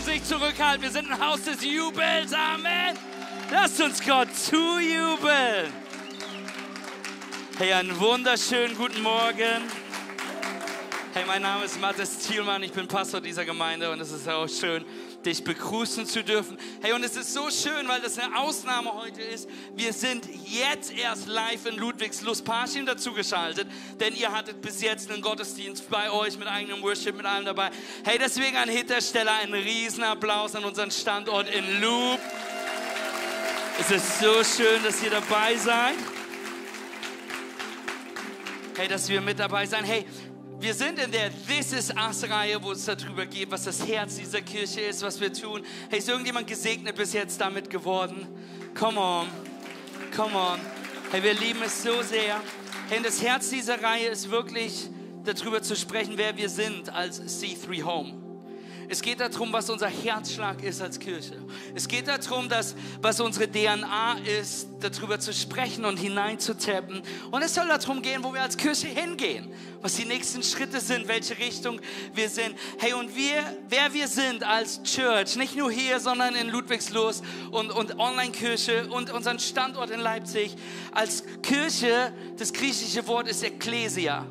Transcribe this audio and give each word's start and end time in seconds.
uns 0.00 0.08
nicht 0.08 0.26
zurückhalten. 0.26 0.82
Wir 0.82 0.90
sind 0.90 1.10
ein 1.10 1.20
Haus 1.20 1.42
des 1.42 1.62
Jubels. 1.62 2.32
Amen. 2.32 2.96
Lasst 3.50 3.80
uns 3.82 4.02
Gott 4.02 4.34
zujubeln. 4.34 5.70
Hey, 7.58 7.74
einen 7.74 7.98
wunderschönen 8.00 8.76
guten 8.76 9.02
Morgen. 9.02 9.60
Hey, 11.12 11.24
mein 11.26 11.42
Name 11.42 11.66
ist 11.66 11.78
Mathis 11.78 12.18
Thielmann. 12.18 12.62
Ich 12.62 12.72
bin 12.72 12.88
Pastor 12.88 13.20
dieser 13.20 13.44
Gemeinde 13.44 13.90
und 13.92 14.00
es 14.00 14.10
ist 14.10 14.26
auch 14.26 14.48
schön, 14.48 14.86
dich 15.24 15.44
begrüßen 15.44 16.06
zu 16.06 16.24
dürfen. 16.24 16.58
Hey, 16.80 16.92
und 16.92 17.04
es 17.04 17.16
ist 17.16 17.34
so 17.34 17.50
schön, 17.50 17.88
weil 17.88 18.00
das 18.00 18.18
eine 18.18 18.36
Ausnahme 18.36 18.94
heute 18.94 19.22
ist. 19.22 19.48
Wir 19.74 19.92
sind 19.92 20.26
jetzt 20.46 20.92
erst 20.92 21.26
live 21.26 21.66
in 21.66 21.76
Ludwigslust 21.76 22.44
Parchim 22.44 22.86
dazugeschaltet, 22.86 23.68
denn 23.98 24.14
ihr 24.14 24.32
hattet 24.32 24.60
bis 24.62 24.80
jetzt 24.80 25.10
einen 25.10 25.22
Gottesdienst 25.22 25.88
bei 25.90 26.10
euch 26.10 26.38
mit 26.38 26.48
eigenem 26.48 26.82
Worship, 26.82 27.16
mit 27.16 27.26
allem 27.26 27.44
dabei. 27.44 27.70
Hey, 28.04 28.18
deswegen 28.18 28.56
an 28.56 28.68
Hintersteller 28.68 29.32
einen 29.42 29.54
riesen 29.54 30.04
Applaus 30.04 30.54
an 30.54 30.64
unseren 30.64 30.90
Standort 30.90 31.48
in 31.48 31.80
Loop. 31.80 32.20
Es 33.78 33.90
ist 33.90 34.20
so 34.20 34.44
schön, 34.44 34.82
dass 34.82 35.02
ihr 35.02 35.10
dabei 35.10 35.56
seid. 35.56 35.96
Hey, 38.76 38.88
dass 38.88 39.08
wir 39.08 39.20
mit 39.20 39.38
dabei 39.38 39.66
sein. 39.66 39.84
Hey, 39.84 40.06
wir 40.60 40.74
sind 40.74 40.98
in 40.98 41.10
der 41.10 41.30
This 41.46 41.72
is 41.72 41.90
Us-Reihe, 41.90 42.62
wo 42.62 42.72
es 42.72 42.84
darüber 42.84 43.24
geht, 43.24 43.50
was 43.50 43.64
das 43.64 43.86
Herz 43.86 44.16
dieser 44.16 44.42
Kirche 44.42 44.82
ist, 44.82 45.02
was 45.02 45.18
wir 45.18 45.32
tun. 45.32 45.62
Hey, 45.88 46.00
ist 46.00 46.08
irgendjemand 46.08 46.46
gesegnet 46.46 46.96
bis 46.96 47.14
jetzt 47.14 47.40
damit 47.40 47.70
geworden? 47.70 48.28
Come 48.78 49.00
on, 49.00 49.26
come 50.14 50.34
on. 50.34 50.60
Hey, 51.10 51.22
wir 51.22 51.32
lieben 51.32 51.62
es 51.64 51.82
so 51.82 52.02
sehr. 52.02 52.42
Hey, 52.90 53.00
das 53.02 53.22
Herz 53.22 53.48
dieser 53.48 53.82
Reihe 53.82 54.08
ist 54.08 54.30
wirklich 54.30 54.90
darüber 55.24 55.62
zu 55.62 55.74
sprechen, 55.76 56.14
wer 56.16 56.36
wir 56.36 56.50
sind 56.50 56.92
als 56.92 57.22
C3 57.22 57.82
Home. 57.82 58.29
Es 58.92 59.02
geht 59.02 59.20
darum, 59.20 59.52
was 59.52 59.70
unser 59.70 59.86
Herzschlag 59.86 60.64
ist 60.64 60.82
als 60.82 60.98
Kirche. 60.98 61.40
Es 61.76 61.86
geht 61.86 62.08
darum, 62.08 62.48
dass, 62.48 62.74
was 63.00 63.20
unsere 63.20 63.48
DNA 63.48 64.18
ist, 64.40 64.66
darüber 64.80 65.20
zu 65.20 65.32
sprechen 65.32 65.84
und 65.84 65.96
hineinzutappen. 65.96 67.00
Und 67.30 67.42
es 67.42 67.54
soll 67.54 67.68
darum 67.68 68.02
gehen, 68.02 68.24
wo 68.24 68.34
wir 68.34 68.42
als 68.42 68.56
Kirche 68.56 68.88
hingehen, 68.88 69.54
was 69.80 69.94
die 69.94 70.06
nächsten 70.06 70.42
Schritte 70.42 70.80
sind, 70.80 71.06
welche 71.06 71.38
Richtung 71.38 71.80
wir 72.14 72.28
sind. 72.28 72.56
Hey, 72.78 72.94
und 72.94 73.14
wir, 73.14 73.56
wer 73.68 73.94
wir 73.94 74.08
sind 74.08 74.42
als 74.42 74.82
Church, 74.82 75.36
nicht 75.36 75.54
nur 75.54 75.70
hier, 75.70 76.00
sondern 76.00 76.34
in 76.34 76.48
Ludwigslust 76.48 77.22
und, 77.52 77.70
und 77.70 77.96
Online-Kirche 77.96 78.88
und 78.88 79.12
unseren 79.12 79.38
Standort 79.38 79.90
in 79.90 80.00
Leipzig. 80.00 80.56
Als 80.90 81.22
Kirche, 81.42 82.12
das 82.38 82.52
griechische 82.52 83.06
Wort 83.06 83.28
ist 83.28 83.44
Ekklesia. 83.44 84.26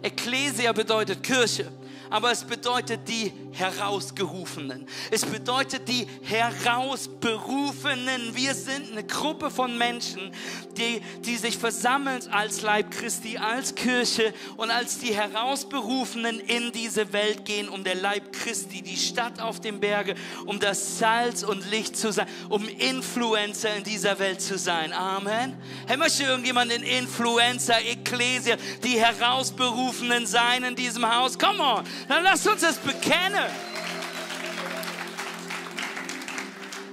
Ekklesia 0.00 0.72
bedeutet 0.72 1.24
Kirche 1.24 1.72
aber 2.10 2.30
es 2.30 2.44
bedeutet 2.44 3.08
die 3.08 3.32
Herausgerufenen. 3.52 4.86
Es 5.10 5.24
bedeutet 5.24 5.88
die 5.88 6.06
Herausberufenen. 6.22 8.34
Wir 8.34 8.54
sind 8.54 8.92
eine 8.92 9.04
Gruppe 9.04 9.50
von 9.50 9.78
Menschen, 9.78 10.30
die, 10.76 11.00
die 11.20 11.36
sich 11.36 11.56
versammeln 11.56 12.20
als 12.30 12.62
Leib 12.62 12.90
Christi, 12.90 13.38
als 13.38 13.74
Kirche 13.74 14.34
und 14.56 14.70
als 14.70 14.98
die 14.98 15.14
Herausberufenen 15.14 16.40
in 16.40 16.72
diese 16.72 17.12
Welt 17.12 17.44
gehen, 17.44 17.68
um 17.68 17.84
der 17.84 17.94
Leib 17.94 18.32
Christi, 18.32 18.82
die 18.82 18.96
Stadt 18.96 19.40
auf 19.40 19.60
dem 19.60 19.80
Berge, 19.80 20.14
um 20.44 20.60
das 20.60 20.98
Salz 20.98 21.42
und 21.42 21.70
Licht 21.70 21.96
zu 21.96 22.12
sein, 22.12 22.26
um 22.48 22.68
Influencer 22.68 23.76
in 23.76 23.84
dieser 23.84 24.18
Welt 24.18 24.40
zu 24.40 24.58
sein. 24.58 24.92
Amen. 24.92 25.56
Hey, 25.86 25.96
möchte 25.96 26.24
irgendjemand 26.24 26.72
ein 26.72 26.82
Influencer, 26.82 27.84
Ekklesia, 27.84 28.56
die 28.84 29.00
Herausberufenen 29.00 30.26
sein 30.26 30.64
in 30.64 30.76
diesem 30.76 31.06
Haus? 31.12 31.38
Come 31.38 31.62
on. 31.62 31.84
Dann 32.08 32.22
lasst 32.22 32.46
uns 32.46 32.62
es 32.62 32.76
bekennen. 32.76 33.50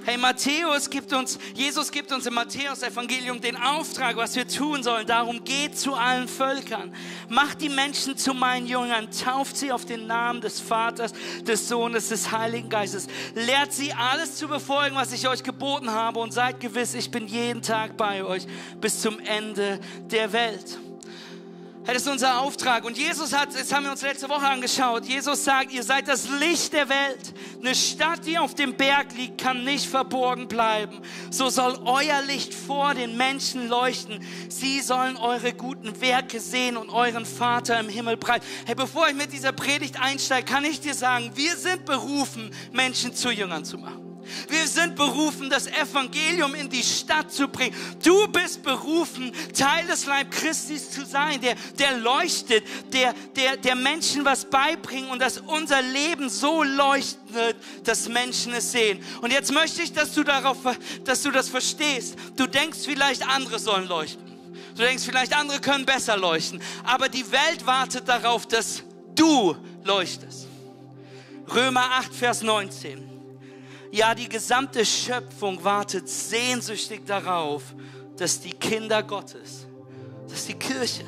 Hey, 0.06 0.18
Matthäus 0.18 0.90
gibt 0.90 1.14
uns, 1.14 1.38
Jesus 1.54 1.90
gibt 1.90 2.12
uns 2.12 2.26
im 2.26 2.34
Matthäus-Evangelium 2.34 3.40
den 3.40 3.56
Auftrag, 3.56 4.18
was 4.18 4.36
wir 4.36 4.46
tun 4.46 4.82
sollen. 4.82 5.06
Darum 5.06 5.42
geht 5.44 5.78
zu 5.78 5.94
allen 5.94 6.28
Völkern. 6.28 6.94
Macht 7.30 7.62
die 7.62 7.70
Menschen 7.70 8.14
zu 8.14 8.34
meinen 8.34 8.66
Jüngern. 8.66 9.08
Tauft 9.10 9.56
sie 9.56 9.72
auf 9.72 9.86
den 9.86 10.06
Namen 10.06 10.42
des 10.42 10.60
Vaters, 10.60 11.14
des 11.46 11.70
Sohnes, 11.70 12.10
des 12.10 12.30
Heiligen 12.30 12.68
Geistes. 12.68 13.06
Lehrt 13.34 13.72
sie 13.72 13.94
alles 13.94 14.36
zu 14.36 14.46
befolgen, 14.46 14.94
was 14.94 15.10
ich 15.10 15.26
euch 15.26 15.42
geboten 15.42 15.90
habe. 15.90 16.20
Und 16.20 16.34
seid 16.34 16.60
gewiss, 16.60 16.92
ich 16.92 17.10
bin 17.10 17.26
jeden 17.26 17.62
Tag 17.62 17.96
bei 17.96 18.24
euch 18.24 18.46
bis 18.82 19.00
zum 19.00 19.18
Ende 19.20 19.80
der 20.10 20.34
Welt. 20.34 20.78
Das 21.86 21.96
ist 21.96 22.08
unser 22.08 22.40
Auftrag. 22.40 22.84
Und 22.84 22.96
Jesus 22.96 23.34
hat, 23.34 23.54
das 23.54 23.70
haben 23.70 23.84
wir 23.84 23.92
uns 23.92 24.00
letzte 24.00 24.28
Woche 24.28 24.46
angeschaut, 24.46 25.04
Jesus 25.04 25.44
sagt, 25.44 25.70
ihr 25.70 25.82
seid 25.82 26.08
das 26.08 26.28
Licht 26.40 26.72
der 26.72 26.88
Welt. 26.88 27.34
Eine 27.60 27.74
Stadt, 27.74 28.24
die 28.24 28.38
auf 28.38 28.54
dem 28.54 28.74
Berg 28.74 29.14
liegt, 29.14 29.38
kann 29.38 29.64
nicht 29.64 29.86
verborgen 29.86 30.48
bleiben. 30.48 31.00
So 31.30 31.50
soll 31.50 31.78
euer 31.84 32.22
Licht 32.26 32.54
vor 32.54 32.94
den 32.94 33.18
Menschen 33.18 33.68
leuchten. 33.68 34.24
Sie 34.48 34.80
sollen 34.80 35.16
eure 35.18 35.52
guten 35.52 36.00
Werke 36.00 36.40
sehen 36.40 36.78
und 36.78 36.88
euren 36.88 37.26
Vater 37.26 37.78
im 37.78 37.90
Himmel 37.90 38.16
breit. 38.16 38.42
Hey, 38.64 38.74
bevor 38.74 39.08
ich 39.08 39.14
mit 39.14 39.32
dieser 39.32 39.52
Predigt 39.52 40.00
einsteige, 40.00 40.50
kann 40.50 40.64
ich 40.64 40.80
dir 40.80 40.94
sagen, 40.94 41.32
wir 41.34 41.54
sind 41.56 41.84
berufen, 41.84 42.50
Menschen 42.72 43.14
zu 43.14 43.30
Jüngern 43.30 43.64
zu 43.64 43.76
machen. 43.76 44.13
Wir 44.48 44.66
sind 44.66 44.96
berufen, 44.96 45.50
das 45.50 45.66
Evangelium 45.66 46.54
in 46.54 46.68
die 46.68 46.82
Stadt 46.82 47.32
zu 47.32 47.48
bringen. 47.48 47.74
Du 48.02 48.26
bist 48.28 48.62
berufen, 48.62 49.32
Teil 49.56 49.86
des 49.86 50.06
Leib 50.06 50.30
Christi 50.30 50.78
zu 50.78 51.04
sein, 51.04 51.40
der, 51.40 51.54
der 51.78 51.98
leuchtet, 51.98 52.64
der, 52.92 53.14
der, 53.36 53.56
der 53.56 53.74
Menschen 53.74 54.24
was 54.24 54.44
beibringt 54.44 55.10
und 55.10 55.20
dass 55.20 55.38
unser 55.38 55.82
Leben 55.82 56.28
so 56.28 56.62
leuchtet, 56.62 57.56
dass 57.84 58.08
Menschen 58.08 58.52
es 58.52 58.72
sehen. 58.72 59.02
Und 59.20 59.32
jetzt 59.32 59.52
möchte 59.52 59.82
ich, 59.82 59.92
dass 59.92 60.12
du 60.14 60.24
darauf, 60.24 60.58
dass 61.04 61.22
du 61.22 61.30
das 61.30 61.48
verstehst. 61.48 62.16
Du 62.36 62.46
denkst 62.46 62.78
vielleicht, 62.84 63.26
andere 63.26 63.58
sollen 63.58 63.88
leuchten. 63.88 64.24
Du 64.76 64.82
denkst 64.82 65.04
vielleicht, 65.04 65.36
andere 65.36 65.60
können 65.60 65.86
besser 65.86 66.16
leuchten. 66.16 66.60
Aber 66.84 67.08
die 67.08 67.30
Welt 67.30 67.64
wartet 67.64 68.08
darauf, 68.08 68.46
dass 68.46 68.82
du 69.14 69.56
leuchtest. 69.84 70.48
Römer 71.54 71.84
8, 71.92 72.14
Vers 72.14 72.42
19. 72.42 73.13
Ja, 73.94 74.12
die 74.12 74.28
gesamte 74.28 74.84
Schöpfung 74.84 75.62
wartet 75.62 76.08
sehnsüchtig 76.08 77.06
darauf, 77.06 77.62
dass 78.16 78.40
die 78.40 78.50
Kinder 78.50 79.04
Gottes, 79.04 79.68
dass 80.28 80.46
die 80.46 80.54
Kirche, 80.54 81.04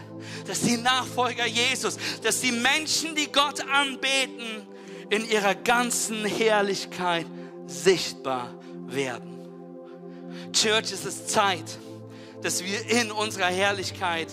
dass 0.47 0.61
die 0.61 0.77
Nachfolger 0.77 1.47
Jesus, 1.47 1.99
dass 2.23 2.43
die 2.43 2.53
Menschen, 2.53 3.17
die 3.17 3.27
Gott 3.33 3.61
anbeten, 3.69 4.69
in 5.11 5.29
ihrer 5.29 5.57
ganzen 5.57 6.25
Herrlichkeit 6.25 7.27
sichtbar 7.67 8.55
werden. 8.87 9.49
Church, 10.53 10.93
es 10.93 11.05
ist 11.05 11.29
Zeit, 11.29 11.81
dass 12.41 12.63
wir 12.63 12.87
in 12.89 13.11
unserer 13.11 13.47
Herrlichkeit 13.47 14.29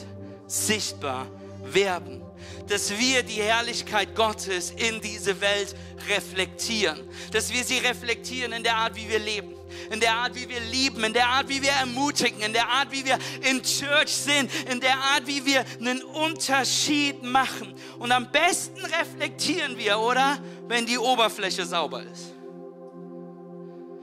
sichtbar 0.46 1.25
werden 1.64 2.22
dass 2.68 2.97
wir 2.97 3.24
die 3.24 3.41
Herrlichkeit 3.41 4.16
Gottes 4.16 4.72
in 4.72 5.01
diese 5.01 5.40
Welt 5.41 5.75
reflektieren. 6.07 7.00
Dass 7.31 7.51
wir 7.53 7.63
sie 7.63 7.78
reflektieren 7.78 8.53
in 8.53 8.63
der 8.63 8.78
Art, 8.78 8.96
wie 8.96 9.09
wir 9.09 9.19
leben 9.19 9.53
in 9.91 10.00
der 10.00 10.16
Art, 10.16 10.35
wie 10.35 10.47
wir 10.47 10.59
lieben, 10.59 11.03
in 11.03 11.13
der 11.13 11.28
Art, 11.28 11.50
wie 11.50 11.62
wir 11.62 11.72
ermutigen, 11.72 12.41
in 12.41 12.53
der 12.53 12.68
Art, 12.68 12.91
wie 12.91 13.06
wir 13.06 13.18
in 13.41 13.62
Church 13.62 14.09
sind, 14.09 14.50
in 14.69 14.79
der 14.79 14.97
Art, 14.97 15.25
wie 15.25 15.46
wir 15.46 15.66
einen 15.79 16.02
Unterschied 16.03 17.23
machen. 17.23 17.73
Und 18.00 18.12
am 18.12 18.31
besten 18.31 18.84
reflektieren 18.85 19.78
wir, 19.78 20.00
oder? 20.00 20.40
Wenn 20.68 20.85
die 20.85 20.97
Oberfläche 20.97 21.66
sauber 21.66 22.03
ist. 22.03 22.34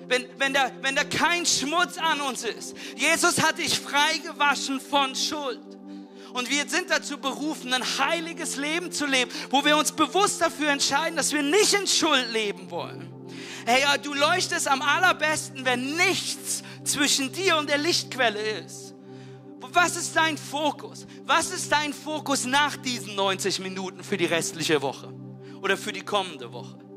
Wenn, 0.07 0.27
wenn, 0.39 0.53
da, 0.53 0.71
wenn 0.83 0.97
da 0.97 1.05
kein 1.05 1.47
Schmutz 1.47 1.97
an 1.99 2.21
uns 2.21 2.43
ist. 2.43 2.77
Jesus 2.97 3.41
hat 3.41 3.59
dich 3.59 3.79
freigewaschen 3.79 4.81
von 4.81 5.15
Schuld. 5.15 5.70
Und 6.33 6.51
wir 6.51 6.69
sind 6.69 6.91
dazu 6.91 7.19
berufen, 7.19 7.73
ein 7.73 7.85
heiliges 7.99 8.57
Leben 8.57 8.93
zu 8.93 9.07
leben, 9.07 9.31
wo 9.51 9.65
wir 9.65 9.77
uns 9.77 9.93
bewusst 9.93 10.41
dafür 10.41 10.71
entscheiden, 10.71 11.17
dass 11.17 11.33
wir 11.33 11.43
nicht 11.43 11.75
in 11.75 11.87
Schuld 11.87 12.33
leben 12.33 12.71
wollen. 12.71 13.13
Hey, 13.67 13.85
du 14.03 14.15
leuchtest 14.15 14.69
am 14.69 14.83
allerbesten, 14.83 15.65
wenn 15.65 15.97
nichts 15.97 16.63
zwischen 16.85 17.33
dir 17.33 17.57
und 17.57 17.69
der 17.69 17.79
Lichtquelle 17.79 18.41
ist. 18.61 18.95
Was 19.73 19.97
ist 19.97 20.17
dein 20.17 20.37
Fokus? 20.37 21.07
Was 21.25 21.51
ist 21.51 21.71
dein 21.71 21.93
Fokus 21.93 22.45
nach 22.45 22.77
diesen 22.77 23.15
90 23.15 23.61
Minuten 23.61 24.03
für 24.03 24.17
die 24.17 24.25
restliche 24.25 24.83
Woche 24.83 25.13
oder 25.63 25.77
für 25.77 25.93
die 25.93 26.01
kommende 26.01 26.53
Woche? 26.53 26.90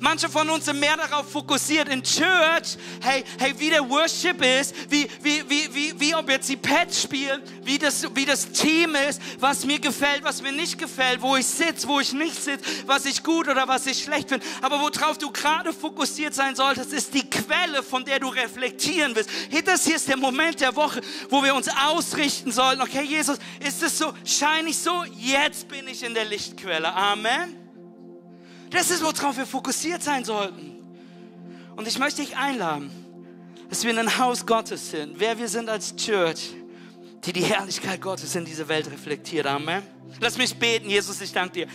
Manche 0.00 0.28
von 0.28 0.48
uns 0.50 0.64
sind 0.64 0.80
mehr 0.80 0.96
darauf 0.96 1.30
fokussiert 1.30 1.88
in 1.88 2.02
Church, 2.02 2.76
hey, 3.00 3.24
hey, 3.38 3.54
wie 3.58 3.70
der 3.70 3.88
Worship 3.88 4.42
ist, 4.42 4.74
wie, 4.90 5.08
wie, 5.22 5.48
wie, 5.48 5.74
wie, 5.74 6.00
wie 6.00 6.14
ob 6.14 6.28
jetzt 6.28 6.48
die 6.48 6.56
Pets 6.56 7.02
spielen, 7.02 7.42
wie 7.62 7.78
das, 7.78 8.06
wie 8.14 8.24
das 8.24 8.50
Team 8.50 8.94
ist, 9.08 9.20
was 9.38 9.64
mir 9.64 9.78
gefällt, 9.78 10.24
was 10.24 10.42
mir 10.42 10.52
nicht 10.52 10.78
gefällt, 10.78 11.22
wo 11.22 11.36
ich 11.36 11.46
sitze, 11.46 11.88
wo 11.88 12.00
ich 12.00 12.12
nicht 12.12 12.34
sitze, 12.34 12.64
was 12.86 13.04
ich 13.04 13.22
gut 13.22 13.48
oder 13.48 13.68
was 13.68 13.86
ich 13.86 14.02
schlecht 14.02 14.28
finde. 14.28 14.44
Aber 14.62 14.80
worauf 14.80 15.18
du 15.18 15.30
gerade 15.30 15.72
fokussiert 15.72 16.34
sein 16.34 16.54
solltest, 16.54 16.92
ist 16.92 17.14
die 17.14 17.28
Quelle, 17.28 17.82
von 17.82 18.04
der 18.04 18.20
du 18.20 18.28
reflektieren 18.28 19.14
willst. 19.14 19.30
Hey, 19.50 19.62
das 19.62 19.84
hier 19.84 19.96
ist 19.96 20.08
der 20.08 20.16
Moment 20.16 20.60
der 20.60 20.74
Woche, 20.76 21.00
wo 21.30 21.42
wir 21.42 21.54
uns 21.54 21.68
ausrichten 21.68 22.52
sollten. 22.52 22.82
Okay, 22.82 23.02
Jesus, 23.02 23.38
ist 23.60 23.82
es 23.82 23.98
so, 23.98 24.12
scheine 24.24 24.70
ich 24.70 24.78
so? 24.78 25.04
Jetzt 25.16 25.68
bin 25.68 25.86
ich 25.88 26.02
in 26.02 26.14
der 26.14 26.24
Lichtquelle. 26.24 26.92
Amen. 26.92 27.63
Das 28.74 28.90
ist, 28.90 29.04
worauf 29.04 29.36
wir 29.36 29.46
fokussiert 29.46 30.02
sein 30.02 30.24
sollten. 30.24 30.72
Und 31.76 31.86
ich 31.86 31.96
möchte 31.96 32.22
dich 32.22 32.36
einladen, 32.36 32.90
dass 33.70 33.84
wir 33.84 33.96
ein 33.96 34.18
Haus 34.18 34.44
Gottes 34.44 34.90
sind, 34.90 35.20
wer 35.20 35.38
wir 35.38 35.48
sind 35.48 35.68
als 35.68 35.94
Church, 35.94 36.50
die 37.24 37.32
die 37.32 37.44
Herrlichkeit 37.44 38.00
Gottes 38.00 38.34
in 38.34 38.44
diese 38.44 38.66
Welt 38.66 38.90
reflektiert. 38.90 39.46
Amen. 39.46 39.80
Lass 40.20 40.36
mich 40.36 40.56
beten, 40.56 40.90
Jesus, 40.90 41.20
ich 41.20 41.32
danke 41.32 41.52
dir 41.52 41.66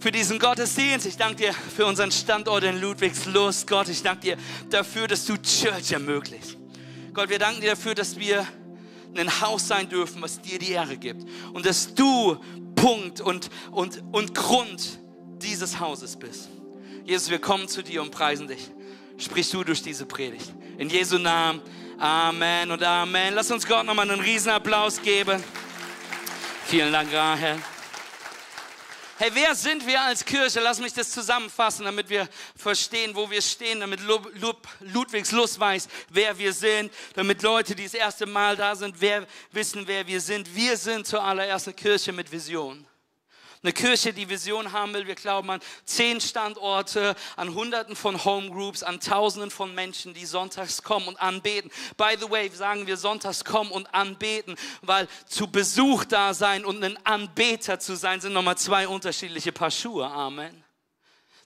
für 0.00 0.10
diesen 0.10 0.38
Gottesdienst. 0.38 1.04
Ich 1.04 1.18
danke 1.18 1.36
dir 1.36 1.52
für 1.52 1.84
unseren 1.84 2.10
Standort 2.10 2.64
in 2.64 2.80
Ludwigslust. 2.80 3.66
Gott, 3.66 3.90
ich 3.90 4.02
danke 4.02 4.20
dir 4.22 4.36
dafür, 4.70 5.08
dass 5.08 5.26
du 5.26 5.36
Church 5.36 5.92
ermöglicht. 5.92 6.56
Gott, 7.12 7.28
wir 7.28 7.38
danken 7.38 7.60
dir 7.60 7.70
dafür, 7.70 7.94
dass 7.94 8.18
wir 8.18 8.46
ein 9.14 9.40
Haus 9.42 9.68
sein 9.68 9.86
dürfen, 9.86 10.22
was 10.22 10.40
dir 10.40 10.58
die 10.58 10.72
Ehre 10.72 10.96
gibt. 10.96 11.28
Und 11.52 11.66
dass 11.66 11.94
du 11.94 12.38
Punkt 12.74 13.20
und, 13.20 13.50
und, 13.70 14.02
und 14.12 14.34
Grund 14.34 15.01
dieses 15.42 15.78
Hauses 15.80 16.16
bist. 16.16 16.48
Jesus, 17.04 17.30
wir 17.30 17.40
kommen 17.40 17.68
zu 17.68 17.82
dir 17.82 18.02
und 18.02 18.10
preisen 18.10 18.48
dich. 18.48 18.70
Sprich 19.18 19.50
du 19.50 19.64
durch 19.64 19.82
diese 19.82 20.06
Predigt. 20.06 20.52
In 20.78 20.88
Jesu 20.88 21.18
Namen. 21.18 21.60
Amen 21.98 22.70
und 22.70 22.82
Amen. 22.82 23.34
Lass 23.34 23.50
uns 23.50 23.66
Gott 23.66 23.86
nochmal 23.86 24.10
einen 24.10 24.20
Riesenapplaus 24.20 25.00
geben. 25.02 25.42
Vielen 26.66 26.92
Dank, 26.92 27.12
Rahel. 27.12 27.62
Hey, 29.18 29.30
wer 29.34 29.54
sind 29.54 29.86
wir 29.86 30.00
als 30.00 30.24
Kirche? 30.24 30.58
Lass 30.58 30.80
mich 30.80 30.92
das 30.94 31.10
zusammenfassen, 31.12 31.84
damit 31.84 32.08
wir 32.08 32.28
verstehen, 32.56 33.14
wo 33.14 33.30
wir 33.30 33.40
stehen, 33.40 33.78
damit 33.78 34.00
Ludwigs 34.80 35.30
Lust 35.30 35.60
weiß, 35.60 35.86
wer 36.08 36.36
wir 36.38 36.52
sind, 36.52 36.92
damit 37.14 37.42
Leute, 37.42 37.76
die 37.76 37.84
das 37.84 37.94
erste 37.94 38.26
Mal 38.26 38.56
da 38.56 38.74
sind, 38.74 38.96
wer, 38.98 39.24
wissen, 39.52 39.86
wer 39.86 40.04
wir 40.08 40.20
sind. 40.20 40.52
Wir 40.56 40.76
sind 40.76 41.06
zuallererst 41.06 41.68
eine 41.68 41.74
Kirche 41.74 42.10
mit 42.10 42.32
Vision. 42.32 42.84
Eine 43.64 43.72
Kirche, 43.72 44.12
die 44.12 44.28
Vision 44.28 44.72
haben 44.72 44.92
will. 44.92 45.06
Wir 45.06 45.14
glauben 45.14 45.48
an 45.48 45.60
zehn 45.84 46.20
Standorte, 46.20 47.14
an 47.36 47.54
Hunderten 47.54 47.94
von 47.94 48.24
Homegroups, 48.24 48.82
an 48.82 48.98
Tausenden 48.98 49.52
von 49.52 49.72
Menschen, 49.72 50.14
die 50.14 50.26
sonntags 50.26 50.82
kommen 50.82 51.06
und 51.06 51.22
anbeten. 51.22 51.70
By 51.96 52.16
the 52.18 52.28
way, 52.28 52.50
sagen 52.50 52.88
wir 52.88 52.96
sonntags 52.96 53.44
kommen 53.44 53.70
und 53.70 53.94
anbeten, 53.94 54.56
weil 54.80 55.06
zu 55.26 55.46
Besuch 55.46 56.04
da 56.04 56.34
sein 56.34 56.64
und 56.64 56.82
ein 56.82 56.98
Anbeter 57.06 57.78
zu 57.78 57.94
sein, 57.94 58.20
sind 58.20 58.32
nochmal 58.32 58.58
zwei 58.58 58.88
unterschiedliche 58.88 59.52
Paar 59.52 59.70
Schuhe. 59.70 60.08
Amen. 60.08 60.64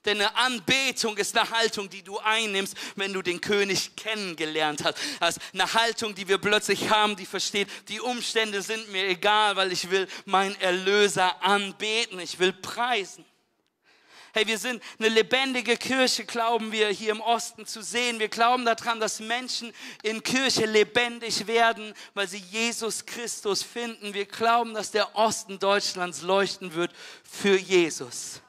Denn 0.07 0.21
eine 0.21 0.33
Anbetung 0.37 1.17
ist 1.17 1.37
eine 1.37 1.49
Haltung, 1.49 1.89
die 1.89 2.01
du 2.01 2.17
einnimmst, 2.17 2.77
wenn 2.95 3.11
du 3.11 3.21
den 3.21 3.41
König 3.41 3.97
kennengelernt 3.97 4.85
hast. 4.85 4.97
Das 5.19 5.35
ist 5.35 5.43
eine 5.53 5.73
Haltung, 5.73 6.15
die 6.15 6.29
wir 6.29 6.37
plötzlich 6.37 6.89
haben, 6.89 7.17
die 7.17 7.25
versteht, 7.25 7.67
die 7.89 7.99
Umstände 7.99 8.61
sind 8.61 8.89
mir 8.89 9.05
egal, 9.05 9.57
weil 9.57 9.73
ich 9.73 9.91
will 9.91 10.07
meinen 10.23 10.55
Erlöser 10.61 11.43
anbeten, 11.43 12.21
ich 12.21 12.39
will 12.39 12.53
preisen. 12.53 13.25
Hey, 14.31 14.47
wir 14.47 14.57
sind 14.57 14.81
eine 14.97 15.09
lebendige 15.09 15.75
Kirche, 15.75 16.23
glauben 16.23 16.71
wir 16.71 16.87
hier 16.87 17.11
im 17.11 17.21
Osten 17.21 17.65
zu 17.65 17.81
sehen. 17.81 18.19
Wir 18.19 18.29
glauben 18.29 18.63
daran, 18.63 19.01
dass 19.01 19.19
Menschen 19.19 19.73
in 20.03 20.23
Kirche 20.23 20.67
lebendig 20.67 21.47
werden, 21.47 21.93
weil 22.13 22.29
sie 22.29 22.37
Jesus 22.37 23.05
Christus 23.05 23.61
finden. 23.61 24.13
Wir 24.13 24.25
glauben, 24.25 24.73
dass 24.73 24.91
der 24.91 25.17
Osten 25.17 25.59
Deutschlands 25.59 26.21
leuchten 26.21 26.75
wird 26.75 26.93
für 27.23 27.57
Jesus 27.57 28.41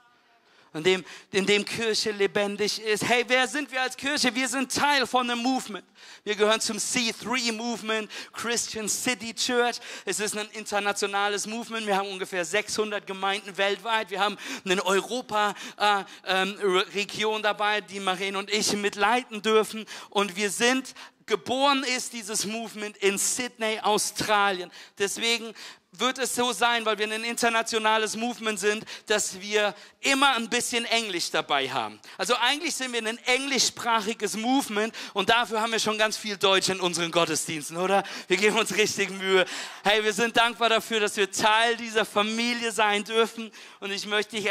in 0.74 0.82
dem, 0.82 1.04
in 1.32 1.46
dem 1.46 1.64
Kirche 1.64 2.10
lebendig 2.10 2.82
ist. 2.82 3.08
Hey, 3.08 3.24
wer 3.26 3.48
sind 3.48 3.72
wir 3.72 3.80
als 3.80 3.96
Kirche? 3.96 4.34
Wir 4.34 4.46
sind 4.48 4.74
Teil 4.74 5.06
von 5.06 5.30
einem 5.30 5.42
Movement. 5.42 5.86
Wir 6.24 6.36
gehören 6.36 6.60
zum 6.60 6.76
C3 6.76 7.52
Movement, 7.52 8.10
Christian 8.32 8.86
City 8.88 9.32
Church. 9.34 9.76
Es 10.04 10.18
ist 10.20 10.36
ein 10.36 10.48
internationales 10.52 11.46
Movement. 11.46 11.86
Wir 11.86 11.96
haben 11.96 12.08
ungefähr 12.08 12.44
600 12.44 13.06
Gemeinden 13.06 13.56
weltweit. 13.56 14.10
Wir 14.10 14.20
haben 14.20 14.36
eine 14.64 14.84
Europa-Region 14.84 17.32
äh, 17.32 17.36
ähm, 17.36 17.42
dabei, 17.42 17.80
die 17.80 18.00
Marene 18.00 18.38
und 18.38 18.50
ich 18.50 18.72
mitleiten 18.74 19.40
dürfen. 19.42 19.86
Und 20.10 20.36
wir 20.36 20.50
sind 20.50 20.94
geboren 21.28 21.84
ist 21.84 22.12
dieses 22.12 22.44
Movement 22.44 22.96
in 22.96 23.18
Sydney, 23.18 23.78
Australien. 23.80 24.72
Deswegen 24.98 25.54
wird 25.92 26.18
es 26.18 26.34
so 26.34 26.52
sein, 26.52 26.84
weil 26.84 26.98
wir 26.98 27.06
ein 27.10 27.24
internationales 27.24 28.14
Movement 28.14 28.60
sind, 28.60 28.84
dass 29.06 29.40
wir 29.40 29.74
immer 30.00 30.36
ein 30.36 30.48
bisschen 30.48 30.84
Englisch 30.84 31.30
dabei 31.30 31.68
haben. 31.68 31.98
Also 32.18 32.34
eigentlich 32.36 32.74
sind 32.74 32.92
wir 32.92 33.00
ein 33.00 33.18
englischsprachiges 33.24 34.36
Movement 34.36 34.94
und 35.14 35.30
dafür 35.30 35.60
haben 35.60 35.72
wir 35.72 35.78
schon 35.78 35.96
ganz 35.96 36.16
viel 36.16 36.36
Deutsch 36.36 36.68
in 36.68 36.80
unseren 36.80 37.10
Gottesdiensten, 37.10 37.78
oder? 37.78 38.04
Wir 38.28 38.36
geben 38.36 38.58
uns 38.58 38.76
richtig 38.76 39.10
Mühe. 39.10 39.46
Hey, 39.82 40.04
wir 40.04 40.12
sind 40.12 40.36
dankbar 40.36 40.68
dafür, 40.68 41.00
dass 41.00 41.16
wir 41.16 41.30
Teil 41.30 41.76
dieser 41.76 42.04
Familie 42.04 42.70
sein 42.70 43.02
dürfen 43.02 43.50
und 43.80 43.90
ich 43.90 44.06
möchte 44.06 44.36
dich 44.36 44.48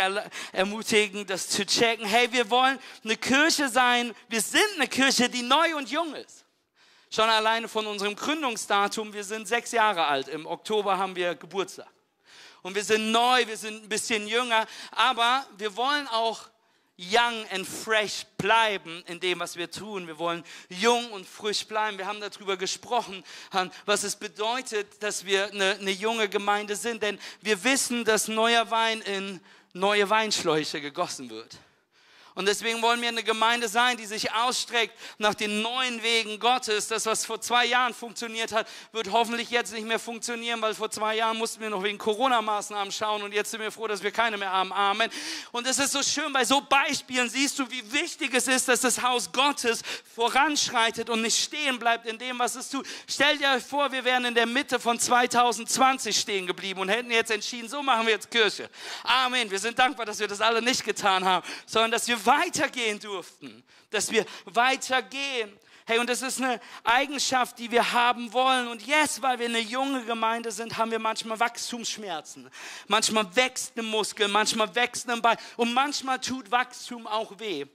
ermutigen, 0.51 1.25
das 1.27 1.49
zu 1.49 1.65
checken. 1.65 2.05
Hey, 2.05 2.31
wir 2.31 2.49
wollen 2.49 2.79
eine 3.03 3.15
Kirche 3.15 3.69
sein. 3.69 4.13
Wir 4.27 4.41
sind 4.41 4.67
eine 4.75 4.87
Kirche, 4.87 5.29
die 5.29 5.43
neu 5.43 5.75
und 5.77 5.89
jung 5.89 6.15
ist. 6.15 6.46
Schon 7.17 7.31
alleine 7.31 7.67
von 7.67 7.87
unserem 7.87 8.15
Gründungsdatum, 8.15 9.11
wir 9.11 9.23
sind 9.23 9.47
sechs 9.47 9.71
Jahre 9.71 10.05
alt, 10.05 10.27
im 10.27 10.45
Oktober 10.45 10.99
haben 10.99 11.15
wir 11.15 11.33
Geburtstag. 11.33 11.89
Und 12.61 12.75
wir 12.75 12.83
sind 12.83 13.11
neu, 13.11 13.47
wir 13.47 13.57
sind 13.57 13.85
ein 13.85 13.89
bisschen 13.89 14.27
jünger, 14.27 14.67
aber 14.91 15.43
wir 15.57 15.75
wollen 15.75 16.07
auch 16.09 16.41
young 16.95 17.43
and 17.51 17.67
fresh 17.67 18.23
bleiben 18.37 19.03
in 19.07 19.19
dem, 19.19 19.39
was 19.39 19.55
wir 19.55 19.71
tun. 19.71 20.05
Wir 20.05 20.19
wollen 20.19 20.43
jung 20.69 21.11
und 21.11 21.27
frisch 21.27 21.65
bleiben. 21.65 21.97
Wir 21.97 22.05
haben 22.05 22.21
darüber 22.21 22.55
gesprochen, 22.55 23.23
was 23.87 24.03
es 24.03 24.15
bedeutet, 24.15 25.01
dass 25.01 25.25
wir 25.25 25.47
eine, 25.47 25.71
eine 25.71 25.89
junge 25.89 26.29
Gemeinde 26.29 26.75
sind, 26.75 27.01
denn 27.01 27.17
wir 27.41 27.63
wissen, 27.63 28.05
dass 28.05 28.27
neuer 28.27 28.69
Wein 28.69 29.01
in 29.01 29.41
neue 29.73 30.07
Weinschläuche 30.07 30.81
gegossen 30.81 31.31
wird. 31.31 31.57
Und 32.37 32.45
deswegen 32.45 32.83
wollen 32.83 33.01
wir 33.01 33.07
eine 33.07 33.23
Gemeinde 33.23 33.67
sein, 33.67 33.97
die 33.97 34.05
sich 34.05 34.31
ausstreckt 34.31 34.95
nach 35.17 35.33
den 35.33 35.63
neuen 35.63 36.03
Wegen 36.03 36.39
Gottes. 36.39 36.87
Das, 36.87 37.07
was 37.07 37.25
vor 37.25 37.41
zwei 37.41 37.65
Jahren 37.65 37.95
funktioniert 37.95 38.51
hat, 38.51 38.67
wird 38.91 39.11
hoffentlich 39.11 39.49
jetzt 39.49 39.73
nicht 39.73 39.87
mehr 39.87 39.97
funktionieren, 39.97 40.61
weil 40.61 40.75
vor 40.75 40.91
zwei 40.91 41.15
Jahren 41.15 41.35
mussten 41.39 41.61
wir 41.61 41.71
noch 41.71 41.81
wegen 41.81 41.97
Corona-Maßnahmen 41.97 42.91
schauen 42.91 43.23
und 43.23 43.33
jetzt 43.33 43.49
sind 43.49 43.59
wir 43.59 43.71
froh, 43.71 43.87
dass 43.87 44.03
wir 44.03 44.11
keine 44.11 44.37
mehr 44.37 44.51
haben. 44.51 44.71
Amen. 44.71 45.09
Und 45.51 45.65
es 45.65 45.79
ist 45.79 45.93
so 45.93 46.03
schön, 46.03 46.31
bei 46.31 46.45
so 46.45 46.61
Beispielen 46.61 47.27
siehst 47.27 47.57
du, 47.57 47.67
wie 47.71 47.91
wichtig 47.91 48.31
es 48.35 48.47
ist, 48.47 48.67
dass 48.67 48.81
das 48.81 49.01
Haus 49.01 49.31
Gottes 49.31 49.81
voranschreitet 50.15 51.09
und 51.09 51.23
nicht 51.23 51.43
stehen 51.43 51.79
bleibt 51.79 52.05
in 52.05 52.19
dem, 52.19 52.37
was 52.37 52.53
es 52.53 52.69
tut. 52.69 52.85
Stell 53.09 53.39
dir 53.39 53.59
vor, 53.59 53.91
wir 53.91 54.05
wären 54.05 54.25
in 54.25 54.35
der 54.35 54.45
Mitte 54.45 54.79
von 54.79 54.99
2020 54.99 56.15
stehen 56.15 56.45
geblieben 56.45 56.81
und 56.81 56.89
hätten 56.89 57.09
jetzt 57.09 57.31
entschieden, 57.31 57.67
so 57.67 57.81
machen 57.81 58.05
wir 58.05 58.13
jetzt 58.13 58.29
Kirche. 58.29 58.69
Amen. 59.01 59.49
Wir 59.49 59.57
sind 59.57 59.79
dankbar, 59.79 60.05
dass 60.05 60.19
wir 60.19 60.27
das 60.27 60.39
alle 60.39 60.61
nicht 60.61 60.85
getan 60.85 61.25
haben, 61.25 61.43
sondern 61.65 61.89
dass 61.89 62.07
wir 62.07 62.26
weitergehen 62.27 62.99
durften, 62.99 63.63
dass 63.89 64.11
wir 64.11 64.25
weitergehen. 64.45 65.57
Hey, 65.85 65.99
und 65.99 66.09
das 66.09 66.21
ist 66.21 66.41
eine 66.41 66.59
Eigenschaft, 66.83 67.57
die 67.57 67.71
wir 67.71 67.93
haben 67.93 68.33
wollen. 68.33 68.67
Und 68.67 68.85
yes, 68.85 69.21
weil 69.21 69.39
wir 69.39 69.45
eine 69.45 69.61
junge 69.61 70.03
Gemeinde 70.03 70.51
sind, 70.51 70.77
haben 70.77 70.91
wir 70.91 70.99
manchmal 70.99 71.39
Wachstumsschmerzen. 71.39 72.49
Manchmal 72.87 73.33
wächst 73.35 73.77
ein 73.77 73.85
Muskel, 73.85 74.27
manchmal 74.27 74.75
wächst 74.75 75.09
ein 75.09 75.21
Bein 75.21 75.37
und 75.55 75.73
manchmal 75.73 76.19
tut 76.19 76.51
Wachstum 76.51 77.07
auch 77.07 77.39
weh. 77.39 77.65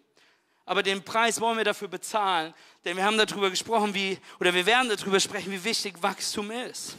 Aber 0.67 0.83
den 0.83 1.03
Preis 1.03 1.41
wollen 1.41 1.57
wir 1.57 1.65
dafür 1.65 1.89
bezahlen, 1.89 2.55
denn 2.85 2.97
wir 2.97 3.05
haben 3.05 3.19
darüber 3.19 3.51
gesprochen, 3.51 3.95
wie, 3.95 4.19
oder 4.39 4.55
wir 4.55 4.65
werden 4.65 4.95
darüber 4.95 5.19
sprechen, 5.19 5.51
wie 5.51 5.65
wichtig 5.65 6.01
Wachstum 6.03 6.51
ist. 6.51 6.97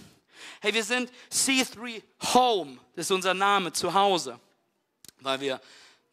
Hey, 0.60 0.74
wir 0.74 0.84
sind 0.84 1.12
C3 1.32 2.02
Home, 2.34 2.80
das 2.96 3.06
ist 3.06 3.12
unser 3.12 3.34
Name, 3.34 3.72
zu 3.72 3.94
Hause, 3.94 4.40
weil 5.22 5.40
wir 5.40 5.62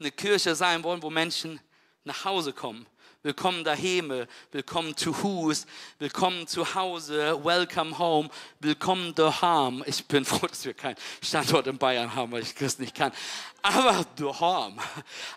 eine 0.01 0.11
Kirche 0.11 0.55
sein 0.55 0.83
wollen, 0.83 1.03
wo 1.03 1.11
Menschen 1.11 1.61
nach 2.05 2.25
Hause 2.25 2.55
kommen. 2.55 2.87
Willkommen 3.23 3.65
daheim, 3.65 4.27
willkommen 4.51 4.97
zu 4.97 5.23
Hus, 5.23 5.67
willkommen 5.99 6.47
zu 6.47 6.75
Hause, 6.75 7.39
welcome 7.45 7.99
home, 7.99 8.31
willkommen 8.61 9.15
daheim. 9.15 9.85
Ich 9.87 10.07
bin 10.07 10.25
froh, 10.25 10.47
dass 10.47 10.65
wir 10.65 10.73
keinen 10.73 10.97
Standort 11.23 11.67
in 11.67 11.77
Bayern 11.77 12.15
haben, 12.15 12.33
weil 12.33 12.43
ich 12.43 12.55
das 12.55 12.79
nicht 12.79 12.95
kann. 12.95 13.13
Aber 13.61 14.07
daheim. 14.17 14.81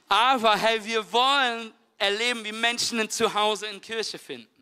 Aber 0.08 0.55
hey, 0.55 0.84
wir 0.86 1.12
wollen 1.12 1.74
erleben, 1.98 2.46
wie 2.46 2.53
Menschen 2.53 3.01
ein 3.01 3.10
Zuhause 3.10 3.67
in 3.67 3.82
Kirche 3.82 4.17
finden. 4.17 4.52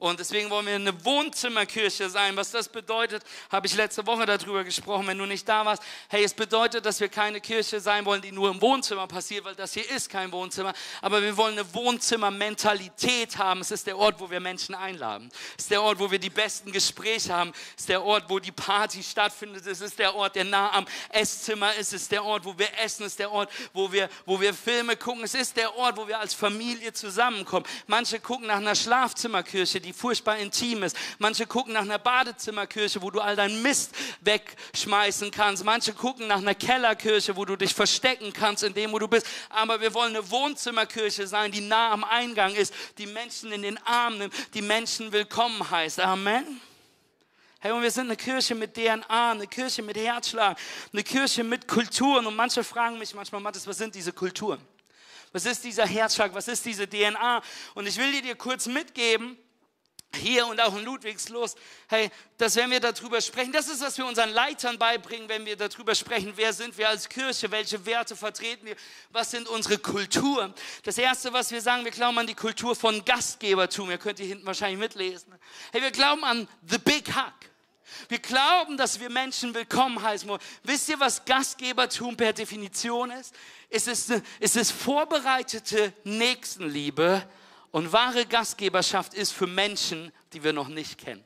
Und 0.00 0.20
deswegen 0.20 0.48
wollen 0.48 0.64
wir 0.66 0.76
eine 0.76 1.04
Wohnzimmerkirche 1.04 2.08
sein. 2.08 2.36
Was 2.36 2.52
das 2.52 2.68
bedeutet, 2.68 3.24
habe 3.50 3.66
ich 3.66 3.74
letzte 3.74 4.06
Woche 4.06 4.26
darüber 4.26 4.62
gesprochen, 4.62 5.08
wenn 5.08 5.18
du 5.18 5.26
nicht 5.26 5.48
da 5.48 5.64
warst. 5.64 5.82
Hey, 6.08 6.22
es 6.22 6.32
bedeutet, 6.32 6.86
dass 6.86 7.00
wir 7.00 7.08
keine 7.08 7.40
Kirche 7.40 7.80
sein 7.80 8.04
wollen, 8.04 8.22
die 8.22 8.30
nur 8.30 8.48
im 8.48 8.60
Wohnzimmer 8.60 9.08
passiert, 9.08 9.44
weil 9.44 9.56
das 9.56 9.74
hier 9.74 9.90
ist 9.90 10.08
kein 10.08 10.30
Wohnzimmer. 10.30 10.72
Aber 11.02 11.20
wir 11.20 11.36
wollen 11.36 11.58
eine 11.58 11.74
Wohnzimmermentalität 11.74 13.38
haben. 13.38 13.60
Es 13.60 13.72
ist 13.72 13.88
der 13.88 13.98
Ort, 13.98 14.20
wo 14.20 14.30
wir 14.30 14.38
Menschen 14.38 14.76
einladen. 14.76 15.32
Es 15.56 15.64
ist 15.64 15.72
der 15.72 15.82
Ort, 15.82 15.98
wo 15.98 16.08
wir 16.08 16.20
die 16.20 16.30
besten 16.30 16.70
Gespräche 16.70 17.34
haben. 17.34 17.52
Es 17.74 17.80
ist 17.80 17.88
der 17.88 18.04
Ort, 18.04 18.26
wo 18.28 18.38
die 18.38 18.52
Party 18.52 19.02
stattfindet. 19.02 19.66
Es 19.66 19.80
ist 19.80 19.98
der 19.98 20.14
Ort, 20.14 20.36
der 20.36 20.44
nah 20.44 20.74
am 20.74 20.86
Esszimmer 21.08 21.74
ist. 21.74 21.92
Es 21.92 22.02
ist 22.02 22.12
der 22.12 22.24
Ort, 22.24 22.44
wo 22.44 22.56
wir 22.56 22.68
essen. 22.78 23.04
Es 23.04 23.14
ist 23.14 23.18
der 23.18 23.32
Ort, 23.32 23.50
wo 23.72 23.90
wir, 23.90 24.08
wo 24.26 24.40
wir 24.40 24.54
Filme 24.54 24.96
gucken. 24.96 25.24
Es 25.24 25.34
ist 25.34 25.56
der 25.56 25.76
Ort, 25.76 25.96
wo 25.96 26.06
wir 26.06 26.20
als 26.20 26.34
Familie 26.34 26.92
zusammenkommen. 26.92 27.66
Manche 27.88 28.20
gucken 28.20 28.46
nach 28.46 28.58
einer 28.58 28.76
Schlafzimmerkirche, 28.76 29.80
die 29.80 29.87
die 29.88 29.94
furchtbar 29.94 30.36
intim 30.36 30.82
ist. 30.82 30.94
Manche 31.18 31.46
gucken 31.46 31.72
nach 31.72 31.80
einer 31.80 31.98
Badezimmerkirche, 31.98 33.00
wo 33.00 33.10
du 33.10 33.20
all 33.20 33.36
deinen 33.36 33.62
Mist 33.62 33.94
wegschmeißen 34.20 35.30
kannst. 35.30 35.64
Manche 35.64 35.94
gucken 35.94 36.26
nach 36.26 36.38
einer 36.38 36.54
Kellerkirche, 36.54 37.34
wo 37.36 37.46
du 37.46 37.56
dich 37.56 37.72
verstecken 37.72 38.34
kannst, 38.34 38.62
in 38.62 38.74
dem, 38.74 38.92
wo 38.92 38.98
du 38.98 39.08
bist. 39.08 39.26
Aber 39.48 39.80
wir 39.80 39.94
wollen 39.94 40.14
eine 40.14 40.30
Wohnzimmerkirche 40.30 41.26
sein, 41.26 41.50
die 41.50 41.62
nah 41.62 41.90
am 41.90 42.04
Eingang 42.04 42.54
ist, 42.54 42.74
die 42.98 43.06
Menschen 43.06 43.50
in 43.50 43.62
den 43.62 43.78
Arm 43.86 44.18
nimmt, 44.18 44.34
die 44.52 44.60
Menschen 44.60 45.10
willkommen 45.10 45.70
heißt. 45.70 46.00
Amen. 46.00 46.60
Hey, 47.60 47.72
und 47.72 47.80
wir 47.80 47.90
sind 47.90 48.06
eine 48.06 48.16
Kirche 48.16 48.54
mit 48.54 48.74
DNA, 48.74 49.30
eine 49.30 49.46
Kirche 49.46 49.82
mit 49.82 49.96
Herzschlag, 49.96 50.58
eine 50.92 51.02
Kirche 51.02 51.42
mit 51.42 51.66
Kulturen. 51.66 52.26
Und 52.26 52.36
manche 52.36 52.62
fragen 52.62 52.98
mich 52.98 53.14
manchmal, 53.14 53.40
Mathis, 53.40 53.66
was 53.66 53.78
sind 53.78 53.94
diese 53.94 54.12
Kulturen? 54.12 54.60
Was 55.32 55.46
ist 55.46 55.64
dieser 55.64 55.86
Herzschlag? 55.86 56.34
Was 56.34 56.46
ist 56.46 56.64
diese 56.66 56.86
DNA? 56.86 57.42
Und 57.74 57.86
ich 57.86 57.96
will 57.96 58.20
dir 58.20 58.34
kurz 58.34 58.66
mitgeben, 58.66 59.38
hier 60.18 60.46
und 60.46 60.60
auch 60.60 60.76
in 60.76 60.84
Ludwigslust, 60.84 61.56
hey, 61.88 62.10
dass 62.36 62.56
wenn 62.56 62.70
wir 62.70 62.80
darüber 62.80 63.20
sprechen, 63.20 63.52
das 63.52 63.68
ist, 63.68 63.80
was 63.80 63.96
wir 63.96 64.06
unseren 64.06 64.30
Leitern 64.30 64.78
beibringen, 64.78 65.28
wenn 65.28 65.46
wir 65.46 65.56
darüber 65.56 65.94
sprechen, 65.94 66.32
wer 66.36 66.52
sind 66.52 66.76
wir 66.76 66.88
als 66.88 67.08
Kirche, 67.08 67.50
welche 67.50 67.84
Werte 67.86 68.16
vertreten 68.16 68.66
wir, 68.66 68.76
was 69.10 69.30
sind 69.30 69.48
unsere 69.48 69.78
Kulturen. 69.78 70.52
Das 70.84 70.98
Erste, 70.98 71.32
was 71.32 71.50
wir 71.50 71.62
sagen, 71.62 71.84
wir 71.84 71.92
glauben 71.92 72.18
an 72.18 72.26
die 72.26 72.34
Kultur 72.34 72.76
von 72.76 73.04
Gastgebertum. 73.04 73.90
Ihr 73.90 73.98
könnt 73.98 74.18
hier 74.18 74.28
hinten 74.28 74.46
wahrscheinlich 74.46 74.78
mitlesen. 74.78 75.34
Hey, 75.72 75.82
wir 75.82 75.90
glauben 75.90 76.24
an 76.24 76.48
the 76.66 76.78
big 76.78 77.08
hug. 77.08 77.32
Wir 78.08 78.18
glauben, 78.18 78.76
dass 78.76 79.00
wir 79.00 79.10
Menschen 79.10 79.54
willkommen 79.54 80.02
heißen. 80.02 80.30
Wisst 80.62 80.88
ihr, 80.88 81.00
was 81.00 81.24
Gastgebertum 81.24 82.16
per 82.16 82.32
Definition 82.32 83.10
ist? 83.10 83.34
Es 83.70 83.86
ist, 83.86 84.12
es 84.40 84.56
ist 84.56 84.72
vorbereitete 84.72 85.92
Nächstenliebe 86.04 87.26
und 87.70 87.92
wahre 87.92 88.26
Gastgeberschaft 88.26 89.14
ist 89.14 89.32
für 89.32 89.46
Menschen, 89.46 90.12
die 90.32 90.42
wir 90.42 90.52
noch 90.52 90.68
nicht 90.68 90.98
kennen 90.98 91.24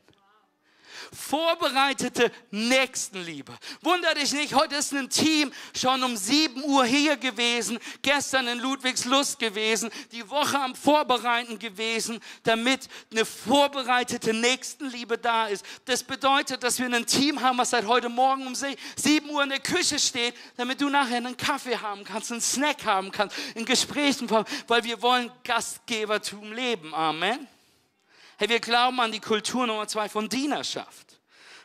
vorbereitete 1.13 2.31
Nächstenliebe. 2.51 3.57
Wunder 3.81 4.15
dich 4.15 4.33
nicht, 4.33 4.55
heute 4.55 4.77
ist 4.77 4.93
ein 4.93 5.09
Team 5.11 5.53
schon 5.75 6.03
um 6.03 6.17
7 6.17 6.63
Uhr 6.65 6.85
hier 6.85 7.17
gewesen, 7.17 7.79
gestern 8.03 8.49
in 8.49 8.59
Ludwigslust 8.59 9.39
gewesen, 9.39 9.91
die 10.13 10.29
Woche 10.29 10.59
am 10.59 10.75
Vorbereiten 10.75 11.59
gewesen, 11.59 12.21
damit 12.43 12.89
eine 13.11 13.25
vorbereitete 13.25 14.35
Nächstenliebe 14.35 15.19
da 15.19 15.47
ist. 15.47 15.65
Das 15.85 16.03
bedeutet, 16.03 16.63
dass 16.63 16.79
wir 16.79 16.87
ein 16.87 17.07
Team 17.07 17.41
haben, 17.41 17.59
was 17.59 17.71
seit 17.71 17.87
heute 17.87 18.09
Morgen 18.09 18.47
um 18.47 18.55
7 18.55 19.31
Uhr 19.31 19.43
in 19.43 19.51
der 19.51 19.61
Küche 19.61 19.99
steht, 19.99 20.35
damit 20.57 20.81
du 20.81 20.89
nachher 20.89 21.17
einen 21.17 21.37
Kaffee 21.37 21.77
haben 21.77 22.05
kannst, 22.05 22.31
einen 22.31 22.41
Snack 22.41 22.85
haben 22.85 23.11
kannst, 23.11 23.37
in 23.55 23.65
Gesprächen, 23.65 24.29
weil 24.67 24.85
wir 24.85 25.01
wollen 25.03 25.31
Gastgebertum 25.45 26.53
leben. 26.53 26.95
Amen. 26.95 27.52
Hey, 28.39 28.49
wir 28.49 28.61
glauben 28.61 28.99
an 29.01 29.13
die 29.13 29.21
Kultur 29.21 29.67
Nummer 29.67 29.87
zwei 29.87 30.09
von 30.09 30.29
Dienerschaft. 30.29 31.21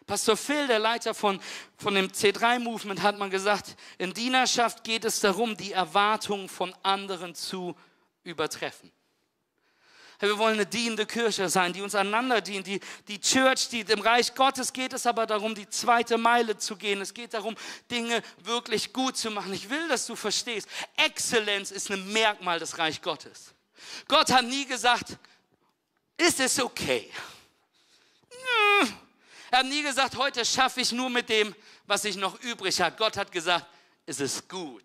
Pastor 0.05 0.37
Phil, 0.37 0.67
der 0.67 0.79
Leiter 0.79 1.13
von, 1.13 1.39
von 1.77 1.93
dem 1.93 2.07
C3-Movement, 2.07 3.01
hat 3.01 3.17
mal 3.17 3.29
gesagt, 3.29 3.75
in 3.97 4.13
Dienerschaft 4.13 4.83
geht 4.83 5.03
es 5.03 5.19
darum, 5.19 5.57
die 5.57 5.73
Erwartungen 5.73 6.47
von 6.47 6.73
anderen 6.81 7.35
zu 7.35 7.75
übertreffen. 8.23 8.91
Hey, 10.19 10.29
wir 10.29 10.37
wollen 10.39 10.55
eine 10.55 10.65
dienende 10.65 11.05
Kirche 11.05 11.47
sein, 11.47 11.73
die 11.73 11.81
uns 11.81 11.93
einander 11.93 12.41
dient, 12.41 12.65
die, 12.65 12.79
die 13.07 13.19
Church 13.19 13.69
dient. 13.69 13.89
Im 13.91 13.99
Reich 13.99 14.33
Gottes 14.33 14.73
geht 14.73 14.93
es 14.93 15.05
aber 15.05 15.27
darum, 15.27 15.53
die 15.53 15.69
zweite 15.69 16.17
Meile 16.17 16.57
zu 16.57 16.75
gehen. 16.75 17.01
Es 17.01 17.13
geht 17.13 17.35
darum, 17.35 17.55
Dinge 17.91 18.23
wirklich 18.37 18.93
gut 18.93 19.15
zu 19.15 19.29
machen. 19.29 19.53
Ich 19.53 19.69
will, 19.69 19.87
dass 19.89 20.07
du 20.07 20.15
verstehst, 20.15 20.67
Exzellenz 20.95 21.69
ist 21.69 21.91
ein 21.91 22.11
Merkmal 22.11 22.57
des 22.59 22.79
Reich 22.79 23.01
Gottes. 23.01 23.53
Gott 24.07 24.31
hat 24.31 24.45
nie 24.45 24.65
gesagt, 24.65 25.17
ist 26.17 26.39
es 26.39 26.59
okay. 26.59 27.09
Er 29.49 29.59
hat 29.59 29.65
nie 29.65 29.81
gesagt, 29.81 30.17
heute 30.17 30.43
schaffe 30.43 30.81
ich 30.81 30.91
nur 30.91 31.09
mit 31.09 31.29
dem, 31.29 31.55
was 31.85 32.03
ich 32.05 32.15
noch 32.15 32.39
übrig 32.41 32.79
habe. 32.81 32.95
Gott 32.97 33.15
hat 33.17 33.31
gesagt, 33.31 33.65
es 34.05 34.19
ist 34.19 34.47
gut. 34.49 34.83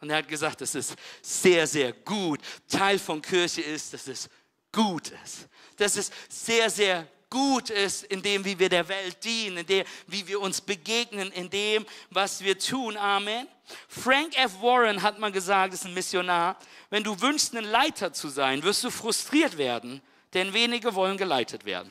Und 0.00 0.10
er 0.10 0.18
hat 0.18 0.28
gesagt, 0.28 0.60
es 0.60 0.74
ist 0.74 0.94
sehr, 1.22 1.66
sehr 1.66 1.92
gut. 1.92 2.40
Teil 2.68 2.98
von 2.98 3.22
Kirche 3.22 3.62
ist, 3.62 3.94
dass 3.94 4.08
es 4.08 4.28
gut 4.72 5.12
ist. 5.24 5.48
Dass 5.76 5.96
es 5.96 6.10
sehr, 6.28 6.68
sehr 6.68 7.06
gut 7.30 7.70
ist 7.70 8.04
in 8.04 8.20
dem, 8.20 8.44
wie 8.44 8.58
wir 8.58 8.68
der 8.68 8.86
Welt 8.88 9.24
dienen, 9.24 9.58
in 9.58 9.66
dem, 9.66 9.86
wie 10.06 10.26
wir 10.26 10.40
uns 10.40 10.60
begegnen, 10.60 11.32
in 11.32 11.48
dem, 11.48 11.86
was 12.10 12.42
wir 12.42 12.58
tun. 12.58 12.96
Amen. 12.96 13.48
Frank 13.88 14.36
F. 14.36 14.60
Warren 14.60 15.00
hat 15.00 15.18
mal 15.18 15.32
gesagt, 15.32 15.72
ist 15.72 15.86
ein 15.86 15.94
Missionar, 15.94 16.58
wenn 16.90 17.02
du 17.02 17.18
wünschst, 17.18 17.56
ein 17.56 17.64
Leiter 17.64 18.12
zu 18.12 18.28
sein, 18.28 18.62
wirst 18.62 18.84
du 18.84 18.90
frustriert 18.90 19.56
werden, 19.56 20.02
denn 20.34 20.52
wenige 20.52 20.94
wollen 20.94 21.16
geleitet 21.16 21.64
werden. 21.64 21.90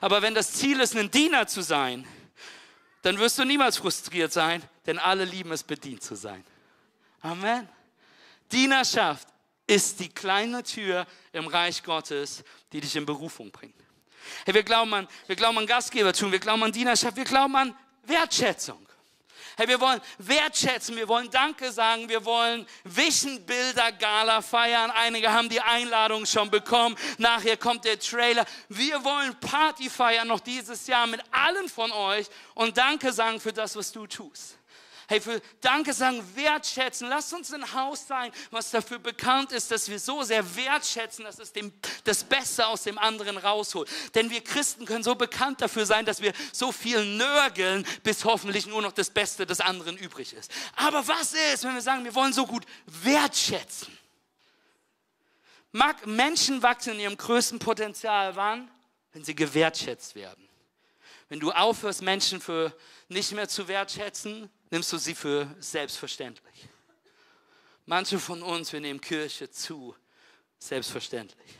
Aber 0.00 0.22
wenn 0.22 0.34
das 0.34 0.52
Ziel 0.52 0.80
ist, 0.80 0.96
ein 0.96 1.10
Diener 1.10 1.46
zu 1.46 1.62
sein, 1.62 2.06
dann 3.02 3.18
wirst 3.18 3.38
du 3.38 3.44
niemals 3.44 3.76
frustriert 3.76 4.32
sein, 4.32 4.62
denn 4.86 4.98
alle 4.98 5.24
lieben 5.24 5.52
es, 5.52 5.62
bedient 5.62 6.02
zu 6.02 6.16
sein. 6.16 6.44
Amen. 7.20 7.68
Dienerschaft 8.50 9.28
ist 9.66 10.00
die 10.00 10.08
kleine 10.08 10.62
Tür 10.62 11.06
im 11.32 11.46
Reich 11.46 11.82
Gottes, 11.82 12.44
die 12.72 12.80
dich 12.80 12.94
in 12.96 13.06
Berufung 13.06 13.50
bringt. 13.50 13.74
Hey, 14.44 14.54
wir 14.54 14.62
glauben 14.62 14.92
an, 14.94 15.08
wir 15.26 15.36
glauben 15.36 15.58
an 15.58 15.66
Gastgebertum, 15.66 16.32
wir 16.32 16.38
glauben 16.38 16.62
an 16.62 16.72
Dienerschaft, 16.72 17.16
wir 17.16 17.24
glauben 17.24 17.54
an 17.56 17.76
Wertschätzung. 18.04 18.85
Hey, 19.58 19.68
wir 19.68 19.80
wollen 19.80 20.02
wertschätzen, 20.18 20.96
wir 20.96 21.08
wollen 21.08 21.30
Danke 21.30 21.72
sagen, 21.72 22.10
wir 22.10 22.26
wollen 22.26 22.66
Vision-Bilder 22.84 23.90
Gala 23.92 24.42
feiern. 24.42 24.90
Einige 24.90 25.32
haben 25.32 25.48
die 25.48 25.62
Einladung 25.62 26.26
schon 26.26 26.50
bekommen. 26.50 26.94
Nachher 27.16 27.56
kommt 27.56 27.86
der 27.86 27.98
Trailer. 27.98 28.44
Wir 28.68 29.02
wollen 29.02 29.34
Party 29.40 29.88
feiern 29.88 30.28
noch 30.28 30.40
dieses 30.40 30.86
Jahr 30.86 31.06
mit 31.06 31.22
allen 31.30 31.70
von 31.70 31.90
euch 31.90 32.26
und 32.54 32.76
Danke 32.76 33.14
sagen 33.14 33.40
für 33.40 33.54
das, 33.54 33.74
was 33.76 33.90
du 33.92 34.06
tust. 34.06 34.58
Hey, 35.08 35.20
für 35.20 35.40
Danke 35.60 35.92
sagen, 35.92 36.22
wertschätzen. 36.34 37.08
Lasst 37.08 37.32
uns 37.32 37.54
ein 37.54 37.72
Haus 37.72 38.08
sein, 38.08 38.32
was 38.50 38.72
dafür 38.72 38.98
bekannt 38.98 39.52
ist, 39.52 39.70
dass 39.70 39.88
wir 39.88 40.00
so 40.00 40.24
sehr 40.24 40.56
wertschätzen, 40.56 41.24
dass 41.24 41.38
es 41.38 41.52
dem, 41.52 41.72
das 42.02 42.24
Beste 42.24 42.66
aus 42.66 42.82
dem 42.82 42.98
anderen 42.98 43.36
rausholt. 43.36 43.88
Denn 44.16 44.30
wir 44.30 44.42
Christen 44.42 44.84
können 44.84 45.04
so 45.04 45.14
bekannt 45.14 45.60
dafür 45.60 45.86
sein, 45.86 46.06
dass 46.06 46.20
wir 46.20 46.32
so 46.52 46.72
viel 46.72 47.04
nörgeln, 47.16 47.86
bis 48.02 48.24
hoffentlich 48.24 48.66
nur 48.66 48.82
noch 48.82 48.92
das 48.92 49.10
Beste 49.10 49.46
des 49.46 49.60
anderen 49.60 49.96
übrig 49.96 50.32
ist. 50.32 50.50
Aber 50.74 51.06
was 51.06 51.34
ist, 51.52 51.62
wenn 51.62 51.74
wir 51.74 51.82
sagen, 51.82 52.04
wir 52.04 52.14
wollen 52.14 52.32
so 52.32 52.44
gut 52.44 52.64
wertschätzen? 52.86 53.96
Menschen 56.04 56.62
wachsen 56.62 56.94
in 56.94 57.00
ihrem 57.00 57.16
größten 57.16 57.58
Potenzial 57.58 58.34
wann? 58.34 58.70
Wenn 59.12 59.24
sie 59.24 59.36
gewertschätzt 59.36 60.14
werden. 60.14 60.45
Wenn 61.28 61.40
du 61.40 61.50
aufhörst, 61.50 62.02
Menschen 62.02 62.40
für 62.40 62.76
nicht 63.08 63.32
mehr 63.32 63.48
zu 63.48 63.66
wertschätzen, 63.66 64.48
nimmst 64.70 64.92
du 64.92 64.98
sie 64.98 65.14
für 65.14 65.54
selbstverständlich. 65.58 66.68
Manche 67.84 68.18
von 68.18 68.42
uns, 68.42 68.72
wir 68.72 68.80
nehmen 68.80 69.00
Kirche 69.00 69.50
zu 69.50 69.94
selbstverständlich. 70.58 71.58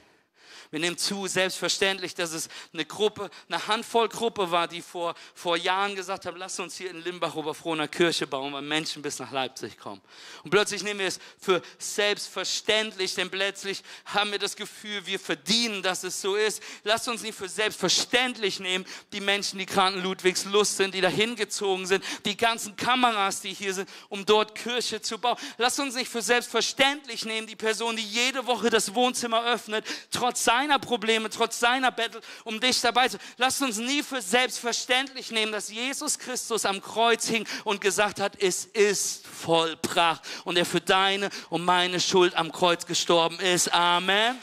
Wir 0.70 0.80
nehmen 0.80 0.98
zu, 0.98 1.26
selbstverständlich, 1.26 2.14
dass 2.14 2.32
es 2.32 2.48
eine 2.72 2.84
Gruppe, 2.84 3.30
eine 3.48 3.66
Handvoll 3.66 4.08
Gruppe 4.08 4.50
war, 4.50 4.66
die 4.66 4.82
vor, 4.82 5.14
vor 5.34 5.56
Jahren 5.56 5.94
gesagt 5.94 6.26
haben, 6.26 6.36
lass 6.36 6.58
uns 6.58 6.76
hier 6.76 6.90
in 6.90 7.02
Limbach 7.02 7.34
Oberfrohner 7.34 7.88
Kirche 7.88 8.26
bauen, 8.26 8.52
weil 8.52 8.62
Menschen 8.62 9.02
bis 9.02 9.18
nach 9.18 9.30
Leipzig 9.30 9.78
kommen. 9.78 10.00
Und 10.42 10.50
plötzlich 10.50 10.82
nehmen 10.82 11.00
wir 11.00 11.06
es 11.06 11.20
für 11.38 11.62
selbstverständlich, 11.78 13.14
denn 13.14 13.30
plötzlich 13.30 13.82
haben 14.06 14.32
wir 14.32 14.38
das 14.38 14.56
Gefühl, 14.56 15.06
wir 15.06 15.20
verdienen, 15.20 15.82
dass 15.82 16.02
es 16.02 16.20
so 16.20 16.34
ist. 16.34 16.62
Lass 16.82 17.06
uns 17.06 17.22
nicht 17.22 17.38
für 17.38 17.48
selbstverständlich 17.48 18.60
nehmen, 18.60 18.84
die 19.12 19.20
Menschen, 19.20 19.58
die 19.58 19.66
gerade 19.66 19.96
in 19.96 20.02
Ludwigslust 20.02 20.76
sind, 20.76 20.94
die 20.94 21.00
da 21.00 21.08
hingezogen 21.08 21.86
sind, 21.86 22.04
die 22.24 22.36
ganzen 22.36 22.76
Kameras, 22.76 23.40
die 23.40 23.54
hier 23.54 23.72
sind, 23.72 23.88
um 24.08 24.26
dort 24.26 24.54
Kirche 24.54 25.00
zu 25.00 25.18
bauen. 25.18 25.36
Lass 25.58 25.78
uns 25.78 25.94
nicht 25.94 26.10
für 26.10 26.22
selbstverständlich 26.22 27.24
nehmen, 27.24 27.46
die 27.46 27.56
Person, 27.56 27.96
die 27.96 28.02
jede 28.02 28.46
Woche 28.46 28.68
das 28.68 28.94
Wohnzimmer 28.94 29.44
öffnet, 29.46 29.86
trotz 30.10 30.44
seiner 30.44 30.55
seiner 30.56 30.78
Probleme, 30.78 31.28
trotz 31.28 31.60
seiner 31.60 31.90
Battle, 31.90 32.20
um 32.44 32.58
dich 32.58 32.80
dabei 32.80 33.08
zu. 33.08 33.18
Lasst 33.36 33.60
uns 33.60 33.76
nie 33.76 34.02
für 34.02 34.22
selbstverständlich 34.22 35.30
nehmen, 35.30 35.52
dass 35.52 35.70
Jesus 35.70 36.18
Christus 36.18 36.64
am 36.64 36.80
Kreuz 36.80 37.26
hing 37.26 37.46
und 37.64 37.80
gesagt 37.80 38.20
hat, 38.20 38.40
es 38.40 38.64
ist 38.64 39.26
vollbracht 39.26 40.22
und 40.44 40.56
er 40.56 40.64
für 40.64 40.80
deine 40.80 41.28
und 41.50 41.64
meine 41.64 42.00
Schuld 42.00 42.34
am 42.36 42.52
Kreuz 42.52 42.86
gestorben 42.86 43.38
ist. 43.38 43.72
Amen. 43.72 44.38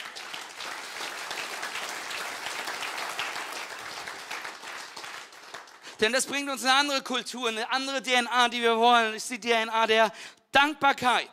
Denn 6.00 6.14
das 6.14 6.26
bringt 6.28 6.50
uns 6.50 6.64
eine 6.64 6.74
andere 6.74 7.02
Kultur, 7.02 7.48
eine 7.48 7.72
andere 7.72 8.04
DNA, 8.04 8.50
die 8.50 8.62
wir 8.62 8.78
wollen. 8.78 9.14
Das 9.14 9.24
ist 9.24 9.32
die 9.32 9.40
DNA 9.40 9.88
der 9.88 10.12
Dankbarkeit. 10.52 11.30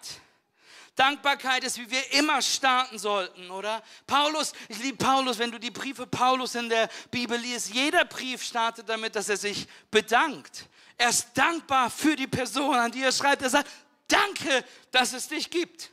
Dankbarkeit 1.00 1.64
ist, 1.64 1.78
wie 1.78 1.90
wir 1.90 2.12
immer 2.12 2.42
starten 2.42 2.99
sollten, 2.99 3.50
oder? 3.50 3.83
Paulus, 4.07 4.52
ich 4.69 4.78
liebe 4.80 4.99
Paulus, 4.99 5.38
wenn 5.38 5.50
du 5.50 5.59
die 5.59 5.71
Briefe 5.71 6.07
Paulus 6.07 6.54
in 6.54 6.69
der 6.69 6.90
Bibel 7.11 7.38
liest, 7.38 7.73
jeder 7.73 8.04
Brief 8.04 8.42
startet 8.42 8.87
damit, 8.87 9.16
dass 9.16 9.30
er 9.30 9.38
sich 9.38 9.66
bedankt. 9.90 10.66
Er 10.99 11.09
ist 11.09 11.28
dankbar 11.33 11.88
für 11.88 12.16
die 12.16 12.26
Person, 12.26 12.75
an 12.75 12.92
die 12.92 13.02
er 13.02 13.12
schreibt. 13.12 13.40
Er 13.40 13.49
sagt, 13.49 13.71
danke, 14.09 14.62
dass 14.90 15.14
es 15.14 15.28
dich 15.28 15.49
gibt. 15.49 15.90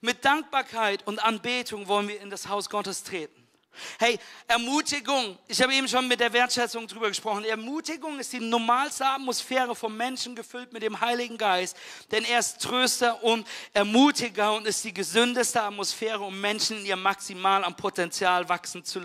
Mit 0.00 0.24
Dankbarkeit 0.24 1.04
und 1.08 1.18
Anbetung 1.18 1.88
wollen 1.88 2.06
wir 2.06 2.20
in 2.20 2.30
das 2.30 2.46
Haus 2.46 2.70
Gottes 2.70 3.02
treten. 3.02 3.48
Hey, 3.98 4.18
Ermutigung, 4.46 5.38
ich 5.46 5.60
habe 5.62 5.74
eben 5.74 5.88
schon 5.88 6.08
mit 6.08 6.20
der 6.20 6.32
Wertschätzung 6.32 6.86
drüber 6.86 7.08
gesprochen. 7.08 7.44
Ermutigung 7.44 8.18
ist 8.18 8.32
die 8.32 8.40
normalste 8.40 9.06
Atmosphäre 9.06 9.74
vom 9.74 9.96
Menschen 9.96 10.34
gefüllt 10.34 10.72
mit 10.72 10.82
dem 10.82 11.00
Heiligen 11.00 11.38
Geist, 11.38 11.76
denn 12.10 12.24
er 12.24 12.40
ist 12.40 12.60
Tröster 12.60 13.22
und 13.22 13.46
Ermutiger 13.72 14.54
und 14.54 14.66
ist 14.66 14.82
die 14.84 14.92
gesündeste 14.92 15.62
Atmosphäre, 15.62 16.20
um 16.20 16.40
Menschen 16.40 16.78
in 16.78 16.86
ihr 16.86 16.96
maximal 16.96 17.64
am 17.64 17.76
Potenzial 17.76 18.48
wachsen 18.48 18.84
zu, 18.84 19.00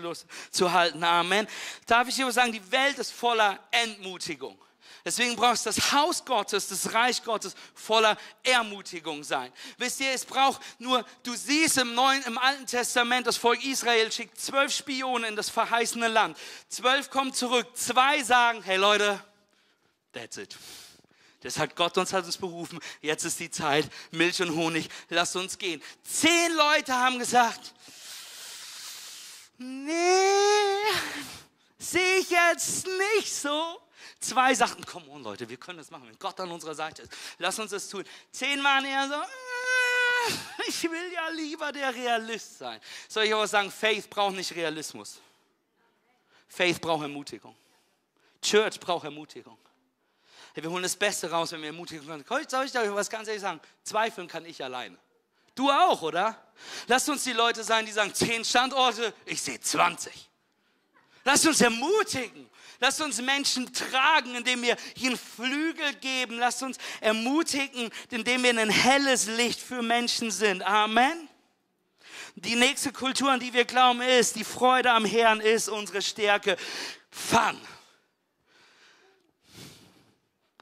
zu 0.50 0.72
halten. 0.72 1.02
Amen. 1.04 1.46
Darf 1.86 2.08
ich 2.08 2.16
dir 2.16 2.30
sagen, 2.32 2.52
die 2.52 2.72
Welt 2.72 2.98
ist 2.98 3.12
voller 3.12 3.58
Entmutigung. 3.70 4.58
Deswegen 5.06 5.36
brauchst 5.36 5.64
du 5.64 5.70
das 5.70 5.92
Haus 5.92 6.24
Gottes, 6.24 6.66
das 6.66 6.92
Reich 6.92 7.22
Gottes 7.22 7.54
voller 7.74 8.18
Ermutigung 8.42 9.22
sein. 9.22 9.52
Wisst 9.78 10.00
ihr, 10.00 10.10
es 10.10 10.24
braucht 10.24 10.60
nur, 10.80 11.06
du 11.22 11.32
siehst 11.32 11.78
im 11.78 11.94
Neuen, 11.94 12.24
im 12.24 12.36
Alten 12.38 12.66
Testament, 12.66 13.24
das 13.24 13.36
Volk 13.36 13.64
Israel 13.64 14.10
schickt 14.10 14.40
zwölf 14.40 14.74
Spione 14.74 15.28
in 15.28 15.36
das 15.36 15.48
verheißene 15.48 16.08
Land. 16.08 16.36
Zwölf 16.68 17.08
kommen 17.08 17.32
zurück. 17.32 17.68
Zwei 17.74 18.20
sagen, 18.24 18.64
hey 18.64 18.78
Leute, 18.78 19.22
that's 20.12 20.38
it. 20.38 20.56
Das 21.42 21.56
hat 21.56 21.76
Gott 21.76 21.96
uns, 21.98 22.12
hat 22.12 22.24
uns 22.24 22.36
berufen. 22.36 22.80
Jetzt 23.00 23.24
ist 23.24 23.38
die 23.38 23.52
Zeit. 23.52 23.88
Milch 24.10 24.42
und 24.42 24.56
Honig, 24.56 24.88
lass 25.08 25.36
uns 25.36 25.56
gehen. 25.56 25.80
Zehn 26.02 26.52
Leute 26.56 26.92
haben 26.92 27.20
gesagt, 27.20 27.74
nee, 29.56 29.92
sehe 31.78 32.16
ich 32.16 32.28
jetzt 32.28 32.88
nicht 33.14 33.32
so. 33.32 33.80
Zwei 34.26 34.54
sagten, 34.54 34.84
komm 34.84 35.08
on 35.08 35.22
Leute, 35.22 35.48
wir 35.48 35.56
können 35.56 35.78
das 35.78 35.90
machen, 35.90 36.08
wenn 36.08 36.18
Gott 36.18 36.40
an 36.40 36.50
unserer 36.50 36.74
Seite 36.74 37.02
ist. 37.02 37.12
Lass 37.38 37.58
uns 37.60 37.70
das 37.70 37.88
tun. 37.88 38.04
Zehn 38.32 38.62
waren 38.64 38.84
eher 38.84 39.06
so, 39.06 39.14
äh, 39.14 40.68
ich 40.68 40.82
will 40.82 41.12
ja 41.12 41.28
lieber 41.28 41.70
der 41.70 41.94
Realist 41.94 42.58
sein. 42.58 42.80
Soll 43.08 43.24
ich 43.24 43.34
aber 43.34 43.46
sagen, 43.46 43.70
Faith 43.70 44.10
braucht 44.10 44.34
nicht 44.34 44.52
Realismus. 44.54 45.20
Faith 46.48 46.80
braucht 46.80 47.02
Ermutigung. 47.02 47.54
Church 48.42 48.80
braucht 48.80 49.04
Ermutigung. 49.04 49.58
Hey, 50.54 50.62
wir 50.64 50.70
holen 50.70 50.82
das 50.82 50.96
Beste 50.96 51.30
raus, 51.30 51.52
wenn 51.52 51.60
wir 51.60 51.68
Ermutigung 51.68 52.06
können. 52.06 52.24
Soll 52.48 52.64
ich 52.64 52.76
euch 52.76 52.90
was 52.92 53.08
ganz 53.08 53.28
ehrlich 53.28 53.42
sagen? 53.42 53.60
Zweifeln 53.84 54.26
kann 54.26 54.44
ich 54.44 54.62
alleine. 54.62 54.98
Du 55.54 55.70
auch, 55.70 56.02
oder? 56.02 56.36
Lasst 56.88 57.08
uns 57.08 57.22
die 57.22 57.32
Leute 57.32 57.62
sein, 57.62 57.86
die 57.86 57.92
sagen, 57.92 58.12
zehn 58.12 58.44
Standorte, 58.44 59.14
ich 59.24 59.40
sehe 59.40 59.60
20. 59.60 60.28
Lasst 61.24 61.46
uns 61.46 61.60
ermutigen. 61.60 62.48
Lasst 62.78 63.00
uns 63.00 63.20
Menschen 63.20 63.72
tragen, 63.72 64.34
indem 64.34 64.62
wir 64.62 64.76
ihnen 64.96 65.18
Flügel 65.18 65.94
geben. 65.94 66.38
Lasst 66.38 66.62
uns 66.62 66.76
ermutigen, 67.00 67.90
indem 68.10 68.42
wir 68.42 68.58
ein 68.58 68.70
helles 68.70 69.26
Licht 69.26 69.60
für 69.60 69.82
Menschen 69.82 70.30
sind. 70.30 70.62
Amen. 70.62 71.28
Die 72.34 72.54
nächste 72.54 72.92
Kultur, 72.92 73.32
an 73.32 73.40
die 73.40 73.52
wir 73.52 73.64
glauben, 73.64 74.02
ist, 74.02 74.36
die 74.36 74.44
Freude 74.44 74.90
am 74.90 75.06
Herrn 75.06 75.40
ist 75.40 75.68
unsere 75.68 76.02
Stärke. 76.02 76.58
Fun. 77.10 77.58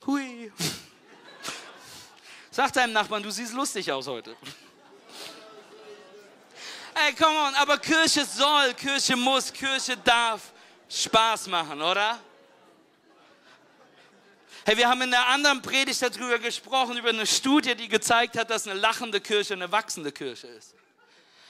Hui. 0.07 0.53
Sag 2.51 2.73
deinem 2.73 2.93
Nachbarn, 2.93 3.25
du 3.25 3.31
siehst 3.31 3.53
lustig 3.53 3.91
aus 3.91 4.07
heute. 4.07 4.37
Ey, 6.95 7.13
come 7.15 7.37
on, 7.37 7.55
aber 7.57 7.79
Kirche 7.79 8.25
soll, 8.25 8.73
Kirche 8.75 9.17
muss, 9.17 9.53
Kirche 9.53 9.97
darf. 9.97 10.54
Spaß 10.95 11.49
machen, 11.49 11.83
oder? 11.83 12.21
Hey, 14.65 14.77
wir 14.77 14.89
haben 14.89 15.03
in 15.03 15.13
einer 15.13 15.27
anderen 15.27 15.61
Predigt 15.61 16.01
darüber 16.01 16.39
gesprochen, 16.39 16.97
über 16.97 17.09
eine 17.09 17.27
Studie, 17.27 17.75
die 17.75 17.89
gezeigt 17.89 18.39
hat, 18.39 18.49
dass 18.49 18.67
eine 18.67 18.79
lachende 18.79 19.21
Kirche 19.21 19.55
eine 19.55 19.71
wachsende 19.71 20.13
Kirche 20.13 20.47
ist. 20.47 20.75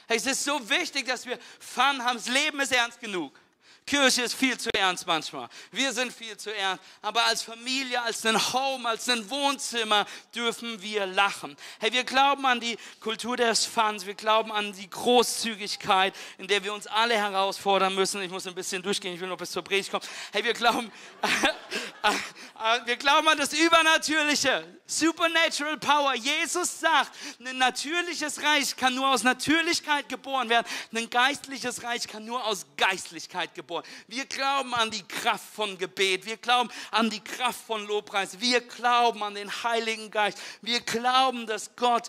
Hey, 0.07 0.17
es 0.17 0.25
ist 0.25 0.43
so 0.43 0.69
wichtig, 0.69 1.05
dass 1.05 1.25
wir 1.25 1.37
Fun 1.59 2.03
haben. 2.03 2.17
Das 2.17 2.27
Leben 2.27 2.59
ist 2.59 2.71
ernst 2.71 2.99
genug. 2.99 3.39
Kirche 3.85 4.23
ist 4.23 4.33
viel 4.33 4.57
zu 4.57 4.71
ernst 4.73 5.05
manchmal. 5.05 5.47
Wir 5.71 5.93
sind 5.93 6.11
viel 6.11 6.35
zu 6.37 6.51
ernst. 6.55 6.83
Aber 7.03 7.23
als 7.25 7.43
Familie, 7.43 8.01
als 8.01 8.25
ein 8.25 8.35
Home, 8.53 8.89
als 8.89 9.07
ein 9.09 9.29
Wohnzimmer 9.29 10.07
dürfen 10.33 10.81
wir 10.81 11.05
lachen. 11.05 11.55
Hey, 11.79 11.93
wir 11.93 12.03
glauben 12.03 12.47
an 12.47 12.59
die 12.59 12.79
Kultur 12.99 13.37
des 13.37 13.65
Fans. 13.65 14.07
Wir 14.07 14.15
glauben 14.15 14.51
an 14.51 14.73
die 14.73 14.89
Großzügigkeit, 14.89 16.15
in 16.39 16.47
der 16.47 16.63
wir 16.63 16.73
uns 16.73 16.87
alle 16.87 17.15
herausfordern 17.15 17.93
müssen. 17.93 18.23
Ich 18.23 18.31
muss 18.31 18.47
ein 18.47 18.55
bisschen 18.55 18.81
durchgehen. 18.81 19.13
Ich 19.13 19.19
will 19.19 19.27
noch 19.27 19.37
bis 19.37 19.51
zur 19.51 19.63
Predigt 19.63 19.91
kommen. 19.91 20.03
Hey, 20.31 20.43
wir 20.43 20.53
glauben, 20.53 20.91
wir 22.85 22.95
glauben 22.95 23.27
an 23.27 23.37
das 23.37 23.53
Übernatürliche. 23.53 24.65
Supernatural 24.87 25.77
Power. 25.77 26.15
Jesus 26.15 26.79
sagt, 26.79 27.11
ein 27.39 27.57
natürliches 27.57 28.41
Reich 28.41 28.75
kann 28.75 28.95
nur 28.95 29.09
aus 29.09 29.23
Natürlichkeit 29.23 30.09
geboren 30.09 30.49
werden. 30.49 30.65
Ein 30.95 31.09
geistliches 31.09 31.83
Reich 31.83 32.07
kann 32.07 32.25
nur 32.25 32.43
aus 32.45 32.65
Geistlichkeit 32.77 33.53
geboren 33.53 33.73
werden 33.73 33.74
geboren. 33.75 33.85
Wir 34.07 34.25
glauben 34.25 34.73
an 34.73 34.91
die 34.91 35.03
Kraft 35.03 35.45
von 35.53 35.77
Gebet. 35.77 36.25
Wir 36.25 36.37
glauben 36.37 36.69
an 36.91 37.09
die 37.09 37.23
Kraft 37.23 37.59
von 37.65 37.85
Lobpreis. 37.85 38.39
Wir 38.39 38.61
glauben 38.61 39.23
an 39.23 39.35
den 39.35 39.51
Heiligen 39.63 40.11
Geist. 40.11 40.39
Wir 40.61 40.81
glauben, 40.81 41.47
dass 41.47 41.75
Gott 41.75 42.07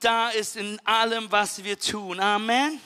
da 0.00 0.30
ist 0.30 0.56
in 0.56 0.80
allem, 0.84 1.30
was 1.30 1.62
wir 1.64 1.78
tun. 1.78 2.20
Amen. 2.20 2.80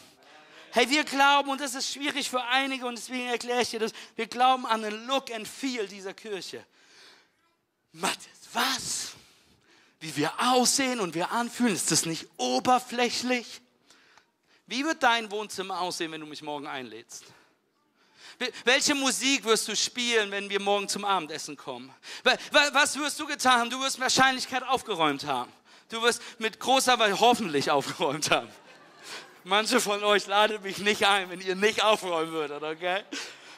Hey, 0.72 0.88
wir 0.88 1.04
glauben, 1.04 1.50
und 1.50 1.60
das 1.60 1.74
ist 1.74 1.92
schwierig 1.92 2.30
für 2.30 2.42
einige, 2.44 2.86
und 2.86 2.96
deswegen 2.96 3.26
erkläre 3.26 3.60
ich 3.60 3.70
dir 3.70 3.80
das, 3.80 3.92
wir 4.16 4.26
glauben 4.26 4.64
an 4.64 4.80
den 4.80 5.06
Look 5.06 5.30
and 5.30 5.46
Feel 5.46 5.86
dieser 5.86 6.14
Kirche. 6.14 6.64
Matthias, 7.92 8.48
was? 8.54 9.12
Wie 10.00 10.16
wir 10.16 10.32
aussehen 10.38 11.00
und 11.00 11.14
wir 11.14 11.30
anfühlen, 11.30 11.74
ist 11.74 11.90
das 11.90 12.06
nicht 12.06 12.26
oberflächlich? 12.38 13.60
Wie 14.66 14.82
wird 14.82 15.02
dein 15.02 15.30
Wohnzimmer 15.30 15.78
aussehen, 15.78 16.10
wenn 16.10 16.22
du 16.22 16.26
mich 16.26 16.40
morgen 16.40 16.66
einlädst? 16.66 17.26
Welche 18.64 18.94
Musik 18.94 19.44
wirst 19.44 19.68
du 19.68 19.76
spielen, 19.76 20.30
wenn 20.30 20.48
wir 20.48 20.60
morgen 20.60 20.88
zum 20.88 21.04
Abendessen 21.04 21.56
kommen? 21.56 21.92
Was 22.50 22.98
wirst 22.98 23.18
du 23.20 23.26
getan 23.26 23.60
haben? 23.60 23.70
Du 23.70 23.80
wirst 23.80 24.00
Wahrscheinlichkeit 24.00 24.62
aufgeräumt 24.62 25.24
haben. 25.24 25.52
Du 25.88 26.00
wirst 26.02 26.22
mit 26.38 26.58
großer 26.58 26.98
Weise 26.98 27.20
hoffentlich 27.20 27.70
aufgeräumt 27.70 28.30
haben. 28.30 28.48
Manche 29.44 29.80
von 29.80 30.02
euch 30.04 30.26
laden 30.26 30.62
mich 30.62 30.78
nicht 30.78 31.04
ein, 31.04 31.28
wenn 31.30 31.40
ihr 31.40 31.56
nicht 31.56 31.82
aufräumen 31.82 32.32
würdet, 32.32 32.62
okay? 32.62 33.02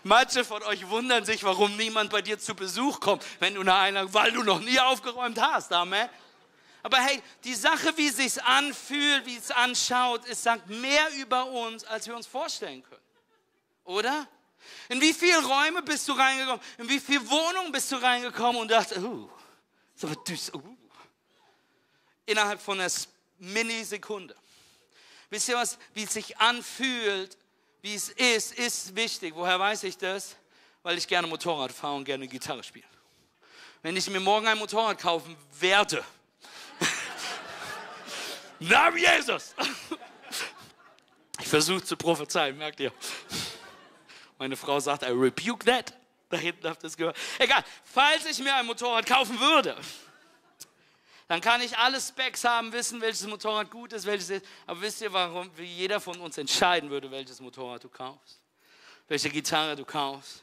Manche 0.03 0.45
von 0.45 0.63
euch 0.65 0.89
wundern 0.89 1.25
sich, 1.25 1.45
warum 1.45 1.77
niemand 1.77 2.11
bei 2.11 2.23
dir 2.23 2.39
zu 2.39 2.55
Besuch 2.55 3.01
kommt, 3.01 3.25
wenn 3.39 3.55
du 3.55 3.61
eine 3.61 3.75
Einladung, 3.75 4.13
weil 4.13 4.33
du 4.33 4.43
noch 4.43 4.61
nie 4.61 4.79
aufgeräumt 4.81 5.41
hast, 5.41 5.73
Amen. 5.73 6.09
Aber 6.83 6.99
hey, 6.99 7.23
die 7.45 7.55
Sache, 7.55 7.97
wie 7.97 8.09
es 8.09 8.17
sich 8.17 8.43
anfühlt, 8.43 9.25
wie 9.25 9.37
es 9.37 9.51
anschaut, 9.51 10.21
es 10.29 10.43
sagt 10.43 10.69
mehr 10.69 11.09
über 11.17 11.47
uns, 11.47 11.85
als 11.85 12.07
wir 12.07 12.15
uns 12.15 12.27
vorstellen 12.27 12.83
können. 12.83 13.01
Oder? 13.85 14.27
In 14.89 15.01
wie 15.01 15.13
viele 15.13 15.45
Räume 15.45 15.83
bist 15.83 16.09
du 16.09 16.13
reingekommen? 16.13 16.61
In 16.79 16.89
wie 16.89 17.01
viele 17.01 17.29
Wohnungen 17.29 17.73
bist 17.73 17.91
du 17.91 17.97
reingekommen 17.97 18.63
und 18.63 18.71
dachte, 18.71 19.01
uh, 19.01 19.29
ist 19.95 20.05
aber 20.05 20.17
düster. 20.17 20.57
Uh. 20.57 20.77
Innerhalb 22.27 22.61
von 22.61 22.81
einer 22.81 22.91
Minisekunde. 23.39 24.35
Wisst 25.31 25.49
ihr 25.49 25.57
was, 25.57 25.79
wie 25.95 26.05
es 26.05 26.13
sich 26.13 26.39
anfühlt, 26.39 27.37
wie 27.83 27.95
es 27.95 28.09
ist, 28.11 28.53
ist 28.55 28.97
wichtig. 28.97 29.35
Woher 29.35 29.59
weiß 29.59 29.85
ich 29.85 29.99
das? 29.99 30.37
Weil 30.83 30.99
ich 30.99 31.07
gerne 31.09 31.27
Motorrad 31.27 31.73
fahre 31.73 31.97
und 31.97 32.05
gerne 32.05 32.29
Gitarre 32.29 32.63
spiele. 32.63 32.87
Wenn 33.83 33.97
ich 33.97 34.09
mir 34.09 34.21
morgen 34.21 34.47
ein 34.47 34.59
Motorrad 34.59 34.99
kaufen 34.99 35.37
werde, 35.59 36.05
Namen 38.59 38.99
Jesus! 38.99 39.55
Ich 41.41 41.49
versuche 41.49 41.83
zu 41.83 41.97
prophezeien, 41.97 42.57
merkt 42.57 42.79
ihr? 42.81 42.93
Meine 44.39 44.57
Frau 44.57 44.81
sagt, 44.81 45.03
I 45.03 45.07
rebuke 45.07 45.65
that. 45.67 45.95
Da 46.29 46.37
hinten 46.37 46.69
habt 46.69 46.83
ihr 46.83 46.89
es 46.89 46.97
gehört. 46.97 47.17
Egal, 47.39 47.65
falls 47.85 48.27
ich 48.27 48.39
mir 48.41 48.55
ein 48.55 48.67
Motorrad 48.67 49.07
kaufen 49.07 49.39
würde, 49.39 49.77
dann 51.29 51.41
kann 51.41 51.63
ich 51.63 51.79
alle 51.79 52.01
Specs 52.01 52.45
haben, 52.45 52.73
wissen, 52.73 53.01
welches 53.01 53.27
Motorrad 53.27 53.71
gut 53.71 53.93
ist, 53.93 54.05
welches 54.05 54.31
ist. 54.31 54.47
Aber 54.67 54.81
wisst 54.81 55.01
ihr, 55.01 55.13
warum 55.13 55.51
wie 55.57 55.65
jeder 55.65 56.01
von 56.01 56.19
uns 56.21 56.37
entscheiden 56.37 56.91
würde, 56.91 57.11
welches 57.11 57.41
Motorrad 57.41 57.85
du 57.85 57.89
kaufst? 57.89 58.41
Welche 59.09 59.31
Gitarre 59.31 59.77
du 59.77 59.85
kaufst? 59.85 60.43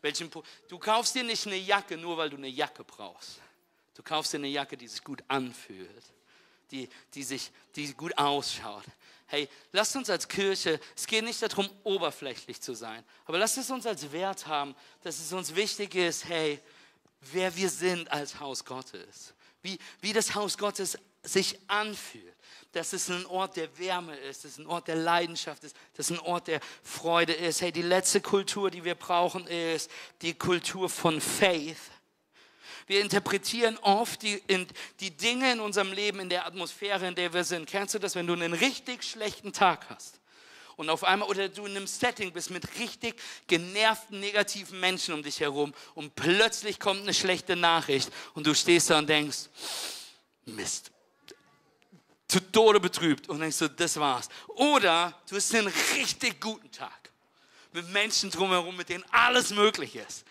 Welchen 0.00 0.30
du 0.68 0.78
kaufst 0.78 1.14
dir 1.14 1.24
nicht 1.24 1.46
eine 1.46 1.56
Jacke, 1.56 1.96
nur 1.96 2.16
weil 2.16 2.30
du 2.30 2.36
eine 2.36 2.48
Jacke 2.48 2.84
brauchst. 2.84 3.40
Du 3.94 4.02
kaufst 4.02 4.32
dir 4.32 4.38
eine 4.38 4.48
Jacke, 4.48 4.76
die 4.76 4.86
sich 4.86 5.02
gut 5.02 5.22
anfühlt, 5.26 6.04
die, 6.70 6.88
die, 7.14 7.22
sich, 7.24 7.50
die 7.74 7.92
gut 7.94 8.16
ausschaut 8.16 8.84
hey, 9.28 9.48
lasst 9.72 9.94
uns 9.94 10.10
als 10.10 10.26
Kirche, 10.26 10.80
es 10.96 11.06
geht 11.06 11.24
nicht 11.24 11.40
darum, 11.40 11.68
oberflächlich 11.84 12.60
zu 12.60 12.74
sein, 12.74 13.04
aber 13.26 13.38
lasst 13.38 13.58
es 13.58 13.70
uns 13.70 13.86
als 13.86 14.10
Wert 14.10 14.46
haben, 14.46 14.74
dass 15.02 15.18
es 15.18 15.32
uns 15.32 15.54
wichtig 15.54 15.94
ist, 15.94 16.24
hey, 16.24 16.60
wer 17.32 17.54
wir 17.54 17.70
sind 17.70 18.10
als 18.10 18.40
Haus 18.40 18.64
Gottes, 18.64 19.34
wie, 19.62 19.78
wie 20.00 20.12
das 20.12 20.34
Haus 20.34 20.58
Gottes 20.58 20.98
sich 21.22 21.58
anfühlt, 21.68 22.34
dass 22.72 22.92
es 22.92 23.08
ein 23.08 23.26
Ort 23.26 23.56
der 23.56 23.76
Wärme 23.78 24.16
ist, 24.16 24.44
dass 24.44 24.52
es 24.52 24.58
ein 24.58 24.66
Ort 24.66 24.88
der 24.88 24.96
Leidenschaft 24.96 25.64
ist, 25.64 25.76
dass 25.94 26.10
es 26.10 26.18
ein 26.18 26.24
Ort 26.24 26.48
der 26.48 26.60
Freude 26.82 27.32
ist. 27.32 27.60
Hey, 27.60 27.72
die 27.72 27.82
letzte 27.82 28.20
Kultur, 28.20 28.70
die 28.70 28.84
wir 28.84 28.94
brauchen, 28.94 29.46
ist 29.46 29.90
die 30.22 30.34
Kultur 30.34 30.88
von 30.88 31.20
Faith 31.20 31.78
wir 32.88 33.00
interpretieren 33.00 33.78
oft 33.78 34.22
die, 34.22 34.42
in, 34.48 34.66
die 35.00 35.10
Dinge 35.10 35.52
in 35.52 35.60
unserem 35.60 35.92
Leben, 35.92 36.20
in 36.20 36.28
der 36.28 36.46
Atmosphäre, 36.46 37.06
in 37.06 37.14
der 37.14 37.32
wir 37.32 37.44
sind. 37.44 37.68
Kennst 37.68 37.94
du 37.94 37.98
das, 37.98 38.16
wenn 38.16 38.26
du 38.26 38.32
einen 38.32 38.54
richtig 38.54 39.04
schlechten 39.04 39.52
Tag 39.52 39.88
hast? 39.88 40.18
und 40.78 40.90
auf 40.90 41.02
einmal, 41.02 41.28
oder 41.28 41.48
du 41.48 41.66
in 41.66 41.76
einem 41.76 41.88
Setting 41.88 42.32
bist 42.32 42.50
mit 42.50 42.78
richtig 42.78 43.20
genervten, 43.48 44.20
negativen 44.20 44.78
Menschen 44.78 45.12
um 45.12 45.24
dich 45.24 45.40
herum 45.40 45.74
und 45.96 46.14
plötzlich 46.14 46.78
kommt 46.78 47.02
eine 47.02 47.12
schlechte 47.12 47.56
Nachricht 47.56 48.12
und 48.34 48.46
du 48.46 48.54
stehst 48.54 48.88
da 48.88 48.98
und 48.98 49.08
denkst, 49.08 49.48
Mist, 50.44 50.92
zu 52.28 52.40
Tode 52.52 52.78
betrübt 52.78 53.28
und 53.28 53.40
denkst 53.40 53.56
so, 53.56 53.66
das 53.66 53.98
war's. 53.98 54.28
Oder 54.46 55.20
du 55.28 55.34
hast 55.34 55.52
einen 55.52 55.66
richtig 55.96 56.40
guten 56.40 56.70
Tag 56.70 57.10
mit 57.72 57.88
Menschen 57.90 58.30
drumherum, 58.30 58.76
mit 58.76 58.88
denen 58.88 59.04
alles 59.10 59.50
möglich 59.50 59.96
ist. 59.96 60.24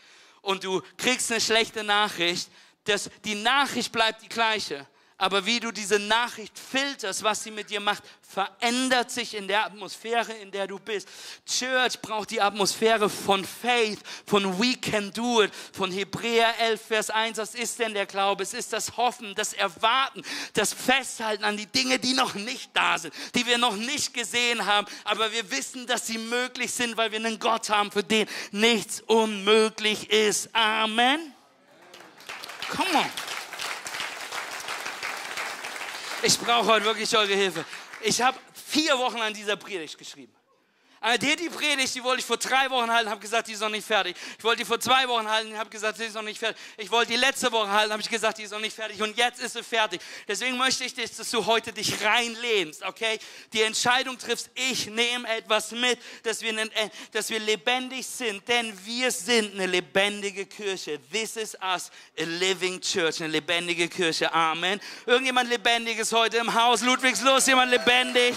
Und 0.48 0.64
du 0.64 0.82
kriegst 0.96 1.30
eine 1.30 1.42
schlechte 1.42 1.84
Nachricht, 1.84 2.50
dass 2.86 3.10
die 3.26 3.36
Nachricht 3.36 3.92
bleibt 3.92 4.22
die 4.22 4.30
gleiche, 4.30 4.88
aber 5.20 5.46
wie 5.48 5.60
du 5.60 5.72
diese 5.72 5.98
Nachricht 5.98 6.54
filterst, 6.60 7.24
was 7.24 7.44
sie 7.44 7.50
mit 7.50 7.72
dir 7.72 7.80
macht, 7.80 8.04
verändert 8.22 9.10
sich 9.10 9.34
in 9.34 9.48
der 9.48 9.66
Atmosphäre, 9.66 10.32
in 10.34 10.52
der 10.52 10.68
du 10.68 10.78
bist. 10.78 11.08
Church 11.48 12.00
braucht 12.02 12.30
die 12.30 12.40
Atmosphäre 12.40 13.10
von 13.10 13.44
Faith, 13.44 14.00
von 14.28 14.60
We 14.60 14.76
can 14.76 15.12
do 15.14 15.42
it, 15.42 15.52
von 15.74 15.92
Hebräer 15.92 16.54
11, 16.60 16.82
Vers 16.82 17.10
1. 17.10 17.40
Was 17.40 17.56
ist 17.56 17.80
denn 17.80 17.96
der 17.96 18.06
Glaube? 18.06 18.44
Es 18.44 18.54
ist 18.54 18.74
das 18.74 18.96
Hoffen, 18.96 19.34
das 19.34 19.54
Erwarten, 19.54 20.22
das 20.54 20.72
Festhalten 20.74 21.44
an 21.44 21.58
die 21.58 21.66
Dinge, 21.66 21.98
die 21.98 22.14
noch 22.14 22.36
nicht 22.36 22.70
da 22.74 23.00
sind, 23.00 23.12
die 23.34 23.48
wir 23.48 23.58
noch 23.58 23.76
nicht 23.76 24.14
gesehen 24.14 24.68
haben, 24.68 24.86
aber 25.04 25.32
wir 25.32 25.50
wissen, 25.50 25.88
dass 25.88 26.06
sie 26.06 26.20
möglich 26.20 26.72
sind, 26.72 26.96
weil 26.96 27.12
wir 27.12 27.18
einen 27.18 27.40
Gott 27.40 27.70
haben, 27.70 27.92
für 27.92 28.04
den 28.04 28.28
nichts 28.52 29.02
unmöglich 29.02 30.12
ist. 30.12 30.54
Amen. 30.54 31.34
Come 32.70 32.90
on. 32.94 33.27
Ich 36.24 36.40
brauche 36.40 36.68
heute 36.68 36.86
wirklich 36.86 37.16
eure 37.16 37.34
Hilfe. 37.34 37.64
Ich 38.02 38.22
habe 38.22 38.38
vier 38.54 38.98
Wochen 38.98 39.18
an 39.18 39.34
dieser 39.34 39.56
Predigt 39.56 39.98
geschrieben. 39.98 40.34
Aber 41.00 41.18
die, 41.18 41.36
die 41.36 41.50
Predigt, 41.50 41.94
die 41.94 42.04
wollte 42.04 42.22
ich 42.22 42.26
vor 42.26 42.38
drei 42.38 42.70
Wochen 42.70 42.92
halten, 42.92 43.10
habe 43.10 43.22
gesagt, 43.22 43.48
die 43.48 43.54
ist 43.54 43.62
noch 43.62 43.70
nicht 43.70 43.86
fertig. 43.86 44.18
Ich 44.38 44.44
wollte 44.44 44.60
die 44.64 44.66
vor 44.66 44.80
zwei 44.80 45.08
Wochen 45.08 45.30
halten, 45.30 45.58
habe 45.58 45.70
gesagt, 45.70 46.00
die 46.00 46.06
ist 46.06 46.16
noch 46.16 46.24
nicht 46.24 46.40
fertig. 46.40 46.58
Ich 46.78 46.90
wollte 46.90 47.12
die 47.12 47.18
letzte 47.18 47.52
Woche 47.52 47.70
halten, 47.70 47.92
habe 47.92 48.02
ich 48.02 48.10
gesagt, 48.10 48.38
die 48.40 48.44
ist 48.44 48.52
noch 48.52 48.60
nicht 48.60 48.76
fertig. 48.76 49.02
Und 49.02 49.16
jetzt 49.16 49.40
ist 49.40 49.54
sie 49.54 49.64
fertig. 49.64 50.02
Deswegen 50.28 50.58
möchte 50.58 50.84
ich, 50.84 50.94
dass 50.94 51.30
du 51.30 51.46
heute 51.46 51.72
dich 51.72 52.04
reinlehnst, 52.04 52.84
okay? 52.84 53.20
Die 53.54 53.62
Entscheidung 53.62 54.18
triffst, 54.18 54.50
ich 54.56 54.88
nehme 54.88 55.28
etwas 55.30 55.72
mit, 55.72 56.00
dass 56.24 56.42
wir, 56.42 56.58
äh, 56.58 56.90
dass 57.12 57.30
wir 57.30 57.40
lebendig 57.40 58.06
sind, 58.06 58.48
denn 58.48 58.78
wir 58.86 59.12
sind 59.12 59.54
eine 59.54 59.68
lebendige 59.68 60.46
Kirche. 60.46 61.00
This 61.12 61.38
is 61.38 61.56
us, 61.62 61.92
a 62.20 62.24
living 62.24 62.82
church, 62.82 63.22
eine 63.22 63.32
lebendige 63.32 63.88
Kirche. 63.88 64.34
Amen. 64.34 64.80
Irgendjemand 65.06 65.50
Lebendiges 65.50 66.12
heute 66.12 66.38
im 66.38 66.54
Haus? 66.54 66.82
Ludwigslos, 66.82 67.46
jemand 67.46 67.72
lebendig? 67.72 68.36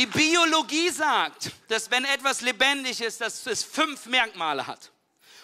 Die 0.00 0.06
Biologie 0.06 0.88
sagt, 0.88 1.50
dass 1.68 1.90
wenn 1.90 2.06
etwas 2.06 2.40
lebendig 2.40 3.02
ist, 3.02 3.20
dass 3.20 3.46
es 3.46 3.62
fünf 3.62 4.06
Merkmale 4.06 4.66
hat. 4.66 4.90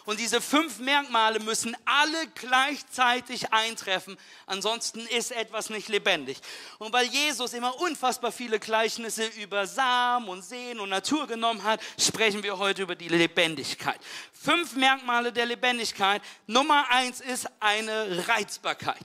Und 0.06 0.18
diese 0.18 0.40
fünf 0.40 0.78
Merkmale 0.78 1.40
müssen 1.40 1.76
alle 1.84 2.26
gleichzeitig 2.28 3.52
eintreffen, 3.52 4.16
ansonsten 4.46 5.00
ist 5.08 5.30
etwas 5.32 5.68
nicht 5.68 5.88
lebendig. 5.88 6.38
Und 6.78 6.90
weil 6.94 7.04
Jesus 7.04 7.52
immer 7.52 7.78
unfassbar 7.82 8.32
viele 8.32 8.58
Gleichnisse 8.58 9.26
über 9.26 9.66
Samen 9.66 10.26
und 10.30 10.40
Seen 10.40 10.80
und 10.80 10.88
Natur 10.88 11.26
genommen 11.26 11.62
hat, 11.62 11.82
sprechen 11.98 12.42
wir 12.42 12.56
heute 12.56 12.80
über 12.80 12.94
die 12.94 13.08
Lebendigkeit. 13.08 14.00
Fünf 14.32 14.74
Merkmale 14.74 15.34
der 15.34 15.44
Lebendigkeit. 15.44 16.22
Nummer 16.46 16.88
eins 16.88 17.20
ist 17.20 17.46
eine 17.60 18.26
Reizbarkeit. 18.26 19.04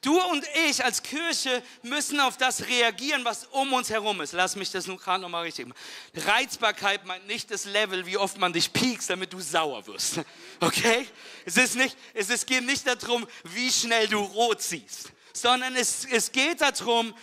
Du 0.00 0.20
und 0.20 0.44
ich 0.68 0.84
als 0.84 1.02
Kirche 1.02 1.62
müssen 1.82 2.20
auf 2.20 2.36
das 2.36 2.66
reagieren, 2.66 3.24
was 3.24 3.46
um 3.46 3.72
uns 3.72 3.90
herum 3.90 4.20
ist. 4.20 4.32
Lass 4.32 4.56
mich 4.56 4.70
das 4.70 4.86
nun 4.86 4.96
gerade 4.96 5.22
nochmal 5.22 5.42
richtig 5.42 5.66
machen. 5.66 5.78
Reizbarkeit 6.14 7.04
meint 7.06 7.26
nicht 7.26 7.50
das 7.50 7.64
Level, 7.64 8.06
wie 8.06 8.16
oft 8.16 8.38
man 8.38 8.52
dich 8.52 8.72
piekst, 8.72 9.10
damit 9.10 9.32
du 9.32 9.40
sauer 9.40 9.86
wirst. 9.86 10.20
Okay? 10.60 11.06
Es, 11.44 11.56
ist 11.56 11.74
nicht, 11.74 11.96
es, 12.14 12.30
es 12.30 12.46
geht 12.46 12.64
nicht 12.64 12.86
darum, 12.86 13.26
wie 13.44 13.70
schnell 13.70 14.08
du 14.08 14.18
rot 14.18 14.62
siehst, 14.62 15.12
sondern 15.32 15.74
es, 15.76 16.04
es 16.04 16.30
geht 16.30 16.60
darum, 16.60 17.14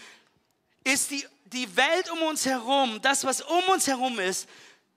ist 0.84 1.12
die, 1.12 1.26
die 1.46 1.76
Welt 1.76 2.10
um 2.12 2.22
uns 2.24 2.46
herum, 2.46 3.00
das, 3.02 3.24
was 3.24 3.42
um 3.42 3.64
uns 3.70 3.88
herum 3.88 4.20
ist, 4.20 4.48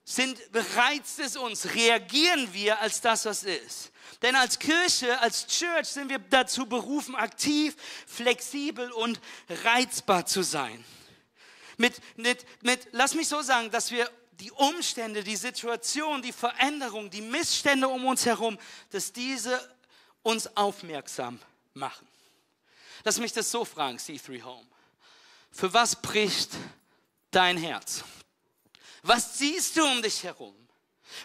sind, 0.03 0.51
bereizt 0.51 1.19
es 1.19 1.35
uns, 1.35 1.73
reagieren 1.73 2.53
wir 2.53 2.79
als 2.79 3.01
das, 3.01 3.25
was 3.25 3.43
ist. 3.43 3.91
Denn 4.21 4.35
als 4.35 4.59
Kirche, 4.59 5.19
als 5.19 5.47
Church 5.47 5.87
sind 5.87 6.09
wir 6.09 6.19
dazu 6.19 6.65
berufen, 6.65 7.15
aktiv, 7.15 7.75
flexibel 8.07 8.91
und 8.91 9.19
reizbar 9.63 10.25
zu 10.25 10.41
sein. 10.41 10.83
Mit, 11.77 11.99
mit, 12.15 12.45
mit, 12.63 12.87
lass 12.91 13.13
mich 13.13 13.27
so 13.27 13.41
sagen, 13.41 13.69
dass 13.71 13.91
wir 13.91 14.09
die 14.39 14.51
Umstände, 14.51 15.23
die 15.23 15.35
Situation, 15.35 16.21
die 16.21 16.31
Veränderung, 16.31 17.09
die 17.09 17.21
Missstände 17.21 17.87
um 17.87 18.05
uns 18.05 18.25
herum, 18.25 18.57
dass 18.91 19.11
diese 19.11 19.59
uns 20.23 20.55
aufmerksam 20.55 21.39
machen. 21.73 22.07
Lass 23.03 23.19
mich 23.19 23.33
das 23.33 23.51
so 23.51 23.63
fragen, 23.63 23.97
C3 23.97 24.41
Home. 24.43 24.67
Für 25.51 25.71
was 25.73 26.01
bricht 26.01 26.51
dein 27.31 27.57
Herz? 27.57 28.03
Was 29.03 29.37
siehst 29.37 29.77
du 29.77 29.85
um 29.85 30.01
dich 30.01 30.23
herum? 30.23 30.55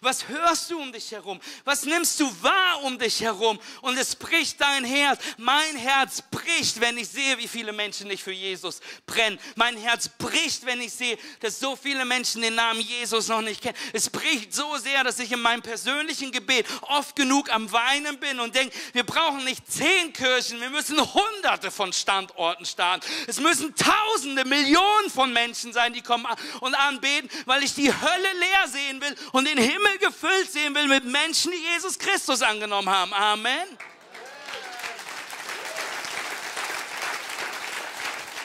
Was 0.02 0.28
hörst 0.28 0.70
du 0.70 0.80
um 0.80 0.92
dich 0.92 1.10
herum? 1.10 1.40
Was 1.64 1.84
nimmst 1.84 2.20
du 2.20 2.42
wahr 2.42 2.82
um 2.84 2.98
dich 2.98 3.20
herum? 3.20 3.58
Und 3.82 3.98
es 3.98 4.16
bricht 4.16 4.60
dein 4.60 4.84
Herz. 4.84 5.20
Mein 5.36 5.76
Herz 5.76 6.22
bricht, 6.22 6.80
wenn 6.80 6.96
ich 6.96 7.08
sehe, 7.08 7.36
wie 7.38 7.48
viele 7.48 7.72
Menschen 7.72 8.08
nicht 8.08 8.22
für 8.22 8.32
Jesus 8.32 8.80
brennen. 9.06 9.38
Mein 9.56 9.76
Herz 9.76 10.08
bricht, 10.08 10.64
wenn 10.64 10.80
ich 10.80 10.92
sehe, 10.92 11.18
dass 11.40 11.60
so 11.60 11.76
viele 11.76 12.04
Menschen 12.04 12.42
den 12.42 12.54
Namen 12.54 12.80
Jesus 12.80 13.28
noch 13.28 13.42
nicht 13.42 13.62
kennen. 13.62 13.76
Es 13.92 14.08
bricht 14.08 14.54
so 14.54 14.76
sehr, 14.78 15.04
dass 15.04 15.18
ich 15.18 15.32
in 15.32 15.40
meinem 15.40 15.62
persönlichen 15.62 16.32
Gebet 16.32 16.66
oft 16.82 17.16
genug 17.16 17.50
am 17.52 17.70
Weinen 17.72 18.18
bin 18.18 18.40
und 18.40 18.54
denke, 18.54 18.76
wir 18.92 19.04
brauchen 19.04 19.44
nicht 19.44 19.70
zehn 19.70 20.12
Kirchen, 20.12 20.60
wir 20.60 20.70
müssen 20.70 20.98
hunderte 21.14 21.70
von 21.70 21.92
Standorten 21.92 22.64
starten. 22.64 23.06
Es 23.26 23.40
müssen 23.40 23.74
tausende, 23.74 24.44
Millionen 24.44 25.10
von 25.10 25.32
Menschen 25.32 25.72
sein, 25.72 25.92
die 25.92 26.02
kommen 26.02 26.26
und 26.60 26.74
anbeten, 26.74 27.30
weil 27.46 27.62
ich 27.62 27.74
die 27.74 27.92
Hölle 27.92 28.32
leer 28.38 28.68
sehen 28.68 29.00
will 29.00 29.14
und 29.32 29.46
den 29.46 29.58
Himmel 29.70 29.98
gefüllt 29.98 30.50
sehen 30.50 30.74
will 30.74 30.88
mit 30.88 31.04
Menschen, 31.04 31.52
die 31.52 31.58
Jesus 31.58 31.98
Christus 31.98 32.42
angenommen 32.42 32.88
haben. 32.88 33.12
Amen. 33.14 33.78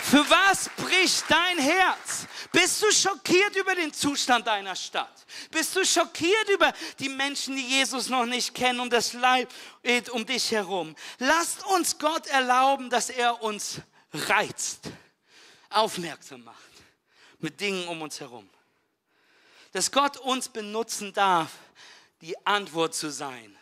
Für 0.04 0.30
was 0.30 0.70
bricht 0.78 1.26
dein 1.28 1.58
Herz? 1.58 2.28
Bist 2.52 2.82
du 2.82 2.92
schockiert 2.92 3.56
über 3.56 3.74
den 3.76 3.92
Zustand 3.92 4.46
deiner 4.46 4.76
Stadt? 4.76 5.26
Bist 5.50 5.76
du 5.76 5.84
schockiert 5.84 6.50
über 6.54 6.72
die 7.00 7.10
Menschen, 7.10 7.56
die 7.56 7.68
Jesus 7.68 8.08
noch 8.08 8.26
nicht 8.26 8.54
kennen 8.54 8.80
und 8.80 8.94
das 8.94 9.14
Leib 9.14 9.50
um 10.12 10.26
dich 10.26 10.52
herum? 10.52 10.96
Lasst 11.18 11.66
uns 11.66 11.98
Gott 11.98 12.28
erlauben, 12.28 12.90
dass 12.90 13.10
er 13.10 13.42
uns 13.42 13.82
reizt, 14.14 14.92
aufmerksam 15.70 16.44
macht 16.44 16.60
mit 17.40 17.60
Dingen 17.60 17.88
um 17.88 18.02
uns 18.02 18.20
herum 18.20 18.50
dass 19.76 19.92
Gott 19.92 20.16
uns 20.16 20.48
benutzen 20.48 21.12
darf, 21.12 21.52
die 22.22 22.34
Antwort 22.48 22.96
zu 22.96 23.12
sein, 23.12 23.54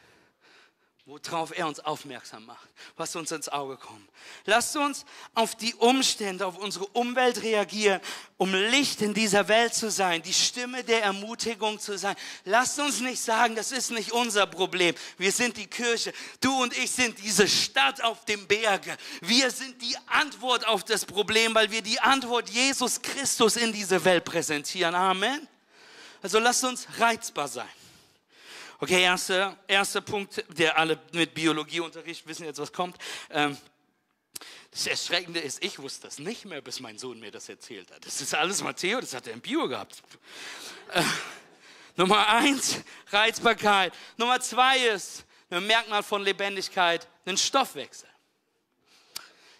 worauf 1.07 1.57
er 1.57 1.67
uns 1.67 1.79
aufmerksam 1.79 2.45
macht, 2.45 2.69
was 2.95 3.15
uns 3.15 3.31
ins 3.31 3.49
Auge 3.49 3.77
kommt. 3.77 4.07
Lasst 4.45 4.77
uns 4.77 5.05
auf 5.33 5.55
die 5.55 5.73
Umstände, 5.73 6.45
auf 6.45 6.59
unsere 6.59 6.85
Umwelt 6.85 7.41
reagieren, 7.41 7.99
um 8.37 8.53
Licht 8.53 9.01
in 9.01 9.15
dieser 9.15 9.47
Welt 9.47 9.73
zu 9.73 9.89
sein, 9.89 10.21
die 10.21 10.35
Stimme 10.35 10.83
der 10.83 11.01
Ermutigung 11.01 11.79
zu 11.79 11.97
sein. 11.97 12.15
Lasst 12.45 12.79
uns 12.79 12.99
nicht 12.99 13.19
sagen, 13.19 13.55
das 13.55 13.71
ist 13.71 13.89
nicht 13.89 14.11
unser 14.11 14.45
Problem. 14.45 14.93
Wir 15.17 15.31
sind 15.31 15.57
die 15.57 15.67
Kirche. 15.67 16.13
Du 16.39 16.61
und 16.61 16.77
ich 16.77 16.91
sind 16.91 17.17
diese 17.23 17.47
Stadt 17.47 18.03
auf 18.03 18.23
dem 18.25 18.47
Berge. 18.47 18.95
Wir 19.21 19.49
sind 19.49 19.81
die 19.81 19.97
Antwort 20.05 20.67
auf 20.67 20.83
das 20.83 21.07
Problem, 21.07 21.55
weil 21.55 21.71
wir 21.71 21.81
die 21.81 21.99
Antwort 21.99 22.51
Jesus 22.51 23.01
Christus 23.01 23.55
in 23.55 23.73
diese 23.73 24.05
Welt 24.05 24.25
präsentieren. 24.25 24.93
Amen. 24.93 25.47
Also 26.23 26.39
lasst 26.39 26.63
uns 26.63 26.87
reizbar 26.99 27.49
sein. 27.49 27.69
Okay, 28.79 29.03
erster, 29.03 29.57
erster 29.67 29.99
Punkt, 29.99 30.43
der 30.57 30.77
alle 30.77 30.97
mit 31.11 31.33
Biologieunterricht 31.33 32.25
wissen 32.25 32.45
jetzt, 32.45 32.59
was 32.59 32.71
kommt. 32.71 32.97
Ähm, 33.29 33.57
das 34.71 34.87
Erschreckende 34.87 35.41
ist, 35.41 35.61
ich 35.63 35.79
wusste 35.79 36.07
das 36.07 36.19
nicht 36.19 36.45
mehr, 36.45 36.61
bis 36.61 36.79
mein 36.79 36.97
Sohn 36.97 37.19
mir 37.19 37.29
das 37.29 37.49
erzählt 37.49 37.91
hat. 37.91 38.05
Das 38.05 38.21
ist 38.21 38.33
alles 38.33 38.63
Matteo, 38.63 39.01
das 39.01 39.13
hat 39.13 39.27
er 39.27 39.33
im 39.33 39.41
Bio 39.41 39.67
gehabt. 39.67 40.01
Äh, 40.93 41.03
Nummer 41.97 42.25
eins, 42.27 42.77
Reizbarkeit. 43.11 43.93
Nummer 44.15 44.39
zwei 44.39 44.79
ist, 44.79 45.25
ein 45.49 45.67
Merkmal 45.67 46.03
von 46.03 46.23
Lebendigkeit, 46.23 47.05
ein 47.25 47.37
Stoffwechsel. 47.37 48.09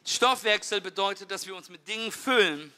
Stoffwechsel 0.06 0.80
bedeutet, 0.80 1.30
dass 1.30 1.46
wir 1.46 1.56
uns 1.56 1.68
mit 1.68 1.86
Dingen 1.88 2.12
füllen, 2.12 2.74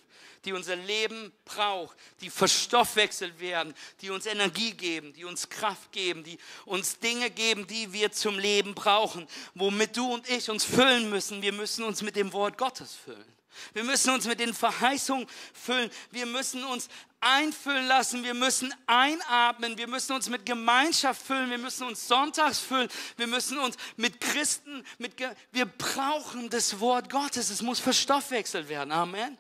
die 0.46 0.54
unser 0.54 0.76
Leben 0.76 1.32
braucht, 1.44 1.98
die 2.22 2.30
verstoffwechselt 2.30 3.40
werden, 3.40 3.74
die 4.02 4.10
uns 4.10 4.26
Energie 4.26 4.72
geben, 4.72 5.14
die 5.14 5.26
uns 5.26 5.50
Kraft 5.50 5.92
geben, 5.92 6.24
die 6.24 6.38
uns 6.66 7.00
Dinge 7.00 7.30
geben, 7.30 7.68
die 7.68 7.92
wir 7.94 8.12
zum 8.12 8.40
Leben 8.40 8.76
brauchen, 8.76 9.28
womit 9.54 9.98
du 9.98 10.14
und 10.14 10.30
ich 10.30 10.50
uns 10.50 10.64
füllen 10.64 11.10
müssen. 11.10 11.42
Wir 11.42 11.54
müssen 11.54 11.84
uns 11.84 12.02
mit 12.02 12.16
dem 12.16 12.32
Wort 12.34 12.58
Gottes 12.58 12.94
füllen. 12.94 13.36
Wir 13.74 13.84
müssen 13.84 14.14
uns 14.14 14.28
mit 14.28 14.40
den 14.40 14.54
Verheißungen 14.54 15.28
füllen. 15.54 15.90
Wir 16.12 16.26
müssen 16.26 16.64
uns 16.64 16.90
einfüllen 17.20 17.88
lassen. 17.88 18.24
Wir 18.24 18.34
müssen 18.34 18.74
einatmen. 18.86 19.78
Wir 19.78 19.88
müssen 19.88 20.14
uns 20.14 20.30
mit 20.30 20.46
Gemeinschaft 20.46 21.22
füllen. 21.22 21.50
Wir 21.50 21.58
müssen 21.58 21.88
uns 21.88 22.08
sonntags 22.08 22.60
füllen. 22.60 22.90
Wir 23.18 23.28
müssen 23.28 23.58
uns 23.58 23.78
mit 23.96 24.20
Christen, 24.22 24.84
mit 24.98 25.18
Ge 25.18 25.30
wir 25.52 25.66
brauchen 25.66 26.50
das 26.50 26.80
Wort 26.80 27.10
Gottes. 27.10 27.50
Es 27.50 27.62
muss 27.62 27.80
verstoffwechselt 27.80 28.70
werden. 28.70 28.92
Amen. 28.92 29.38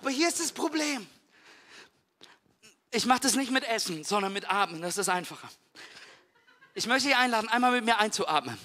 Aber 0.00 0.10
hier 0.10 0.28
ist 0.28 0.40
das 0.40 0.52
Problem. 0.52 1.06
Ich 2.90 3.04
mache 3.06 3.20
das 3.20 3.34
nicht 3.34 3.50
mit 3.50 3.64
Essen, 3.64 4.04
sondern 4.04 4.32
mit 4.32 4.50
Atmen. 4.50 4.80
Das 4.80 4.96
ist 4.96 5.08
einfacher. 5.08 5.48
Ich 6.74 6.86
möchte 6.86 7.08
dich 7.08 7.16
einladen, 7.16 7.48
einmal 7.48 7.72
mit 7.72 7.84
mir 7.84 7.98
einzuatmen. 7.98 8.58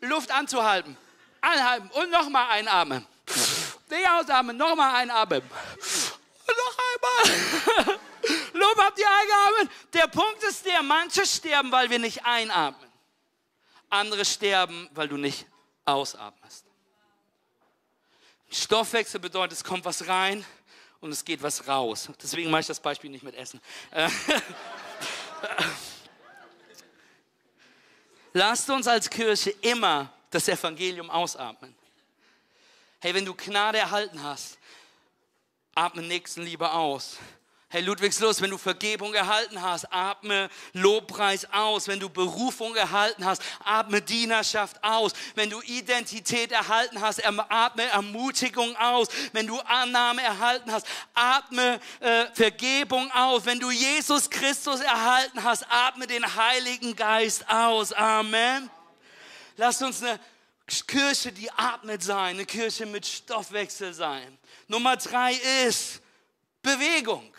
Luft 0.00 0.30
anzuhalten. 0.30 0.96
Anhalten 1.40 1.88
und 1.90 2.10
nochmal 2.10 2.50
einatmen. 2.50 3.06
Nicht 3.88 4.08
ausatmen, 4.08 4.56
nochmal 4.56 4.94
einatmen. 4.96 5.42
Und 5.42 6.56
noch 6.56 6.78
einmal. 7.84 7.98
Lob 8.52 8.78
habt 8.78 8.98
ihr 8.98 9.06
eingeatmet. 9.10 9.70
Der 9.94 10.08
Punkt 10.08 10.42
ist 10.42 10.64
der, 10.64 10.82
manche 10.82 11.24
sterben, 11.26 11.70
weil 11.70 11.88
wir 11.90 11.98
nicht 11.98 12.24
einatmen. 12.24 12.90
Andere 13.88 14.24
sterben, 14.24 14.88
weil 14.92 15.08
du 15.08 15.16
nicht 15.16 15.46
ausatmest. 15.84 16.65
Stoffwechsel 18.62 19.20
bedeutet, 19.20 19.58
es 19.58 19.64
kommt 19.64 19.84
was 19.84 20.08
rein 20.08 20.44
und 21.00 21.10
es 21.12 21.24
geht 21.24 21.42
was 21.42 21.68
raus. 21.68 22.08
Deswegen 22.22 22.50
mache 22.50 22.62
ich 22.62 22.66
das 22.66 22.80
Beispiel 22.80 23.10
nicht 23.10 23.22
mit 23.22 23.34
Essen. 23.34 23.60
Lasst 28.32 28.68
uns 28.70 28.86
als 28.86 29.08
Kirche 29.08 29.50
immer 29.62 30.12
das 30.30 30.48
Evangelium 30.48 31.10
ausatmen. 31.10 31.74
Hey, 33.00 33.14
wenn 33.14 33.24
du 33.24 33.34
Gnade 33.34 33.78
erhalten 33.78 34.22
hast, 34.22 34.58
atme 35.74 36.02
Nächstenliebe 36.02 36.70
aus. 36.70 37.18
Hey 37.76 37.84
Ludwigslust, 37.84 38.40
wenn 38.40 38.48
du 38.48 38.56
Vergebung 38.56 39.12
erhalten 39.12 39.60
hast, 39.60 39.92
atme 39.92 40.48
Lobpreis 40.72 41.44
aus. 41.52 41.88
Wenn 41.88 42.00
du 42.00 42.08
Berufung 42.08 42.74
erhalten 42.74 43.26
hast, 43.26 43.42
atme 43.62 44.00
Dienerschaft 44.00 44.82
aus. 44.82 45.12
Wenn 45.34 45.50
du 45.50 45.60
Identität 45.60 46.52
erhalten 46.52 47.02
hast, 47.02 47.22
atme 47.22 47.82
Ermutigung 47.82 48.74
aus. 48.76 49.08
Wenn 49.34 49.46
du 49.46 49.60
Annahme 49.60 50.22
erhalten 50.22 50.72
hast, 50.72 50.86
atme 51.12 51.78
äh, 52.00 52.24
Vergebung 52.32 53.12
aus. 53.12 53.44
Wenn 53.44 53.60
du 53.60 53.70
Jesus 53.70 54.30
Christus 54.30 54.80
erhalten 54.80 55.44
hast, 55.44 55.66
atme 55.68 56.06
den 56.06 56.24
Heiligen 56.34 56.96
Geist 56.96 57.46
aus. 57.46 57.92
Amen. 57.92 58.70
Lass 59.58 59.82
uns 59.82 60.02
eine 60.02 60.18
Kirche, 60.86 61.30
die 61.30 61.50
atmet 61.50 62.02
sein, 62.02 62.36
eine 62.36 62.46
Kirche 62.46 62.86
mit 62.86 63.04
Stoffwechsel 63.04 63.92
sein. 63.92 64.38
Nummer 64.66 64.96
drei 64.96 65.34
ist 65.66 66.00
Bewegung. 66.62 67.35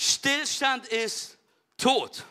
Stillstand 0.00 0.86
ist 0.86 1.36
tot. 1.76 2.24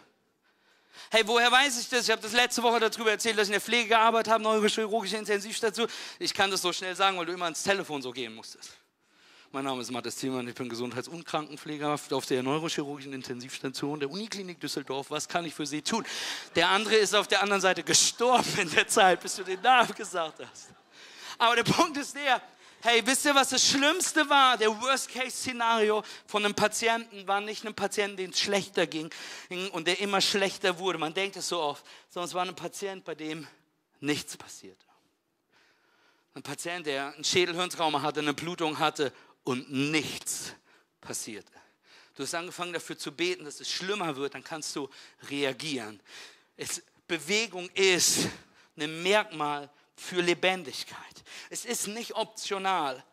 Hey, 1.12 1.22
woher 1.28 1.52
weiß 1.52 1.80
ich 1.80 1.88
das? 1.88 2.06
Ich 2.06 2.12
habe 2.12 2.20
das 2.20 2.34
letzte 2.34 2.64
Woche 2.64 2.80
darüber 2.80 3.12
erzählt, 3.12 3.38
dass 3.38 3.44
ich 3.44 3.50
in 3.50 3.54
der 3.54 3.62
Pflege 3.62 3.90
gearbeitet 3.90 4.34
habe, 4.34 4.42
neurochirurgische 4.42 5.18
Intensivstation. 5.18 5.88
Ich 6.18 6.34
kann 6.34 6.50
das 6.50 6.64
so 6.64 6.74
schnell 6.74 6.96
sagen, 6.96 7.16
weil 7.20 7.28
du 7.28 7.34
immer 7.34 7.46
ans 7.46 7.62
Telefon 7.62 8.02
so 8.02 8.12
gehen 8.12 8.34
musstest. 8.34 8.72
Mein 9.52 9.66
Name 9.66 9.82
ist 9.82 9.92
Matthias 9.92 10.16
Thielmann, 10.16 10.48
ich 10.48 10.56
bin 10.56 10.68
Gesundheits- 10.68 11.08
und 11.08 11.26
Krankenpfleger 11.26 11.94
auf 12.10 12.26
der 12.26 12.42
neurochirurgischen 12.42 13.14
Intensivstation 13.14 14.00
der 14.00 14.10
Uniklinik 14.10 14.60
Düsseldorf. 14.60 15.12
Was 15.12 15.28
kann 15.28 15.46
ich 15.46 15.54
für 15.54 15.68
Sie 15.68 15.84
tun? 15.84 16.04
Der 16.56 16.70
andere 16.70 16.96
ist 16.96 17.14
auf 17.14 17.28
der 17.28 17.44
anderen 17.44 17.62
Seite 17.62 17.84
gestorben 17.84 18.58
in 18.58 18.72
der 18.72 18.88
Zeit, 18.88 19.22
bis 19.22 19.36
du 19.36 19.44
den 19.44 19.62
Namen 19.62 19.94
gesagt 19.94 20.40
hast. 20.40 20.70
Aber 21.38 21.56
der 21.56 21.64
Punkt 21.64 21.98
ist 21.98 22.16
der, 22.16 22.42
Hey, 22.82 23.06
wisst 23.06 23.26
ihr, 23.26 23.36
was 23.36 23.50
das 23.50 23.68
Schlimmste 23.68 24.30
war? 24.30 24.56
Der 24.56 24.70
Worst-Case-Szenario 24.70 26.02
von 26.26 26.46
einem 26.46 26.56
Patienten 26.56 27.28
war 27.28 27.42
nicht 27.42 27.66
ein 27.66 27.74
Patient, 27.74 28.18
dem 28.18 28.30
es 28.30 28.40
schlechter 28.40 28.88
ging 28.88 29.12
und 29.74 29.86
der 29.86 30.00
immer 30.00 30.22
schlechter 30.22 30.80
wurde. 30.80 30.98
Man 30.98 31.14
denkt 31.14 31.36
es 31.36 31.50
so 31.50 31.60
oft, 31.60 31.86
sondern 32.08 32.30
es 32.30 32.34
war 32.34 32.46
ein 32.46 32.56
Patient, 32.56 33.04
bei 33.04 33.16
dem 33.16 33.46
nichts 34.00 34.38
passierte. 34.38 34.86
Ein 36.36 36.42
Patient, 36.42 36.86
der 36.86 37.14
ein 37.18 37.24
Schädelhirntrauma 37.26 38.02
hatte, 38.02 38.22
eine 38.22 38.34
Blutung 38.34 38.80
hatte 38.80 39.12
und 39.44 39.70
nichts 39.70 40.54
passierte. 41.02 41.52
Du 42.16 42.24
hast 42.24 42.34
angefangen 42.34 42.72
dafür 42.72 42.98
zu 42.98 43.12
beten, 43.12 43.44
dass 43.44 43.60
es 43.60 43.70
schlimmer 43.70 44.16
wird, 44.16 44.36
dann 44.36 44.44
kannst 44.44 44.74
du 44.78 44.90
reagieren. 45.30 46.02
Es, 46.56 46.82
Bewegung 47.10 47.70
ist 47.72 48.30
ein 48.78 49.04
Merkmal 49.04 49.70
für 50.00 50.22
Lebendigkeit. 50.22 50.98
Es 51.50 51.66
ist 51.66 51.88
nicht 51.88 52.16
optional. 52.16 53.04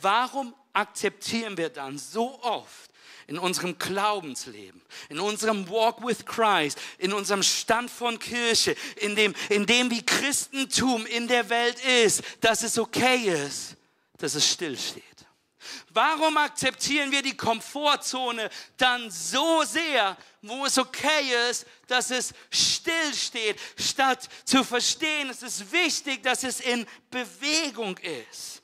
Warum 0.00 0.54
akzeptieren 0.72 1.56
wir 1.56 1.68
dann 1.68 1.98
so 1.98 2.40
oft 2.42 2.90
in 3.26 3.38
unserem 3.38 3.78
Glaubensleben, 3.78 4.82
in 5.08 5.20
unserem 5.20 5.68
Walk 5.68 6.04
with 6.04 6.26
Christ, 6.26 6.78
in 6.98 7.12
unserem 7.12 7.42
Stand 7.42 7.90
von 7.90 8.18
Kirche, 8.18 8.74
in 8.96 9.14
dem, 9.14 9.34
in 9.48 9.66
dem 9.66 9.90
wie 9.90 10.04
Christentum 10.04 11.06
in 11.06 11.28
der 11.28 11.48
Welt 11.48 11.78
ist, 11.84 12.22
dass 12.40 12.62
es 12.62 12.78
okay 12.78 13.46
ist, 13.46 13.76
dass 14.18 14.34
es 14.34 14.50
stillsteht? 14.50 15.04
Warum 15.90 16.36
akzeptieren 16.36 17.10
wir 17.10 17.22
die 17.22 17.36
Komfortzone 17.36 18.48
dann 18.76 19.10
so 19.10 19.62
sehr, 19.64 20.16
wo 20.42 20.64
es 20.64 20.78
okay 20.78 21.50
ist, 21.50 21.66
dass 21.86 22.10
es 22.10 22.32
stillsteht, 22.50 23.58
statt 23.76 24.28
zu 24.44 24.64
verstehen, 24.64 25.30
es 25.30 25.42
ist 25.42 25.70
wichtig, 25.72 26.22
dass 26.22 26.44
es 26.44 26.60
in 26.60 26.86
Bewegung 27.10 27.98
ist. 27.98 28.62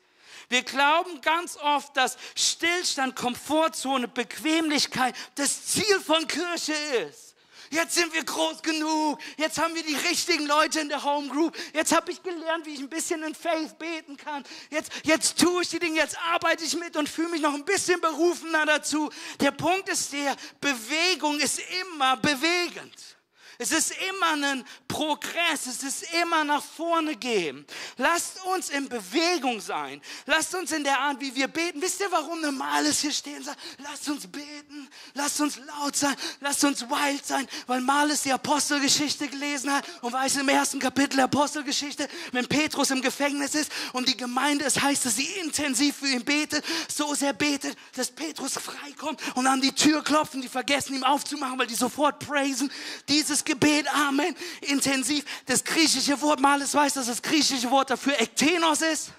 Wir 0.48 0.62
glauben 0.62 1.20
ganz 1.20 1.56
oft, 1.56 1.96
dass 1.96 2.16
Stillstand, 2.36 3.16
Komfortzone, 3.16 4.06
Bequemlichkeit 4.06 5.14
das 5.34 5.66
Ziel 5.66 6.00
von 6.00 6.26
Kirche 6.28 6.72
ist. 7.08 7.25
Jetzt 7.70 7.94
sind 7.94 8.12
wir 8.12 8.24
groß 8.24 8.62
genug. 8.62 9.18
Jetzt 9.36 9.58
haben 9.58 9.74
wir 9.74 9.82
die 9.82 9.94
richtigen 9.94 10.46
Leute 10.46 10.80
in 10.80 10.88
der 10.88 11.02
Home 11.02 11.28
Group. 11.28 11.56
Jetzt 11.72 11.94
habe 11.94 12.10
ich 12.10 12.22
gelernt, 12.22 12.66
wie 12.66 12.74
ich 12.74 12.80
ein 12.80 12.88
bisschen 12.88 13.22
in 13.22 13.34
Faith 13.34 13.78
beten 13.78 14.16
kann. 14.16 14.44
Jetzt, 14.70 14.92
jetzt 15.04 15.38
tue 15.38 15.62
ich 15.62 15.70
die 15.70 15.78
Dinge, 15.78 15.96
jetzt 15.96 16.18
arbeite 16.18 16.64
ich 16.64 16.76
mit 16.76 16.96
und 16.96 17.08
fühle 17.08 17.28
mich 17.28 17.40
noch 17.40 17.54
ein 17.54 17.64
bisschen 17.64 18.00
berufener 18.00 18.66
dazu. 18.66 19.10
Der 19.40 19.50
Punkt 19.50 19.88
ist 19.88 20.12
der, 20.12 20.36
Bewegung 20.60 21.38
ist 21.40 21.60
immer 21.80 22.16
bewegend. 22.16 23.15
Es 23.58 23.72
ist 23.72 23.92
immer 24.08 24.32
ein 24.32 24.64
Progress, 24.86 25.66
es 25.66 25.82
ist 25.82 26.14
immer 26.22 26.44
nach 26.44 26.62
vorne 26.62 27.16
gehen. 27.16 27.64
Lasst 27.96 28.44
uns 28.44 28.68
in 28.68 28.88
Bewegung 28.88 29.60
sein. 29.60 30.02
Lasst 30.26 30.54
uns 30.54 30.72
in 30.72 30.84
der 30.84 30.98
Art, 30.98 31.20
wie 31.20 31.34
wir 31.34 31.48
beten. 31.48 31.80
Wisst 31.80 32.00
ihr, 32.00 32.10
warum 32.10 32.40
normales 32.40 33.00
hier 33.00 33.12
stehen 33.12 33.42
sagt? 33.42 33.58
Lasst 33.78 34.08
uns 34.08 34.26
beten, 34.26 34.88
lasst 35.14 35.40
uns 35.40 35.56
laut 35.56 35.96
sein, 35.96 36.14
lasst 36.40 36.64
uns 36.64 36.82
wild 36.82 37.24
sein, 37.24 37.48
weil 37.66 37.80
Males 37.80 38.22
die 38.22 38.32
Apostelgeschichte 38.32 39.28
gelesen 39.28 39.72
hat 39.72 39.84
und 40.02 40.12
weiß 40.12 40.36
im 40.36 40.48
ersten 40.50 40.78
Kapitel 40.78 41.20
Apostelgeschichte, 41.20 42.08
wenn 42.32 42.46
Petrus 42.46 42.90
im 42.90 43.00
Gefängnis 43.00 43.54
ist 43.54 43.72
und 43.92 44.06
die 44.08 44.16
Gemeinde, 44.16 44.66
es 44.66 44.80
heißt, 44.80 45.06
dass 45.06 45.16
sie 45.16 45.26
intensiv 45.42 45.96
für 45.96 46.08
ihn 46.08 46.24
betet, 46.24 46.64
so 46.94 47.14
sehr 47.14 47.32
betet, 47.32 47.76
dass 47.94 48.10
Petrus 48.10 48.54
freikommt 48.54 49.20
und 49.34 49.46
an 49.46 49.62
die 49.62 49.72
Tür 49.72 50.04
klopfen, 50.04 50.42
die 50.42 50.48
vergessen 50.48 50.94
ihm 50.94 51.04
aufzumachen, 51.04 51.58
weil 51.58 51.66
die 51.66 51.74
sofort 51.74 52.18
praisen. 52.18 52.70
Dieses 53.08 53.45
Gebet, 53.46 53.86
Amen, 53.94 54.36
intensiv. 54.60 55.24
Das 55.46 55.64
griechische 55.64 56.20
Wort, 56.20 56.40
Males 56.40 56.74
weiß, 56.74 56.94
dass 56.94 57.06
das 57.06 57.22
griechische 57.22 57.70
Wort 57.70 57.88
dafür 57.88 58.20
Ektenos 58.20 58.82
ist. 58.82 59.12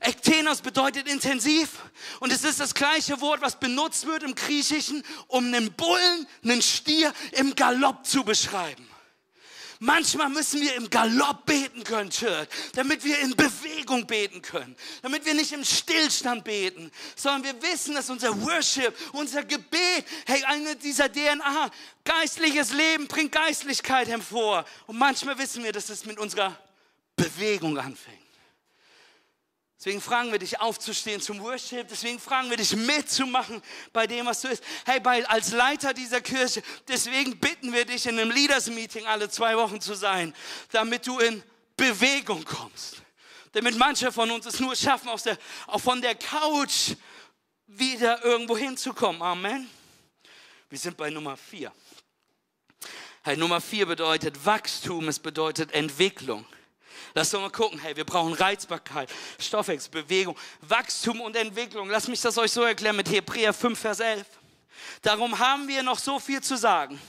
Ektenos 0.00 0.60
bedeutet 0.60 1.08
intensiv 1.08 1.78
und 2.18 2.32
es 2.32 2.42
ist 2.44 2.58
das 2.58 2.74
gleiche 2.74 3.20
Wort, 3.20 3.40
was 3.40 3.58
benutzt 3.58 4.04
wird 4.04 4.24
im 4.24 4.34
Griechischen, 4.34 5.04
um 5.28 5.46
einen 5.46 5.72
Bullen, 5.72 6.26
einen 6.42 6.60
Stier 6.60 7.14
im 7.32 7.54
Galopp 7.54 8.04
zu 8.04 8.24
beschreiben. 8.24 8.86
Manchmal 9.84 10.28
müssen 10.28 10.60
wir 10.60 10.76
im 10.76 10.88
Galopp 10.88 11.44
beten 11.44 11.82
können, 11.82 12.08
Church, 12.08 12.46
damit 12.74 13.02
wir 13.02 13.18
in 13.18 13.34
Bewegung 13.34 14.06
beten 14.06 14.40
können, 14.40 14.76
damit 15.02 15.26
wir 15.26 15.34
nicht 15.34 15.50
im 15.50 15.64
Stillstand 15.64 16.44
beten, 16.44 16.92
sondern 17.16 17.42
wir 17.42 17.62
wissen, 17.68 17.96
dass 17.96 18.08
unser 18.08 18.40
Worship, 18.42 18.94
unser 19.12 19.42
Gebet, 19.42 20.04
hey, 20.26 20.44
eine 20.44 20.76
dieser 20.76 21.10
DNA, 21.10 21.68
geistliches 22.04 22.72
Leben 22.72 23.08
bringt 23.08 23.32
Geistlichkeit 23.32 24.06
hervor. 24.06 24.64
Und 24.86 24.98
manchmal 24.98 25.36
wissen 25.36 25.64
wir, 25.64 25.72
dass 25.72 25.88
es 25.88 26.06
mit 26.06 26.16
unserer 26.16 26.56
Bewegung 27.16 27.76
anfängt. 27.76 28.21
Deswegen 29.82 30.00
fragen 30.00 30.30
wir 30.30 30.38
dich 30.38 30.60
aufzustehen 30.60 31.20
zum 31.20 31.40
Worship. 31.40 31.88
Deswegen 31.88 32.20
fragen 32.20 32.48
wir 32.48 32.56
dich 32.56 32.76
mitzumachen 32.76 33.60
bei 33.92 34.06
dem, 34.06 34.26
was 34.26 34.40
du 34.40 34.48
bist. 34.48 34.62
Hey, 34.84 35.00
bei, 35.00 35.26
als 35.26 35.50
Leiter 35.50 35.92
dieser 35.92 36.20
Kirche, 36.20 36.62
deswegen 36.86 37.36
bitten 37.40 37.72
wir 37.72 37.84
dich 37.84 38.06
in 38.06 38.16
einem 38.16 38.30
Leaders 38.30 38.68
Meeting 38.68 39.04
alle 39.06 39.28
zwei 39.28 39.56
Wochen 39.56 39.80
zu 39.80 39.94
sein, 39.94 40.32
damit 40.70 41.04
du 41.04 41.18
in 41.18 41.42
Bewegung 41.76 42.44
kommst. 42.44 43.02
Damit 43.50 43.76
manche 43.76 44.12
von 44.12 44.30
uns 44.30 44.46
es 44.46 44.60
nur 44.60 44.76
schaffen, 44.76 45.08
aus 45.08 45.24
der, 45.24 45.36
auch 45.66 45.80
von 45.80 46.00
der 46.00 46.14
Couch 46.14 46.94
wieder 47.66 48.24
irgendwo 48.24 48.56
hinzukommen. 48.56 49.20
Amen. 49.20 49.68
Wir 50.70 50.78
sind 50.78 50.96
bei 50.96 51.10
Nummer 51.10 51.36
vier. 51.36 51.72
Hey, 53.24 53.36
Nummer 53.36 53.60
vier 53.60 53.86
bedeutet 53.86 54.46
Wachstum, 54.46 55.08
es 55.08 55.18
bedeutet 55.18 55.72
Entwicklung. 55.72 56.46
Lass 57.14 57.32
uns 57.34 57.42
mal 57.42 57.50
gucken, 57.50 57.78
hey, 57.78 57.94
wir 57.94 58.04
brauchen 58.04 58.32
Reizbarkeit, 58.32 59.10
Stoffwechsel, 59.38 59.90
Bewegung, 59.90 60.36
Wachstum 60.62 61.20
und 61.20 61.36
Entwicklung. 61.36 61.90
Lass 61.90 62.08
mich 62.08 62.20
das 62.20 62.38
euch 62.38 62.52
so 62.52 62.62
erklären 62.62 62.96
mit 62.96 63.10
Hebräer 63.10 63.52
5, 63.52 63.78
Vers 63.78 64.00
11. 64.00 64.26
Darum 65.02 65.38
haben 65.38 65.68
wir 65.68 65.82
noch 65.82 65.98
so 65.98 66.18
viel 66.18 66.42
zu 66.42 66.56
sagen. 66.56 67.00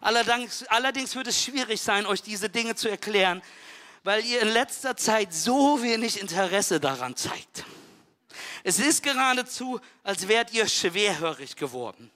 Allerdings, 0.00 0.64
allerdings 0.68 1.14
wird 1.14 1.26
es 1.26 1.42
schwierig 1.42 1.80
sein, 1.80 2.06
euch 2.06 2.22
diese 2.22 2.48
Dinge 2.48 2.74
zu 2.74 2.88
erklären, 2.88 3.42
weil 4.02 4.24
ihr 4.24 4.40
in 4.42 4.48
letzter 4.48 4.96
Zeit 4.96 5.32
so 5.32 5.82
wenig 5.82 6.20
Interesse 6.20 6.80
daran 6.80 7.16
zeigt. 7.16 7.64
Es 8.62 8.78
ist 8.78 9.02
geradezu, 9.02 9.80
als 10.02 10.26
wärt 10.26 10.52
ihr 10.52 10.66
schwerhörig 10.66 11.56
geworden. 11.56 12.10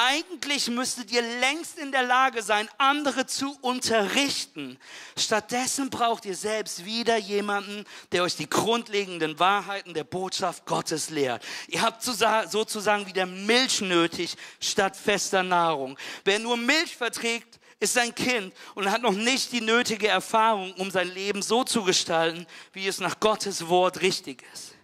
Eigentlich 0.00 0.68
müsstet 0.68 1.10
ihr 1.10 1.22
längst 1.22 1.76
in 1.76 1.90
der 1.90 2.04
Lage 2.04 2.40
sein, 2.40 2.68
andere 2.78 3.26
zu 3.26 3.58
unterrichten. 3.62 4.78
Stattdessen 5.16 5.90
braucht 5.90 6.24
ihr 6.24 6.36
selbst 6.36 6.84
wieder 6.84 7.16
jemanden, 7.16 7.84
der 8.12 8.22
euch 8.22 8.36
die 8.36 8.48
grundlegenden 8.48 9.40
Wahrheiten 9.40 9.94
der 9.94 10.04
Botschaft 10.04 10.66
Gottes 10.66 11.10
lehrt. 11.10 11.44
Ihr 11.66 11.82
habt 11.82 12.04
sozusagen 12.04 13.06
wieder 13.08 13.26
Milch 13.26 13.80
nötig 13.80 14.36
statt 14.60 14.96
fester 14.96 15.42
Nahrung. 15.42 15.98
Wer 16.24 16.38
nur 16.38 16.56
Milch 16.56 16.96
verträgt, 16.96 17.58
ist 17.80 17.98
ein 17.98 18.14
Kind 18.14 18.54
und 18.76 18.88
hat 18.88 19.02
noch 19.02 19.10
nicht 19.10 19.50
die 19.50 19.62
nötige 19.62 20.06
Erfahrung, 20.06 20.74
um 20.74 20.92
sein 20.92 21.08
Leben 21.08 21.42
so 21.42 21.64
zu 21.64 21.82
gestalten, 21.82 22.46
wie 22.72 22.86
es 22.86 23.00
nach 23.00 23.18
Gottes 23.18 23.66
Wort 23.66 24.00
richtig 24.00 24.44
ist. 24.54 24.77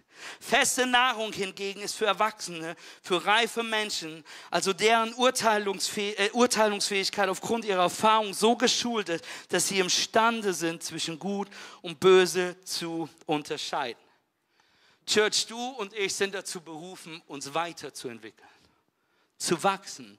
Feste 0.45 0.85
Nahrung 0.85 1.33
hingegen 1.33 1.81
ist 1.81 1.95
für 1.95 2.05
Erwachsene, 2.05 2.75
für 3.01 3.25
reife 3.25 3.63
Menschen, 3.63 4.23
also 4.51 4.73
deren 4.73 5.11
Urteilungsfäh 5.15 6.11
äh, 6.11 6.29
Urteilungsfähigkeit 6.33 7.29
aufgrund 7.29 7.65
ihrer 7.65 7.81
Erfahrung 7.81 8.31
so 8.31 8.55
geschult 8.55 9.09
ist, 9.09 9.25
dass 9.49 9.67
sie 9.67 9.79
imstande 9.79 10.53
sind, 10.53 10.83
zwischen 10.83 11.17
Gut 11.17 11.47
und 11.81 11.99
Böse 11.99 12.55
zu 12.63 13.09
unterscheiden. 13.25 13.99
Church, 15.07 15.47
du 15.47 15.57
und 15.57 15.93
ich 15.93 16.13
sind 16.13 16.35
dazu 16.35 16.61
berufen, 16.61 17.23
uns 17.25 17.51
weiterzuentwickeln, 17.51 18.47
zu 19.39 19.63
wachsen, 19.63 20.15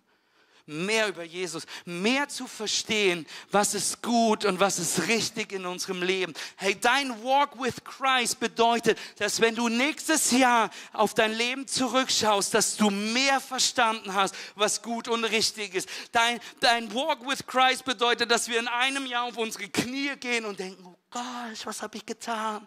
mehr 0.67 1.09
über 1.09 1.23
Jesus, 1.23 1.65
mehr 1.85 2.29
zu 2.29 2.47
verstehen, 2.47 3.25
was 3.51 3.75
ist 3.75 4.03
gut 4.03 4.45
und 4.45 4.59
was 4.59 4.79
ist 4.79 5.07
richtig 5.07 5.53
in 5.53 5.65
unserem 5.65 6.03
Leben. 6.03 6.35
Hey, 6.57 6.77
dein 6.79 7.23
Walk 7.23 7.61
with 7.61 7.77
Christ 7.85 8.41
bedeutet, 8.41 8.99
dass 9.19 9.41
wenn 9.41 9.55
du 9.55 9.69
nächstes 9.69 10.33
Jahr 10.33 10.71
auf 10.93 11.15
dein 11.15 11.33
Leben 11.33 11.69
zurückschaust, 11.69 12.53
dass 12.53 12.77
du 12.77 12.91
mehr 12.91 13.41
verstanden 13.41 14.15
hast, 14.15 14.35
was 14.57 14.83
gut 14.83 15.07
und 15.09 15.25
richtig 15.25 15.75
ist. 15.75 15.89
Dein, 16.11 16.41
dein 16.61 16.93
Walk 16.93 17.27
with 17.27 17.47
Christ 17.47 17.85
bedeutet, 17.85 18.31
dass 18.31 18.49
wir 18.49 18.59
in 18.59 18.69
einem 18.69 19.07
Jahr 19.07 19.25
auf 19.25 19.37
unsere 19.37 19.69
Knie 19.69 20.17
gehen 20.17 20.45
und 20.45 20.59
denken, 20.59 20.85
oh 20.85 20.99
Gott, 21.11 21.65
was 21.65 21.83
habe 21.83 21.97
ich 21.97 22.05
getan? 22.05 22.67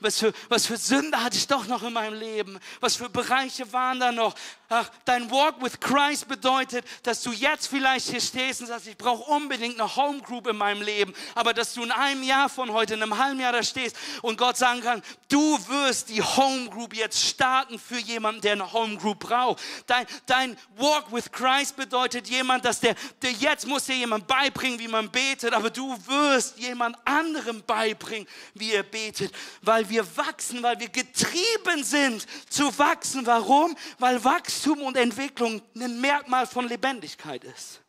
Was 0.00 0.18
für, 0.18 0.32
was 0.48 0.66
für 0.66 0.76
Sünde 0.76 1.22
hatte 1.22 1.36
ich 1.36 1.46
doch 1.46 1.66
noch 1.66 1.82
in 1.82 1.92
meinem 1.92 2.18
Leben? 2.18 2.58
Was 2.80 2.96
für 2.96 3.08
Bereiche 3.08 3.72
waren 3.72 3.98
da 3.98 4.12
noch? 4.12 4.34
Ach, 4.70 4.90
dein 5.06 5.30
Walk 5.30 5.62
with 5.62 5.80
Christ 5.80 6.28
bedeutet, 6.28 6.84
dass 7.02 7.22
du 7.22 7.32
jetzt 7.32 7.68
vielleicht 7.68 8.10
hier 8.10 8.20
stehst 8.20 8.60
und 8.60 8.66
sagst, 8.66 8.86
ich 8.86 8.98
brauche 8.98 9.30
unbedingt 9.30 9.80
eine 9.80 9.96
Home 9.96 10.20
Group 10.20 10.46
in 10.46 10.58
meinem 10.58 10.82
Leben, 10.82 11.14
aber 11.34 11.54
dass 11.54 11.72
du 11.72 11.82
in 11.82 11.90
einem 11.90 12.22
Jahr 12.22 12.50
von 12.50 12.70
heute, 12.70 12.92
in 12.92 13.02
einem 13.02 13.16
halben 13.16 13.40
Jahr 13.40 13.52
da 13.52 13.62
stehst 13.62 13.96
und 14.20 14.36
Gott 14.36 14.58
sagen 14.58 14.82
kann, 14.82 15.02
du 15.30 15.58
wirst 15.68 16.10
die 16.10 16.20
Home 16.20 16.68
Group 16.68 16.94
jetzt 16.94 17.18
starten 17.18 17.78
für 17.78 17.96
jemanden, 17.96 18.42
der 18.42 18.52
eine 18.52 18.70
Home 18.70 18.98
Group 18.98 19.20
braucht. 19.20 19.62
Dein, 19.86 20.06
dein 20.26 20.54
Walk 20.76 21.10
with 21.10 21.32
Christ 21.32 21.74
bedeutet 21.76 22.28
jemand, 22.28 22.66
dass 22.66 22.80
der, 22.80 22.94
der 23.22 23.32
jetzt 23.32 23.66
muss 23.66 23.86
dir 23.86 23.96
jemand 23.96 24.26
beibringen, 24.26 24.78
wie 24.78 24.88
man 24.88 25.10
betet, 25.10 25.54
aber 25.54 25.70
du 25.70 25.96
wirst 26.06 26.58
jemand 26.58 26.94
anderem 27.06 27.62
beibringen, 27.66 28.28
wie 28.52 28.72
er 28.72 28.82
betet, 28.82 29.32
weil 29.62 29.88
wir 29.88 30.04
wachsen, 30.18 30.62
weil 30.62 30.78
wir 30.78 30.90
getrieben 30.90 31.82
sind 31.82 32.26
zu 32.50 32.78
wachsen. 32.78 33.24
Warum? 33.24 33.74
Weil 33.98 34.22
Wachstum 34.58 34.82
und 34.82 34.96
Entwicklung 34.96 35.62
ein 35.76 36.00
Merkmal 36.00 36.44
von 36.44 36.66
Lebendigkeit 36.66 37.44
ist. 37.44 37.80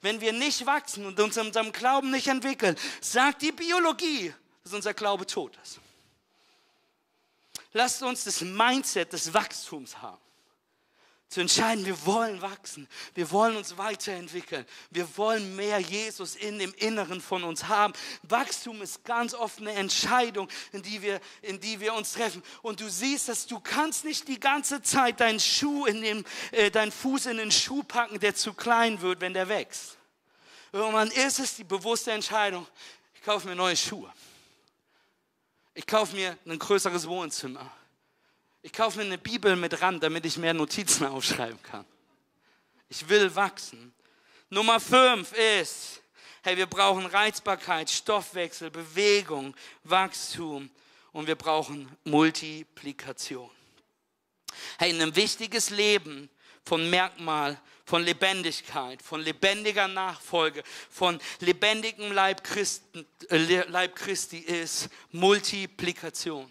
Wenn 0.00 0.22
wir 0.22 0.32
nicht 0.32 0.64
wachsen 0.64 1.04
und 1.04 1.20
uns 1.20 1.36
in 1.36 1.46
unserem 1.46 1.70
Glauben 1.70 2.10
nicht 2.10 2.28
entwickeln, 2.28 2.76
sagt 3.02 3.42
die 3.42 3.52
Biologie, 3.52 4.32
dass 4.62 4.72
unser 4.72 4.94
Glaube 4.94 5.26
tot 5.26 5.58
ist. 5.62 5.80
Lasst 7.74 8.02
uns 8.02 8.24
das 8.24 8.40
Mindset 8.40 9.12
des 9.12 9.34
Wachstums 9.34 10.00
haben 10.00 10.23
zu 11.34 11.40
entscheiden, 11.40 11.84
wir 11.84 12.06
wollen 12.06 12.40
wachsen, 12.42 12.86
wir 13.14 13.28
wollen 13.32 13.56
uns 13.56 13.76
weiterentwickeln, 13.76 14.64
wir 14.90 15.16
wollen 15.16 15.56
mehr 15.56 15.80
Jesus 15.80 16.36
in 16.36 16.60
dem 16.60 16.72
Inneren 16.74 17.20
von 17.20 17.42
uns 17.42 17.66
haben. 17.66 17.92
Wachstum 18.22 18.80
ist 18.80 19.04
ganz 19.04 19.34
oft 19.34 19.58
eine 19.58 19.72
Entscheidung, 19.72 20.48
in 20.70 20.82
die 20.82 21.02
wir, 21.02 21.20
in 21.42 21.58
die 21.58 21.80
wir 21.80 21.94
uns 21.94 22.12
treffen. 22.12 22.40
Und 22.62 22.78
du 22.78 22.88
siehst, 22.88 23.28
dass 23.28 23.48
du 23.48 23.58
kannst 23.58 24.04
nicht 24.04 24.28
die 24.28 24.38
ganze 24.38 24.80
Zeit 24.80 25.18
deinen 25.18 25.40
Schuh 25.40 25.86
in 25.86 26.02
den, 26.02 26.24
äh, 26.52 26.70
deinen 26.70 26.92
Fuß 26.92 27.26
in 27.26 27.38
den 27.38 27.50
Schuh 27.50 27.82
packen, 27.82 28.20
der 28.20 28.36
zu 28.36 28.54
klein 28.54 29.00
wird, 29.00 29.20
wenn 29.20 29.34
der 29.34 29.48
wächst. 29.48 29.98
Irgendwann 30.70 31.10
ist 31.10 31.40
es 31.40 31.56
die 31.56 31.64
bewusste 31.64 32.12
Entscheidung, 32.12 32.64
ich 33.12 33.22
kaufe 33.22 33.48
mir 33.48 33.56
neue 33.56 33.76
Schuhe. 33.76 34.12
Ich 35.74 35.84
kaufe 35.84 36.14
mir 36.14 36.38
ein 36.46 36.60
größeres 36.60 37.08
Wohnzimmer 37.08 37.72
ich 38.64 38.72
kaufe 38.72 38.96
mir 38.96 39.04
eine 39.04 39.18
Bibel 39.18 39.56
mit 39.56 39.82
Rand, 39.82 40.02
damit 40.02 40.24
ich 40.24 40.38
mehr 40.38 40.54
Notizen 40.54 41.04
aufschreiben 41.06 41.62
kann. 41.62 41.84
Ich 42.88 43.06
will 43.06 43.34
wachsen. 43.34 43.94
Nummer 44.48 44.80
fünf 44.80 45.32
ist, 45.32 46.00
hey, 46.42 46.56
wir 46.56 46.64
brauchen 46.64 47.04
Reizbarkeit, 47.04 47.90
Stoffwechsel, 47.90 48.70
Bewegung, 48.70 49.54
Wachstum 49.82 50.70
und 51.12 51.26
wir 51.26 51.34
brauchen 51.34 51.94
Multiplikation. 52.04 53.50
Hey, 54.78 54.98
ein 54.98 55.14
wichtiges 55.14 55.68
Leben 55.68 56.30
von 56.64 56.88
Merkmal, 56.88 57.60
von 57.84 58.02
Lebendigkeit, 58.02 59.02
von 59.02 59.20
lebendiger 59.20 59.88
Nachfolge, 59.88 60.62
von 60.88 61.20
lebendigem 61.40 62.12
Leib, 62.12 62.42
Christen, 62.42 63.06
äh, 63.28 63.64
Leib 63.68 63.94
Christi 63.94 64.38
ist 64.38 64.88
Multiplikation. 65.10 66.50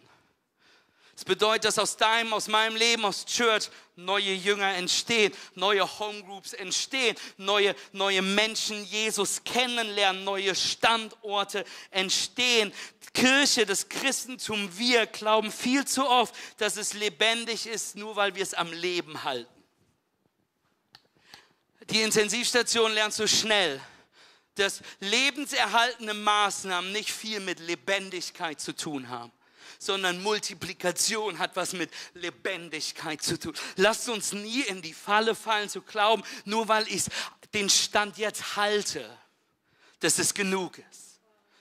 Es 1.16 1.26
bedeutet, 1.26 1.66
dass 1.66 1.78
aus 1.78 1.96
deinem, 1.96 2.34
aus 2.34 2.48
meinem 2.48 2.76
Leben, 2.76 3.06
aus 3.06 3.26
Church 3.26 3.70
neue 3.96 4.34
Jünger 4.34 4.74
entstehen, 4.74 5.32
neue 5.54 5.84
Homegroups 6.00 6.54
entstehen, 6.54 7.16
neue, 7.38 7.76
neue 7.92 8.24
Menschen 8.24 8.84
Jesus 8.86 9.44
kennenlernen, 9.44 10.24
neue 10.24 10.56
Standorte 10.56 11.66
entstehen. 11.92 12.74
Kirche, 13.14 13.68
das 13.68 13.90
Christentum, 13.90 14.76
wir 14.80 15.06
glauben 15.06 15.52
viel 15.52 15.86
zu 15.86 16.08
oft, 16.08 16.34
dass 16.58 16.78
es 16.78 16.94
lebendig 16.94 17.68
ist, 17.68 17.96
nur 17.96 18.16
weil 18.16 18.34
wir 18.34 18.42
es 18.42 18.56
am 18.56 18.74
Leben 18.74 19.24
halten. 19.24 19.64
Die 21.92 22.02
Intensivstation 22.02 22.92
lernt 22.92 23.14
so 23.14 23.28
schnell, 23.28 23.80
dass 24.56 24.82
lebenserhaltende 25.00 26.16
Maßnahmen 26.16 26.92
nicht 26.92 27.12
viel 27.12 27.40
mit 27.40 27.60
Lebendigkeit 27.60 28.60
zu 28.60 28.76
tun 28.76 29.10
haben 29.10 29.32
sondern 29.86 30.22
Multiplikation 30.22 31.40
hat 31.40 31.56
was 31.56 31.74
mit 31.74 31.92
Lebendigkeit 32.14 33.22
zu 33.22 33.40
tun. 33.40 33.54
Lasst 33.76 34.10
uns 34.10 34.34
nie 34.34 34.62
in 34.62 34.82
die 34.82 34.94
Falle 34.94 35.36
fallen 35.36 35.70
zu 35.70 35.82
glauben, 35.82 36.24
nur 36.46 36.68
weil 36.68 36.88
ich 36.88 37.04
den 37.54 37.70
Stand 37.70 38.18
jetzt 38.18 38.56
halte, 38.56 39.10
dass 40.00 40.20
es 40.20 40.34
genug 40.34 40.78
ist 40.78 41.04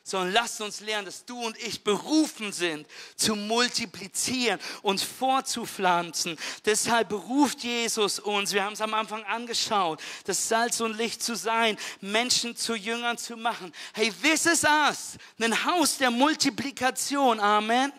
sondern 0.05 0.33
lasst 0.33 0.61
uns 0.61 0.81
lernen, 0.81 1.07
dass 1.07 1.25
du 1.25 1.41
und 1.41 1.57
ich 1.59 1.85
berufen 1.85 2.53
sind, 2.53 2.87
zu 3.17 3.37
multiplizieren, 3.37 4.61
uns 4.83 5.03
vorzupflanzen. 5.03 6.37
Deshalb 6.65 7.09
beruft 7.09 7.63
Jesus 7.63 8.19
uns, 8.19 8.53
wir 8.53 8.65
haben 8.65 8.73
es 8.73 8.81
am 8.81 8.95
Anfang 8.95 9.23
angeschaut, 9.25 10.01
das 10.25 10.49
Salz 10.49 10.81
und 10.81 10.97
Licht 10.97 11.23
zu 11.23 11.37
sein, 11.37 11.79
Menschen 12.01 12.57
zu 12.57 12.75
Jüngern 12.75 13.17
zu 13.17 13.37
machen. 13.37 13.73
Hey, 13.95 14.13
this 14.23 14.47
is 14.47 14.65
us, 14.65 15.17
ein 15.41 15.65
Haus 15.65 15.99
der 15.99 16.11
Multiplikation. 16.11 17.39
Amen. 17.39 17.93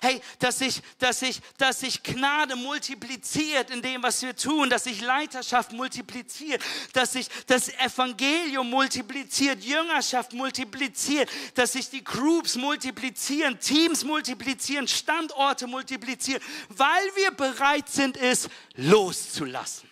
Hey, 0.00 0.20
dass 0.38 0.58
sich, 0.58 0.80
dass 0.98 1.20
sich, 1.20 1.40
dass 1.56 1.80
sich 1.80 2.02
Gnade 2.02 2.54
multipliziert 2.54 3.70
in 3.70 3.82
dem, 3.82 4.02
was 4.02 4.22
wir 4.22 4.36
tun, 4.36 4.70
dass 4.70 4.84
sich 4.84 5.00
Leiterschaft 5.00 5.72
multipliziert, 5.72 6.62
dass 6.92 7.12
sich 7.12 7.28
das 7.46 7.68
Evangelium 7.68 8.70
multipliziert, 8.70 9.64
Jüngerschaft 9.64 10.32
multipliziert, 10.32 11.28
dass 11.54 11.72
sich 11.72 11.90
die 11.90 12.04
Groups 12.04 12.54
multiplizieren, 12.54 13.58
Teams 13.58 14.04
multiplizieren, 14.04 14.86
Standorte 14.86 15.66
multiplizieren, 15.66 16.42
weil 16.68 17.16
wir 17.16 17.32
bereit 17.32 17.88
sind, 17.88 18.16
es 18.16 18.48
loszulassen. 18.74 19.88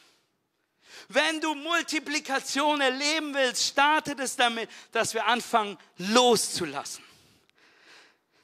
Wenn 1.09 1.41
du 1.41 1.55
Multiplikation 1.55 2.81
erleben 2.81 3.35
willst, 3.35 3.65
startet 3.65 4.21
es 4.21 4.37
damit, 4.37 4.69
dass 4.93 5.15
wir 5.15 5.27
anfangen 5.27 5.79
loszulassen 5.99 7.06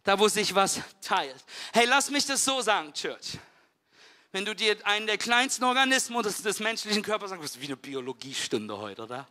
da 0.04 0.18
wo 0.18 0.28
sich 0.28 0.54
was 0.54 0.80
teilt. 1.00 1.44
Hey, 1.72 1.86
lass 1.86 2.10
mich 2.10 2.26
das 2.26 2.44
so 2.44 2.60
sagen, 2.60 2.92
Church. 2.92 3.38
Wenn 4.32 4.44
du 4.44 4.54
dir 4.54 4.76
einen 4.86 5.06
der 5.06 5.18
kleinsten 5.18 5.64
Organismen 5.64 6.22
des, 6.22 6.42
des 6.42 6.58
menschlichen 6.58 7.02
Körpers 7.02 7.30
sagst, 7.30 7.44
das 7.44 7.50
ist 7.52 7.60
wie 7.60 7.66
eine 7.66 7.76
Biologiestunde 7.76 8.76
heute, 8.78 9.02
oder? 9.02 9.28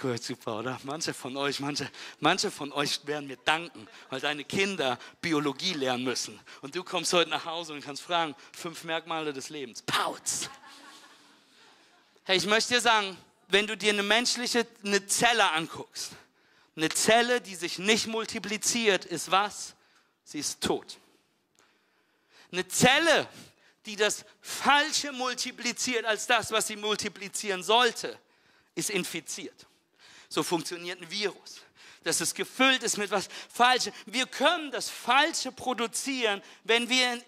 Gut, 0.00 0.22
super, 0.22 0.58
oder? 0.58 0.78
Manche 0.84 1.14
von 1.14 1.36
euch, 1.36 1.58
manche, 1.58 1.90
manche 2.20 2.50
von 2.50 2.72
euch 2.72 3.04
werden 3.06 3.26
mir 3.26 3.38
danken, 3.38 3.88
weil 4.10 4.20
deine 4.20 4.44
Kinder 4.44 4.98
Biologie 5.20 5.72
lernen 5.72 6.04
müssen. 6.04 6.38
Und 6.60 6.76
du 6.76 6.84
kommst 6.84 7.12
heute 7.14 7.30
nach 7.30 7.46
Hause 7.46 7.72
und 7.72 7.82
kannst 7.82 8.02
fragen, 8.02 8.36
fünf 8.52 8.84
Merkmale 8.84 9.32
des 9.32 9.48
Lebens. 9.48 9.82
Pauz! 9.82 10.50
Hey, 12.24 12.36
ich 12.36 12.46
möchte 12.46 12.74
dir 12.74 12.80
sagen, 12.80 13.16
wenn 13.48 13.66
du 13.66 13.76
dir 13.76 13.92
eine 13.92 14.02
menschliche 14.02 14.66
eine 14.84 15.04
Zelle 15.06 15.50
anguckst, 15.50 16.12
eine 16.76 16.88
Zelle, 16.88 17.40
die 17.40 17.54
sich 17.54 17.78
nicht 17.78 18.06
multipliziert, 18.06 19.04
ist 19.04 19.30
was? 19.30 19.74
Sie 20.24 20.38
ist 20.38 20.60
tot. 20.62 20.98
Eine 22.50 22.66
Zelle, 22.68 23.28
die 23.86 23.96
das 23.96 24.24
Falsche 24.40 25.12
multipliziert 25.12 26.04
als 26.04 26.26
das, 26.26 26.50
was 26.50 26.66
sie 26.66 26.76
multiplizieren 26.76 27.62
sollte, 27.62 28.18
ist 28.74 28.90
infiziert. 28.90 29.66
So 30.28 30.42
funktioniert 30.42 31.00
ein 31.00 31.10
Virus 31.10 31.60
dass 32.04 32.20
es 32.20 32.34
gefüllt 32.34 32.82
ist 32.82 32.98
mit 32.98 33.10
was 33.10 33.28
Falschem. 33.52 33.92
Wir 34.06 34.26
können 34.26 34.70
das 34.70 34.88
Falsche 34.88 35.52
produzieren, 35.52 36.42
wenn 36.64 36.88
wir 36.88 37.20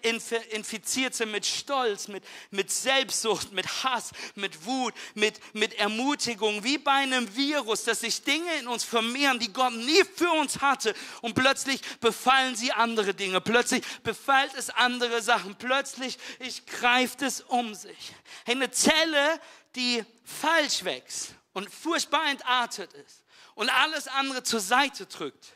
infiziert 0.51 1.15
sind 1.15 1.31
mit 1.31 1.45
Stolz, 1.45 2.07
mit, 2.07 2.23
mit 2.51 2.71
Selbstsucht, 2.71 3.51
mit 3.53 3.83
Hass, 3.83 4.11
mit 4.35 4.65
Wut, 4.65 4.93
mit, 5.13 5.39
mit 5.53 5.73
Ermutigung, 5.75 6.63
wie 6.63 6.77
bei 6.77 6.91
einem 6.91 7.35
Virus, 7.35 7.83
dass 7.83 8.01
sich 8.01 8.23
Dinge 8.23 8.53
in 8.59 8.67
uns 8.67 8.83
vermehren, 8.83 9.39
die 9.39 9.51
Gott 9.51 9.73
nie 9.73 10.03
für 10.15 10.31
uns 10.31 10.61
hatte. 10.61 10.93
Und 11.21 11.33
plötzlich 11.33 11.81
befallen 11.99 12.55
sie 12.55 12.71
andere 12.71 13.13
Dinge, 13.13 13.41
plötzlich 13.41 13.83
befällt 14.03 14.53
es 14.55 14.69
andere 14.69 15.21
Sachen, 15.21 15.55
plötzlich 15.55 16.17
ich 16.39 16.65
greift 16.65 17.21
es 17.21 17.41
um 17.41 17.73
sich. 17.73 18.13
Eine 18.45 18.71
Zelle, 18.71 19.39
die 19.75 20.03
falsch 20.23 20.83
wächst 20.83 21.35
und 21.53 21.69
furchtbar 21.69 22.29
entartet 22.29 22.93
ist 22.93 23.24
und 23.55 23.69
alles 23.69 24.07
andere 24.07 24.43
zur 24.43 24.59
Seite 24.59 25.05
drückt, 25.05 25.53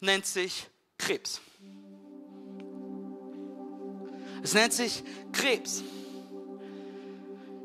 nennt 0.00 0.26
sich 0.26 0.66
Krebs. 0.98 1.40
Es 4.42 4.54
nennt 4.54 4.72
sich 4.72 5.02
Krebs. 5.32 5.82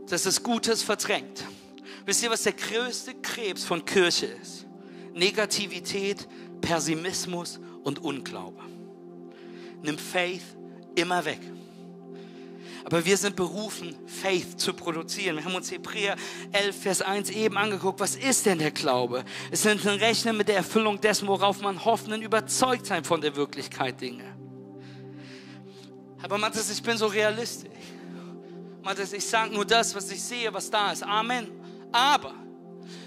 Das 0.08 0.26
ist 0.26 0.44
Gutes 0.44 0.84
verdrängt. 0.84 1.44
Wisst 2.06 2.24
ihr, 2.24 2.30
was 2.30 2.44
der 2.44 2.54
größte 2.54 3.16
Krebs 3.16 3.64
von 3.64 3.84
Kirche 3.86 4.28
ist? 4.28 4.66
Negativität, 5.14 6.28
Pessimismus 6.62 7.60
und 7.84 8.00
Unglaube. 8.00 8.62
Nimm 9.82 9.98
Faith 9.98 10.44
immer 10.96 11.24
weg. 11.26 11.40
Aber 12.86 13.04
wir 13.04 13.18
sind 13.18 13.36
berufen, 13.36 13.96
Faith 14.06 14.60
zu 14.60 14.72
produzieren. 14.74 15.38
Wir 15.38 15.46
haben 15.46 15.56
uns 15.56 15.72
Hebräer 15.72 16.16
11, 16.52 16.82
Vers 16.82 17.02
1 17.02 17.32
eben 17.32 17.58
angeguckt. 17.58 18.00
Was 18.00 18.16
ist 18.16 18.46
denn 18.46 18.60
der 18.60 18.70
Glaube? 18.70 19.26
Es 19.50 19.64
sind 19.64 19.86
ein 19.88 19.98
Rechnen 19.98 20.38
mit 20.38 20.48
der 20.48 20.58
Erfüllung 20.58 21.02
dessen, 21.02 21.28
worauf 21.28 21.62
man 21.62 21.84
hofft, 21.84 22.12
ein 22.12 22.22
Überzeugtsein 22.22 23.04
von 23.04 23.22
der 23.22 23.36
Wirklichkeit 23.36 24.00
Dinge. 24.00 24.24
Aber 26.22 26.38
Matthias, 26.38 26.70
ich 26.70 26.82
bin 26.82 26.96
so 26.96 27.08
realistisch. 27.08 27.72
Matthias, 28.84 29.14
ich 29.14 29.26
sage 29.26 29.52
nur 29.52 29.66
das, 29.66 29.96
was 29.96 30.12
ich 30.12 30.22
sehe, 30.22 30.54
was 30.54 30.70
da 30.70 30.92
ist. 30.92 31.02
Amen. 31.02 31.48
Aber 31.92 32.36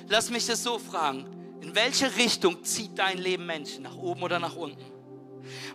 lass 0.08 0.28
mich 0.28 0.44
das 0.44 0.60
so 0.60 0.80
fragen. 0.80 1.24
In 1.60 1.72
welche 1.76 2.16
Richtung 2.16 2.64
zieht 2.64 2.98
dein 2.98 3.18
Leben 3.18 3.46
Menschen? 3.46 3.84
Nach 3.84 3.96
oben 3.96 4.24
oder 4.24 4.40
nach 4.40 4.56
unten? 4.56 4.97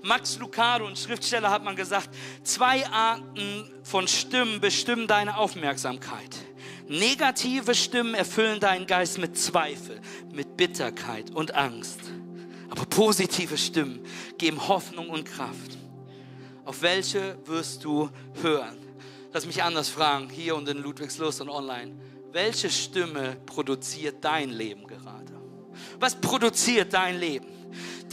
Max 0.02 0.38
Lucado, 0.40 0.86
ein 0.86 0.96
Schriftsteller, 0.96 1.50
hat 1.50 1.64
man 1.64 1.76
gesagt, 1.76 2.10
zwei 2.44 2.86
Arten 2.88 3.70
von 3.84 4.08
Stimmen 4.08 4.60
bestimmen 4.60 5.08
deine 5.08 5.38
Aufmerksamkeit. 5.38 6.36
Negative 6.88 7.74
Stimmen 7.76 8.14
erfüllen 8.14 8.60
deinen 8.60 8.86
Geist 8.86 9.18
mit 9.18 9.38
Zweifel, 9.38 10.02
mit 10.32 10.58
Bitterkeit 10.58 11.32
und 11.32 11.56
Angst. 11.56 12.00
Aber 12.70 12.86
positive 12.86 13.58
Stimmen 13.58 14.06
geben 14.38 14.68
Hoffnung 14.68 15.10
und 15.10 15.26
Kraft. 15.26 15.78
Auf 16.66 16.82
welche 16.82 17.38
wirst 17.46 17.84
du 17.84 18.10
hören? 18.42 18.78
Lass 19.32 19.46
mich 19.46 19.64
anders 19.64 19.90
fragen, 19.90 20.30
hier 20.30 20.56
und 20.56 20.68
in 20.70 20.78
Ludwigslust 20.78 21.42
und 21.42 21.50
online. 21.50 21.94
Welche 22.32 22.70
Stimme 22.70 23.38
produziert 23.46 24.24
dein 24.24 24.50
Leben 24.50 24.88
gerade? 24.88 25.34
Was 26.00 26.20
produziert 26.20 26.94
dein 26.94 27.20
Leben? 27.20 27.53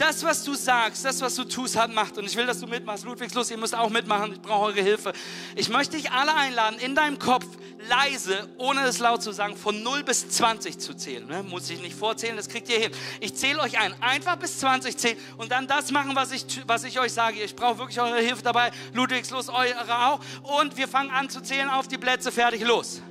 Das, 0.01 0.23
was 0.23 0.43
du 0.43 0.55
sagst, 0.55 1.05
das, 1.05 1.21
was 1.21 1.35
du 1.35 1.43
tust, 1.43 1.77
hat 1.77 1.93
Macht. 1.93 2.17
Und 2.17 2.25
ich 2.25 2.35
will, 2.35 2.47
dass 2.47 2.59
du 2.59 2.65
mitmachst. 2.65 3.05
Ludwigslust, 3.05 3.51
ihr 3.51 3.57
müsst 3.57 3.75
auch 3.75 3.91
mitmachen. 3.91 4.33
Ich 4.33 4.41
brauche 4.41 4.65
eure 4.65 4.81
Hilfe. 4.81 5.13
Ich 5.55 5.69
möchte 5.69 5.95
dich 5.95 6.11
alle 6.11 6.33
einladen, 6.33 6.79
in 6.79 6.95
deinem 6.95 7.19
Kopf 7.19 7.45
leise, 7.87 8.49
ohne 8.57 8.81
es 8.81 8.97
laut 8.97 9.21
zu 9.21 9.31
sagen, 9.31 9.55
von 9.55 9.83
0 9.83 10.03
bis 10.03 10.27
20 10.27 10.79
zu 10.79 10.95
zählen. 10.95 11.27
Ne? 11.27 11.43
Muss 11.43 11.69
ich 11.69 11.83
nicht 11.83 11.95
vorzählen, 11.95 12.35
das 12.35 12.49
kriegt 12.49 12.67
ihr 12.69 12.79
hin. 12.79 12.91
Ich 13.19 13.35
zähle 13.35 13.59
euch 13.59 13.79
ein. 13.79 13.93
Einfach 14.01 14.37
bis 14.37 14.57
20 14.61 14.97
zählen 14.97 15.17
und 15.37 15.51
dann 15.51 15.67
das 15.67 15.91
machen, 15.91 16.15
was 16.15 16.31
ich, 16.31 16.45
was 16.65 16.83
ich 16.83 16.99
euch 16.99 17.13
sage. 17.13 17.39
Ich 17.43 17.55
brauche 17.55 17.77
wirklich 17.77 18.01
eure 18.01 18.21
Hilfe 18.21 18.41
dabei. 18.41 18.71
Ludwigslust, 18.93 19.51
eure 19.51 20.07
auch. 20.07 20.19
Und 20.59 20.77
wir 20.77 20.87
fangen 20.87 21.11
an 21.11 21.29
zu 21.29 21.43
zählen 21.43 21.69
auf 21.69 21.87
die 21.87 21.99
Plätze. 21.99 22.31
Fertig, 22.31 22.65
los. 22.65 23.03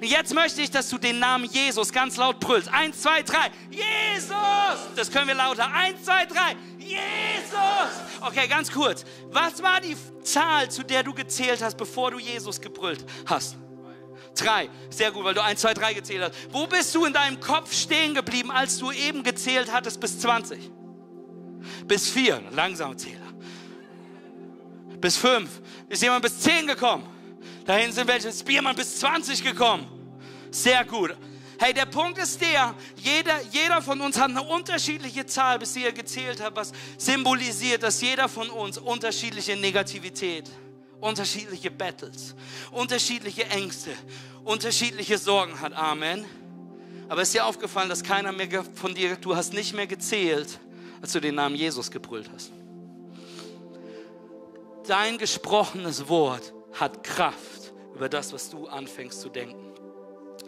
Und 0.00 0.06
jetzt 0.06 0.34
möchte 0.34 0.60
ich, 0.62 0.70
dass 0.70 0.88
du 0.88 0.98
den 0.98 1.18
Namen 1.18 1.44
Jesus 1.44 1.92
ganz 1.92 2.16
laut 2.16 2.40
brüllst. 2.40 2.68
Eins, 2.68 3.00
zwei, 3.00 3.22
drei. 3.22 3.50
Jesus! 3.70 4.34
Das 4.96 5.10
können 5.10 5.28
wir 5.28 5.34
lauter. 5.34 5.72
Eins, 5.72 6.04
zwei, 6.04 6.26
drei. 6.26 6.56
Jesus! 6.78 8.20
Okay, 8.20 8.46
ganz 8.48 8.70
kurz. 8.70 9.04
Was 9.30 9.62
war 9.62 9.80
die 9.80 9.96
Zahl, 10.22 10.70
zu 10.70 10.82
der 10.82 11.02
du 11.02 11.14
gezählt 11.14 11.62
hast, 11.62 11.76
bevor 11.76 12.10
du 12.10 12.18
Jesus 12.18 12.60
gebrüllt 12.60 13.04
hast? 13.26 13.56
Drei. 14.36 14.68
Sehr 14.90 15.10
gut, 15.10 15.24
weil 15.24 15.34
du 15.34 15.42
eins, 15.42 15.60
zwei, 15.60 15.74
drei 15.74 15.92
gezählt 15.92 16.22
hast. 16.22 16.52
Wo 16.52 16.66
bist 16.66 16.94
du 16.94 17.04
in 17.04 17.12
deinem 17.12 17.40
Kopf 17.40 17.72
stehen 17.72 18.14
geblieben, 18.14 18.50
als 18.50 18.78
du 18.78 18.92
eben 18.92 19.22
gezählt 19.22 19.72
hattest 19.72 20.00
bis 20.00 20.18
20? 20.20 20.70
Bis 21.86 22.08
vier. 22.08 22.42
Langsam 22.52 22.96
Zähler. 22.96 23.16
Bis 25.00 25.16
fünf. 25.16 25.60
Ist 25.88 26.02
jemand 26.02 26.22
bis 26.22 26.38
zehn 26.40 26.66
gekommen? 26.66 27.04
Dahin 27.64 27.92
sind 27.92 28.08
welche 28.08 28.30
Biermann 28.44 28.76
bis 28.76 28.98
20 29.00 29.42
gekommen. 29.42 29.86
Sehr 30.50 30.84
gut. 30.84 31.16
Hey, 31.58 31.74
der 31.74 31.84
Punkt 31.84 32.16
ist 32.16 32.40
der, 32.40 32.74
jeder, 32.96 33.38
jeder 33.52 33.82
von 33.82 34.00
uns 34.00 34.18
hat 34.18 34.30
eine 34.30 34.42
unterschiedliche 34.42 35.26
Zahl, 35.26 35.58
bis 35.58 35.76
ihr 35.76 35.92
gezählt 35.92 36.40
hat, 36.40 36.56
was 36.56 36.72
symbolisiert, 36.96 37.82
dass 37.82 38.00
jeder 38.00 38.30
von 38.30 38.48
uns 38.48 38.78
unterschiedliche 38.78 39.56
Negativität, 39.56 40.50
unterschiedliche 41.00 41.70
Battles, 41.70 42.34
unterschiedliche 42.70 43.44
Ängste, 43.48 43.90
unterschiedliche 44.42 45.18
Sorgen 45.18 45.60
hat. 45.60 45.74
Amen. 45.74 46.24
Aber 47.10 47.20
ist 47.20 47.34
dir 47.34 47.44
aufgefallen, 47.44 47.90
dass 47.90 48.02
keiner 48.02 48.32
mehr 48.32 48.64
von 48.74 48.94
dir, 48.94 49.16
du 49.16 49.36
hast 49.36 49.52
nicht 49.52 49.74
mehr 49.74 49.86
gezählt, 49.86 50.58
als 51.02 51.12
du 51.12 51.20
den 51.20 51.34
Namen 51.34 51.56
Jesus 51.56 51.90
gebrüllt 51.90 52.30
hast. 52.34 52.52
Dein 54.86 55.18
gesprochenes 55.18 56.08
Wort 56.08 56.54
hat 56.72 57.02
Kraft 57.04 57.72
über 57.94 58.08
das, 58.08 58.32
was 58.32 58.50
du 58.50 58.66
anfängst 58.66 59.20
zu 59.20 59.28
denken. 59.28 59.70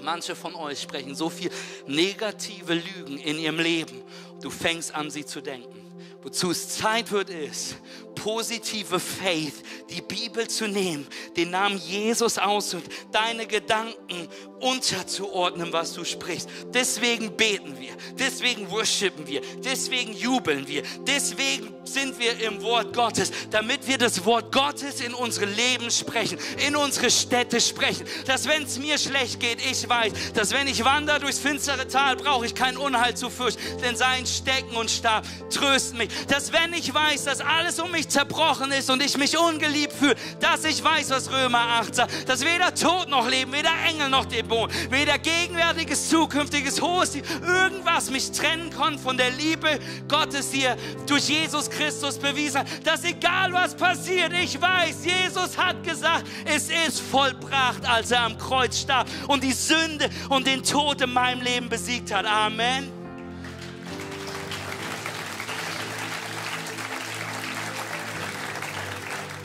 Manche 0.01 0.35
von 0.35 0.55
euch 0.55 0.81
sprechen 0.81 1.14
so 1.14 1.31
viel 1.31 1.51
negative 1.87 2.75
Lügen 2.75 3.18
in 3.18 3.39
ihrem 3.39 3.61
Leben. 3.61 4.03
Du 4.41 4.51
fängst 4.51 4.95
an, 4.95 5.11
sie 5.11 5.25
zu 5.25 5.41
denken. 5.41 5.83
Wozu 6.23 6.53
es 6.53 6.68
Zeit 6.68 7.11
wird, 7.11 7.31
ist, 7.31 7.77
positive 8.14 9.01
Faith, 9.01 9.55
die 9.91 10.01
Bibel 10.01 10.47
zu 10.47 10.68
nehmen, 10.68 11.07
den 11.37 11.51
Namen 11.51 11.77
Jesus 11.79 12.39
aus 12.39 12.75
und 12.75 12.85
deine 13.11 13.45
Gedanken 13.47 14.29
unterzuordnen, 14.61 15.73
was 15.73 15.95
du 15.95 16.05
sprichst. 16.05 16.49
Deswegen 16.73 17.37
beten 17.37 17.77
wir, 17.79 17.93
deswegen 18.16 18.70
worshipen 18.70 19.27
wir, 19.27 19.43
deswegen 19.64 20.12
jubeln 20.12 20.68
wir, 20.68 20.85
deswegen 21.07 21.82
sind 21.85 22.18
wir 22.18 22.41
im 22.41 22.62
Wort 22.62 22.95
Gottes, 22.95 23.30
damit 23.51 23.87
wir 23.87 23.99
das 23.99 24.24
Wort 24.24 24.53
Gottes 24.53 25.01
in 25.01 25.14
unsere 25.14 25.47
Leben 25.47 25.91
sprechen, 25.91 26.39
in 26.66 26.76
unsere 26.76 27.11
Städte 27.11 27.61
sprechen. 27.61 28.07
Dass 28.26 28.47
wenn 28.47 28.62
es 28.62 28.78
mir 28.78 28.99
schlecht 28.99 29.41
geht, 29.41 29.59
ich 29.64 29.89
weiß, 29.89 30.12
dass 30.35 30.53
wenn 30.53 30.66
ich 30.66 30.85
wandere 30.85 31.20
durchs 31.20 31.39
finstere 31.39 31.87
Tal, 31.89 32.16
brauche 32.16 32.47
ich 32.47 32.55
kein 32.55 32.76
Unheil 32.76 33.14
zu 33.16 33.30
fürchten, 33.30 33.61
denn 33.83 33.97
sein 33.97 34.26
Stecken 34.26 34.76
und 34.76 34.91
Stab 34.91 35.24
trösten 35.51 35.99
mich. 35.99 36.09
Dass 36.28 36.53
wenn 36.53 36.72
ich 36.74 36.93
weiß, 36.93 37.24
dass 37.24 37.41
alles 37.41 37.78
um 37.80 37.91
mich 37.91 38.09
zerbrochen 38.09 38.72
ist 38.72 38.91
und 38.91 39.03
ich 39.03 39.16
mich 39.16 39.37
ungeliebt 39.37 39.93
fühle, 39.93 40.16
dass 40.41 40.64
ich 40.64 40.83
weiß, 40.83 41.11
was 41.11 41.30
Römer 41.30 41.61
8 41.80 41.95
sagt, 41.95 42.28
dass 42.28 42.45
weder 42.45 42.74
Tod 42.74 43.09
noch 43.09 43.28
Leben, 43.28 43.53
weder 43.53 43.72
Engel 43.89 44.09
noch 44.09 44.24
Dämon, 44.24 44.70
weder 44.91 45.18
gegenwärtiges, 45.18 46.09
zukünftiges, 46.09 46.80
hohes, 46.80 47.16
irgendwas 47.16 48.11
mich 48.11 48.30
trennen 48.30 48.70
kann 48.70 48.99
von 48.99 49.16
der 49.16 49.30
Liebe 49.30 49.78
Gottes, 50.09 50.51
die 50.51 50.64
er 50.64 50.76
durch 51.07 51.28
Jesus 51.28 51.70
Christus 51.77 52.18
bewiesen 52.18 52.61
hat. 52.61 52.66
Dass 52.85 53.05
egal 53.05 53.53
was 53.53 53.75
passiert, 53.75 54.33
ich 54.33 54.61
weiß, 54.61 55.05
Jesus 55.05 55.57
hat 55.57 55.83
gesagt, 55.83 56.27
es 56.45 56.68
ist 56.68 57.01
vollbracht, 57.01 57.89
als 57.89 58.11
er 58.11 58.23
am 58.23 58.39
Kreuz 58.39 58.81
starb 58.81 59.09
und 59.29 59.43
die 59.43 59.53
Sünde 59.53 60.09
und 60.29 60.47
den 60.47 60.62
Tod 60.62 61.01
in 61.01 61.12
meinem 61.12 61.43
Leben 61.43 61.68
besiegt 61.68 62.12
hat. 62.12 62.27
Amen. 62.27 62.91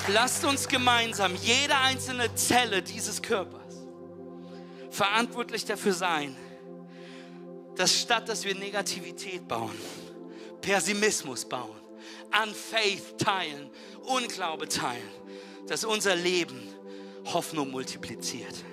Lasst 0.09 0.45
uns 0.45 0.67
gemeinsam 0.67 1.35
jede 1.35 1.77
einzelne 1.77 2.33
Zelle 2.35 2.81
dieses 2.81 3.21
Körpers 3.21 3.57
verantwortlich 4.89 5.65
dafür 5.65 5.93
sein, 5.93 6.35
dass 7.75 8.01
statt 8.01 8.27
dass 8.27 8.43
wir 8.43 8.55
Negativität 8.55 9.47
bauen, 9.47 9.77
Pessimismus 10.61 11.45
bauen, 11.45 11.79
Unfaith 12.43 13.17
teilen, 13.17 13.69
Unglaube 14.03 14.67
teilen, 14.67 15.09
dass 15.67 15.83
unser 15.83 16.15
Leben 16.15 16.61
Hoffnung 17.25 17.71
multipliziert. 17.71 18.63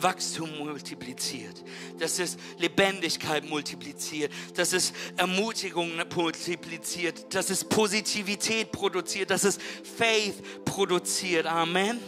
Wachstum 0.00 0.58
multipliziert, 0.58 1.64
dass 1.98 2.18
es 2.18 2.36
Lebendigkeit 2.58 3.48
multipliziert, 3.48 4.32
dass 4.54 4.72
es 4.72 4.92
Ermutigung 5.16 5.90
multipliziert, 6.14 7.34
dass 7.34 7.50
es 7.50 7.64
Positivität 7.64 8.70
produziert, 8.70 9.30
dass 9.30 9.44
es 9.44 9.58
Faith 9.96 10.64
produziert. 10.64 11.46
Amen. 11.46 11.98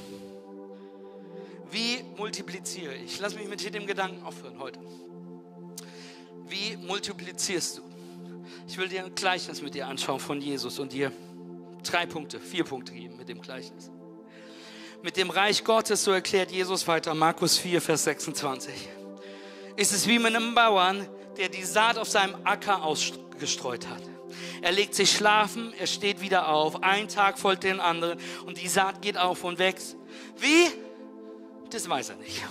Wie 1.71 2.03
multipliziere 2.17 2.95
ich? 2.95 3.19
Lass 3.21 3.35
mich 3.35 3.49
mit 3.49 3.75
dem 3.75 3.87
Gedanken 3.87 4.23
aufhören 4.25 4.59
heute. 4.59 4.81
Wie 6.49 6.77
multiplizierst 6.77 7.79
du? 7.79 7.90
Ich 8.67 8.79
will 8.79 8.89
dir 8.89 9.05
ein 9.05 9.15
Gleichnis 9.15 9.63
mit 9.63 9.75
dir 9.75 9.89
anschauen 9.89 10.21
von 10.21 10.41
Jesus 10.41 10.79
und 10.79 10.93
dir 10.93 11.13
drei 11.83 12.07
Punkte, 12.07 12.41
vier 12.41 12.65
Punkte 12.65 12.93
geben 12.93 13.17
mit 13.17 13.29
dem 13.29 13.41
Gleichnis 13.41 13.91
mit 15.03 15.17
dem 15.17 15.31
Reich 15.31 15.65
Gottes, 15.65 16.05
so 16.05 16.13
erklärt 16.13 16.51
Jesus 16.51 16.87
weiter, 16.87 17.15
Markus 17.15 17.59
4, 17.59 17.81
Vers 17.81 18.05
26, 18.05 18.75
ist 19.77 19.93
es 19.93 20.07
wie 20.07 20.19
mit 20.19 20.35
einem 20.35 20.55
Bauern, 20.55 21.07
der 21.37 21.49
die 21.49 21.63
Saat 21.63 21.99
auf 21.99 22.09
seinem 22.09 22.35
Acker 22.45 22.83
ausgestreut 22.83 23.89
hat. 23.89 24.03
Er 24.63 24.73
legt 24.73 24.95
sich 24.95 25.13
schlafen, 25.13 25.73
er 25.79 25.87
steht 25.87 26.21
wieder 26.21 26.49
auf, 26.49 26.83
ein 26.83 27.09
Tag 27.09 27.39
folgt 27.39 27.65
den 27.65 27.81
anderen 27.81 28.19
und 28.47 28.61
die 28.61 28.69
Saat 28.69 29.03
geht 29.03 29.17
auf 29.17 29.43
und 29.43 29.59
wächst. 29.59 29.97
Wie? 30.39 30.69
Das 31.71 31.89
weiß 31.89 32.11
er 32.11 32.17
nicht. 32.17 32.43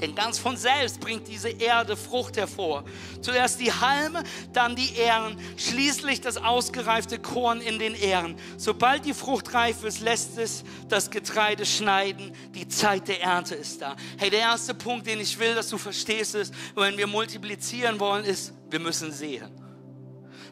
Denn 0.00 0.14
ganz 0.14 0.38
von 0.38 0.56
selbst 0.56 1.00
bringt 1.00 1.28
diese 1.28 1.50
Erde 1.50 1.96
Frucht 1.96 2.36
hervor. 2.36 2.84
Zuerst 3.20 3.60
die 3.60 3.72
Halme, 3.72 4.22
dann 4.52 4.76
die 4.76 4.94
Ähren, 4.96 5.38
schließlich 5.56 6.20
das 6.20 6.36
ausgereifte 6.36 7.18
Korn 7.18 7.60
in 7.60 7.78
den 7.78 7.94
Ähren. 7.94 8.36
Sobald 8.56 9.04
die 9.04 9.14
Frucht 9.14 9.52
reif 9.54 9.84
ist, 9.84 10.00
lässt 10.00 10.38
es 10.38 10.64
das 10.88 11.10
Getreide 11.10 11.66
schneiden. 11.66 12.32
Die 12.54 12.68
Zeit 12.68 13.08
der 13.08 13.22
Ernte 13.22 13.54
ist 13.54 13.82
da. 13.82 13.96
Hey, 14.18 14.30
der 14.30 14.40
erste 14.40 14.74
Punkt, 14.74 15.06
den 15.06 15.20
ich 15.20 15.38
will, 15.38 15.54
dass 15.54 15.68
du 15.68 15.78
verstehst, 15.78 16.34
ist, 16.34 16.54
wenn 16.74 16.96
wir 16.96 17.06
multiplizieren 17.06 18.00
wollen, 18.00 18.24
ist, 18.24 18.52
wir 18.70 18.80
müssen 18.80 19.12
sehen. 19.12 19.50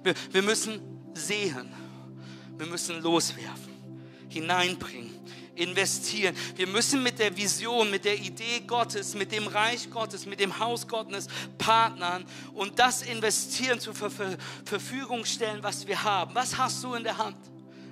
Wir, 0.02 0.14
wir 0.30 0.42
müssen 0.42 0.80
sehen. 1.14 1.72
Wir 2.56 2.66
müssen 2.66 3.00
loswerfen, 3.02 3.72
hineinbringen 4.28 5.17
investieren. 5.58 6.34
Wir 6.56 6.66
müssen 6.66 7.02
mit 7.02 7.18
der 7.18 7.36
Vision, 7.36 7.90
mit 7.90 8.04
der 8.04 8.18
Idee 8.18 8.60
Gottes, 8.66 9.14
mit 9.14 9.32
dem 9.32 9.46
Reich 9.46 9.90
Gottes, 9.90 10.26
mit 10.26 10.40
dem 10.40 10.58
Haus 10.58 10.86
Gottes 10.86 11.26
partnern 11.58 12.24
und 12.54 12.78
das 12.78 13.02
investieren, 13.02 13.80
zur 13.80 13.94
Verfügung 13.94 15.24
stellen, 15.24 15.62
was 15.62 15.86
wir 15.86 16.02
haben. 16.02 16.34
Was 16.34 16.56
hast 16.56 16.82
du 16.84 16.94
in 16.94 17.04
der 17.04 17.18
Hand? 17.18 17.36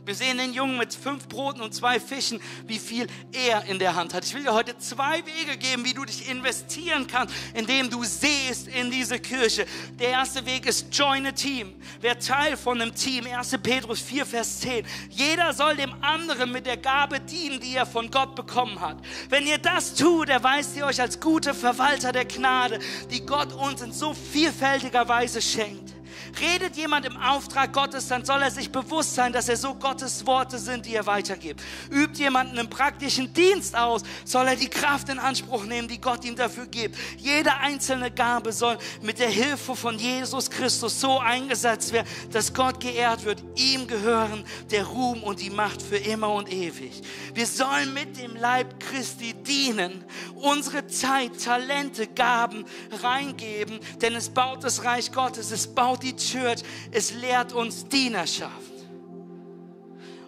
Wir 0.07 0.15
sehen 0.15 0.39
den 0.39 0.53
Jungen 0.53 0.79
mit 0.79 0.95
fünf 0.95 1.27
Broten 1.27 1.61
und 1.61 1.75
zwei 1.75 1.99
Fischen, 1.99 2.41
wie 2.69 2.79
viel 2.79 3.09
er 3.33 3.65
in 3.65 3.81
der 3.81 3.97
Hand 3.97 4.15
hat. 4.15 4.25
Ich 4.25 4.33
will 4.35 4.45
dir 4.45 4.55
heute 4.55 4.79
zwei 4.79 5.21
Wege 5.27 5.57
geben, 5.59 5.85
wie 5.85 5.95
du 5.95 6.05
dich 6.05 6.31
investieren 6.31 7.09
kannst, 7.09 7.35
indem 7.55 7.91
du 7.91 8.05
siehst 8.05 8.69
in 8.69 8.93
diese 8.93 9.19
Kirche. 9.19 9.67
Der 9.99 10.11
erste 10.11 10.47
Weg 10.47 10.67
ist 10.67 10.97
join 10.97 11.27
a 11.27 11.33
team. 11.33 11.75
Wer 12.01 12.21
Teil 12.21 12.57
von 12.57 12.81
einem 12.81 12.95
Team, 12.95 13.27
1. 13.27 13.59
Petrus 13.61 14.01
4, 14.01 14.25
Vers 14.25 14.61
10. 14.61 14.87
Jeder 15.11 15.53
soll 15.53 15.75
dem 15.75 15.93
anderen 16.05 16.53
mit 16.53 16.67
der 16.67 16.77
Gabe 16.77 17.19
dienen, 17.19 17.59
die 17.59 17.75
er 17.75 17.85
von 17.85 18.09
Gott 18.09 18.37
bekommen 18.37 18.81
hat. 18.81 18.99
Wenn 19.29 19.45
ihr 19.45 19.59
das 19.59 19.97
tut, 19.97 20.29
erweist 20.29 20.77
ihr 20.77 20.87
euch 20.87 21.01
als 21.01 21.19
gute 21.19 21.53
Verwalter 21.53 22.13
der 22.13 22.27
Gnade, 22.27 22.79
die 23.11 23.27
Gott 23.27 23.53
uns 23.53 23.83
in 23.83 23.93
so 23.93 24.15
vielfältiger 24.15 25.09
Weise 25.09 25.43
schenkt. 25.43 25.96
Redet 26.41 26.77
jemand 26.77 27.07
im 27.07 27.17
Auftrag 27.17 27.73
Gottes, 27.73 28.09
dann 28.09 28.25
soll 28.25 28.43
er 28.43 28.51
sich 28.51 28.71
bewusst 28.71 29.15
sein, 29.15 29.33
dass 29.33 29.49
er 29.49 29.57
so 29.57 29.75
Gottes 29.75 30.27
Worte 30.27 30.59
sind, 30.59 30.87
die 30.87 30.95
er 30.95 31.07
weitergibt. 31.07 31.63
Übt 31.91 32.19
jemand 32.19 32.51
einen 32.51 32.69
praktischen 32.69 33.33
Dienst 33.33 33.77
aus, 33.77 34.03
soll 34.25 34.47
er 34.49 34.57
die 34.57 34.69
Kraft 34.69 35.09
in 35.09 35.19
Anspruch 35.19 35.65
nehmen, 35.65 35.89
die 35.89 36.01
Gott 36.01 36.25
ihm 36.25 36.37
dafür 36.37 36.67
gibt. 36.67 36.97
Jede 37.17 37.55
einzelne 37.57 38.11
Gabe 38.11 38.53
soll 38.53 38.79
mit 39.03 39.19
der 39.19 39.29
Hilfe 39.29 39.77
von 39.77 39.99
Jesus 39.99 40.51
Christus 40.51 41.01
so 41.01 41.19
eingesetzt 41.19 41.93
werden, 41.93 42.09
dass 42.31 42.53
Gott 42.53 42.81
geehrt 42.81 43.25
wird. 43.25 43.43
Ihm 43.57 43.87
gehören 43.87 44.45
der 44.71 44.85
Ruhm 44.85 45.23
und 45.23 45.41
die 45.41 45.51
Macht 45.51 45.83
für 45.83 45.97
immer 45.97 46.33
und 46.33 46.53
ewig. 46.53 47.03
Wir 47.35 47.47
sollen 47.47 47.93
mit 47.95 48.17
dem 48.17 48.37
Leib 48.37 48.81
Christi 48.81 49.35
dienen, 49.35 50.05
unsere 50.35 50.87
Zeit, 50.87 51.43
Talente, 51.43 52.07
Gaben 52.07 52.65
reingeben, 53.03 53.79
denn 54.01 54.15
es 54.15 54.29
baut 54.29 54.65
das 54.65 54.85
Reich 54.85 55.13
Gottes, 55.13 55.51
es 55.51 55.67
baut 55.67 56.03
die 56.03 56.16
Church, 56.17 56.63
es 56.91 57.13
lehrt 57.13 57.53
uns 57.53 57.87
Dienerschaft. 57.87 58.73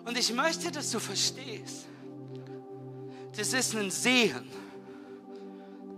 Und 0.05 0.17
ich 0.17 0.33
möchte, 0.33 0.71
dass 0.71 0.91
du 0.91 0.99
verstehst, 0.99 1.87
das 3.37 3.53
ist 3.53 3.75
ein 3.75 3.91
Sehen. 3.91 4.49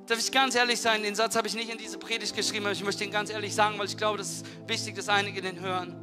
Darf 0.06 0.18
ich 0.18 0.32
ganz 0.32 0.56
ehrlich 0.56 0.80
sein, 0.80 1.02
den 1.04 1.14
Satz 1.14 1.36
habe 1.36 1.46
ich 1.46 1.54
nicht 1.54 1.70
in 1.70 1.78
diese 1.78 1.96
Predigt 1.96 2.34
geschrieben, 2.34 2.64
aber 2.64 2.72
ich 2.72 2.82
möchte 2.82 3.04
ihn 3.04 3.12
ganz 3.12 3.30
ehrlich 3.30 3.54
sagen, 3.54 3.78
weil 3.78 3.86
ich 3.86 3.96
glaube, 3.96 4.18
das 4.18 4.30
ist 4.32 4.46
wichtig, 4.66 4.96
dass 4.96 5.08
einige 5.08 5.40
den 5.40 5.60
hören. 5.60 5.94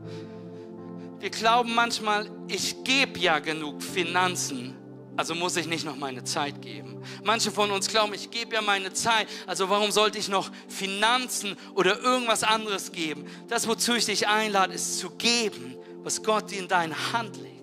Wir 1.20 1.30
glauben 1.30 1.76
manchmal, 1.76 2.30
ich 2.48 2.84
gebe 2.84 3.20
ja 3.20 3.40
genug 3.40 3.84
Finanzen, 3.84 4.76
also 5.18 5.36
muss 5.36 5.58
ich 5.58 5.68
nicht 5.68 5.84
noch 5.84 5.98
meine 5.98 6.24
Zeit 6.24 6.62
geben. 6.62 7.04
Manche 7.24 7.52
von 7.52 7.72
uns 7.72 7.88
glauben, 7.88 8.14
ich 8.14 8.30
gebe 8.30 8.56
ja 8.56 8.62
meine 8.62 8.94
Zeit, 8.94 9.28
also 9.48 9.70
warum 9.70 9.92
sollte 9.92 10.18
ich 10.18 10.30
noch 10.30 10.52
Finanzen 10.68 11.58
oder 11.76 12.00
irgendwas 12.00 12.44
anderes 12.44 12.92
geben? 12.92 13.26
Das, 13.48 13.68
wozu 13.68 13.96
ich 13.96 14.06
dich 14.06 14.28
einlade, 14.28 14.74
ist 14.74 15.00
zu 15.00 15.10
geben, 15.10 15.76
was 16.04 16.24
Gott 16.24 16.52
dir 16.52 16.60
in 16.60 16.68
deine 16.68 17.14
Hand 17.14 17.36
legt 17.38 17.58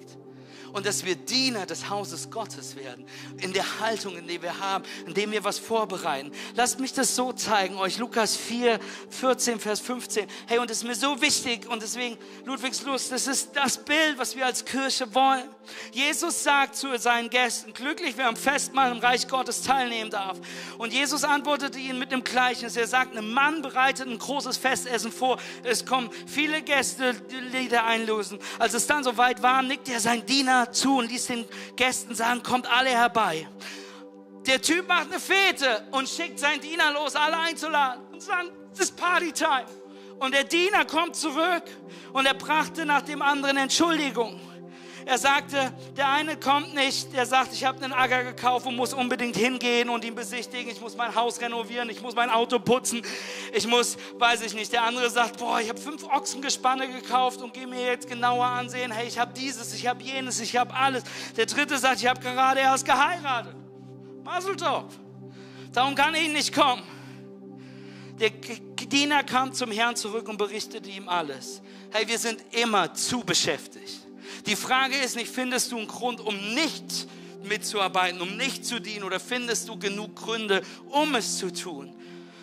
und 0.74 0.84
dass 0.84 1.05
wir 1.05 1.14
Diener 1.14 1.66
des 1.66 1.88
Hauses 1.88 2.30
Gottes 2.30 2.74
werden. 2.74 3.07
In 3.40 3.52
der 3.52 3.78
Haltung, 3.78 4.16
in 4.16 4.26
der 4.26 4.42
wir 4.42 4.59
haben, 4.59 4.84
in 5.07 5.14
dem 5.14 5.30
wir 5.30 5.44
was 5.44 5.61
vorbereiten. 5.61 6.32
Lasst 6.57 6.80
mich 6.80 6.92
das 6.92 7.14
so 7.14 7.32
zeigen 7.32 7.76
euch. 7.76 7.98
Lukas 7.98 8.36
4, 8.36 8.80
14, 9.09 9.61
Vers 9.61 9.78
15. 9.78 10.26
Hey, 10.48 10.59
und 10.59 10.68
es 10.68 10.78
ist 10.78 10.84
mir 10.84 10.96
so 10.96 11.20
wichtig 11.22 11.68
und 11.68 11.80
deswegen 11.80 12.18
Ludwigslust, 12.44 13.12
das 13.12 13.28
ist 13.28 13.50
das 13.55 13.84
Bild, 13.84 14.18
was 14.18 14.34
wir 14.34 14.44
als 14.44 14.64
Kirche 14.64 15.14
wollen. 15.14 15.48
Jesus 15.92 16.42
sagt 16.42 16.76
zu 16.76 16.96
seinen 16.98 17.30
Gästen, 17.30 17.72
glücklich, 17.72 18.14
wer 18.16 18.28
am 18.28 18.36
Festmahl 18.36 18.92
im 18.92 18.98
Reich 18.98 19.28
Gottes 19.28 19.62
teilnehmen 19.62 20.10
darf. 20.10 20.38
Und 20.78 20.92
Jesus 20.92 21.24
antwortete 21.24 21.78
ihnen 21.78 21.98
mit 21.98 22.12
dem 22.12 22.24
Gleichnis. 22.24 22.76
Er 22.76 22.86
sagt, 22.86 23.16
ein 23.16 23.32
Mann 23.32 23.62
bereitet 23.62 24.08
ein 24.08 24.18
großes 24.18 24.56
Festessen 24.56 25.12
vor. 25.12 25.38
Es 25.62 25.84
kommen 25.84 26.10
viele 26.26 26.62
Gäste, 26.62 27.14
die 27.14 27.36
Lieder 27.56 27.84
einlösen. 27.84 28.38
Als 28.58 28.74
es 28.74 28.86
dann 28.86 29.04
soweit 29.04 29.42
war, 29.42 29.62
nickte 29.62 29.92
er 29.92 30.00
sein 30.00 30.24
Diener 30.26 30.72
zu 30.72 30.98
und 30.98 31.10
ließ 31.10 31.26
den 31.26 31.44
Gästen 31.76 32.14
sagen, 32.14 32.42
kommt 32.42 32.70
alle 32.70 32.90
herbei. 32.90 33.46
Der 34.46 34.60
Typ 34.60 34.86
macht 34.86 35.10
eine 35.10 35.20
Fete 35.20 35.86
und 35.90 36.08
schickt 36.08 36.38
seinen 36.38 36.60
Diener 36.60 36.92
los, 36.92 37.16
alle 37.16 37.38
einzuladen 37.38 38.02
und 38.12 38.22
sagt, 38.22 38.52
es 38.74 38.80
ist 38.80 38.96
Partytime. 38.96 39.66
Und 40.18 40.34
der 40.34 40.44
Diener 40.44 40.84
kommt 40.84 41.16
zurück 41.16 41.64
und 42.12 42.26
er 42.26 42.34
brachte 42.34 42.84
nach 42.86 43.02
dem 43.02 43.22
anderen 43.22 43.56
Entschuldigung. 43.56 44.40
Er 45.07 45.18
sagte, 45.18 45.72
der 45.96 46.09
eine 46.09 46.36
kommt 46.36 46.74
nicht, 46.74 47.12
der 47.12 47.26
sagt, 47.26 47.52
ich 47.52 47.64
habe 47.64 47.82
einen 47.84 47.92
Acker 47.92 48.24
gekauft 48.24 48.66
und 48.66 48.76
muss 48.76 48.94
unbedingt 48.94 49.36
hingehen 49.36 49.90
und 49.90 50.05
ihn 50.05 50.14
besichtigen. 50.14 50.70
Ich 50.70 50.80
muss 50.80 50.96
mein 50.96 51.14
Haus 51.14 51.40
renovieren, 51.40 51.90
ich 51.90 52.00
muss 52.00 52.14
mein 52.14 52.30
Auto 52.30 52.59
putzen, 52.59 53.02
ich 53.52 53.66
muss, 53.66 53.98
weiß 54.18 54.42
ich 54.42 54.55
nicht. 54.55 54.72
Der 54.72 54.82
andere 54.84 55.11
sagt, 55.11 55.38
boah, 55.38 55.61
ich 55.61 55.68
habe 55.68 55.78
fünf 55.80 56.05
Ochsengespanne 56.05 56.88
gekauft 56.88 57.42
und 57.42 57.52
gehe 57.52 57.66
mir 57.66 57.84
jetzt 57.84 58.09
genauer 58.09 58.46
ansehen. 58.46 58.90
Hey, 58.92 59.07
ich 59.07 59.18
habe 59.18 59.34
dieses, 59.34 59.74
ich 59.74 59.86
habe 59.86 60.02
jenes, 60.02 60.40
ich 60.40 60.57
habe 60.57 60.72
alles. 60.74 61.02
Der 61.36 61.46
dritte 61.46 61.76
sagt, 61.76 62.00
ich 62.00 62.07
habe 62.07 62.20
gerade 62.20 62.61
erst 62.61 62.86
geheiratet. 62.86 63.55
Maseltorf. 64.22 64.94
Darum 65.72 65.94
kann 65.94 66.14
ich 66.14 66.32
nicht 66.32 66.55
kommen. 66.55 66.82
Der 68.18 68.30
Diener 68.30 69.22
kam 69.22 69.52
zum 69.52 69.70
Herrn 69.70 69.96
zurück 69.96 70.28
und 70.28 70.38
berichtete 70.38 70.88
ihm 70.88 71.09
alles. 71.09 71.61
Hey, 71.90 72.07
wir 72.07 72.18
sind 72.18 72.42
immer 72.52 72.94
zu 72.94 73.20
beschäftigt. 73.20 74.03
Die 74.47 74.57
Frage 74.57 74.97
ist 74.97 75.16
nicht, 75.16 75.30
findest 75.30 75.72
du 75.72 75.78
einen 75.78 75.88
Grund, 75.88 76.20
um 76.20 76.36
nicht 76.55 77.09
mitzuarbeiten, 77.45 78.20
um 78.20 78.36
nicht 78.36 78.64
zu 78.64 78.80
dienen 78.80 79.05
oder 79.05 79.20
findest 79.20 79.68
du 79.68 79.78
genug 79.78 80.16
Gründe, 80.16 80.62
um 80.90 81.14
es 81.14 81.38
zu 81.38 81.53
tun? 81.53 81.95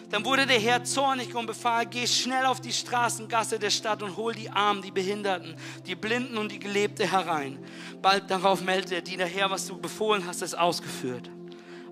Dann 0.09 0.25
wurde 0.25 0.45
der 0.45 0.59
Herr 0.59 0.83
zornig 0.83 1.33
und 1.35 1.45
befahl, 1.45 1.85
geh 1.85 2.05
schnell 2.05 2.45
auf 2.45 2.59
die 2.59 2.73
Straßengasse 2.73 3.59
der 3.59 3.69
Stadt 3.69 4.03
und 4.03 4.17
hol 4.17 4.33
die 4.33 4.49
Armen, 4.49 4.81
die 4.81 4.91
Behinderten, 4.91 5.55
die 5.85 5.95
Blinden 5.95 6.37
und 6.37 6.51
die 6.51 6.59
Gelebte 6.59 7.09
herein. 7.09 7.59
Bald 8.01 8.29
darauf 8.29 8.61
meldete 8.61 8.95
der 8.95 9.01
Diener, 9.01 9.25
Herr, 9.25 9.49
was 9.49 9.67
du 9.67 9.79
befohlen 9.79 10.25
hast, 10.25 10.41
ist 10.41 10.57
ausgeführt. 10.57 11.29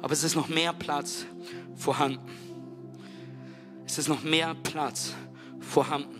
Aber 0.01 0.11
es 0.11 0.23
ist 0.23 0.35
noch 0.35 0.49
mehr 0.49 0.73
Platz 0.73 1.25
vorhanden. 1.75 2.29
Es 3.85 3.97
ist 3.97 4.09
noch 4.09 4.21
mehr 4.21 4.53
Platz 4.53 5.13
vorhanden. 5.61 6.15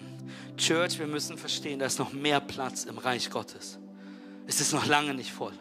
Church, 0.57 0.99
wir 0.99 1.07
müssen 1.07 1.37
verstehen, 1.37 1.79
da 1.79 1.85
ist 1.85 1.99
noch 1.99 2.13
mehr 2.13 2.39
Platz 2.39 2.83
im 2.83 2.97
Reich 2.97 3.29
Gottes. 3.29 3.78
Es 4.49 4.59
ist 4.59 4.73
noch 4.73 4.87
lange 4.87 5.13
nicht 5.13 5.31
voll. 5.31 5.53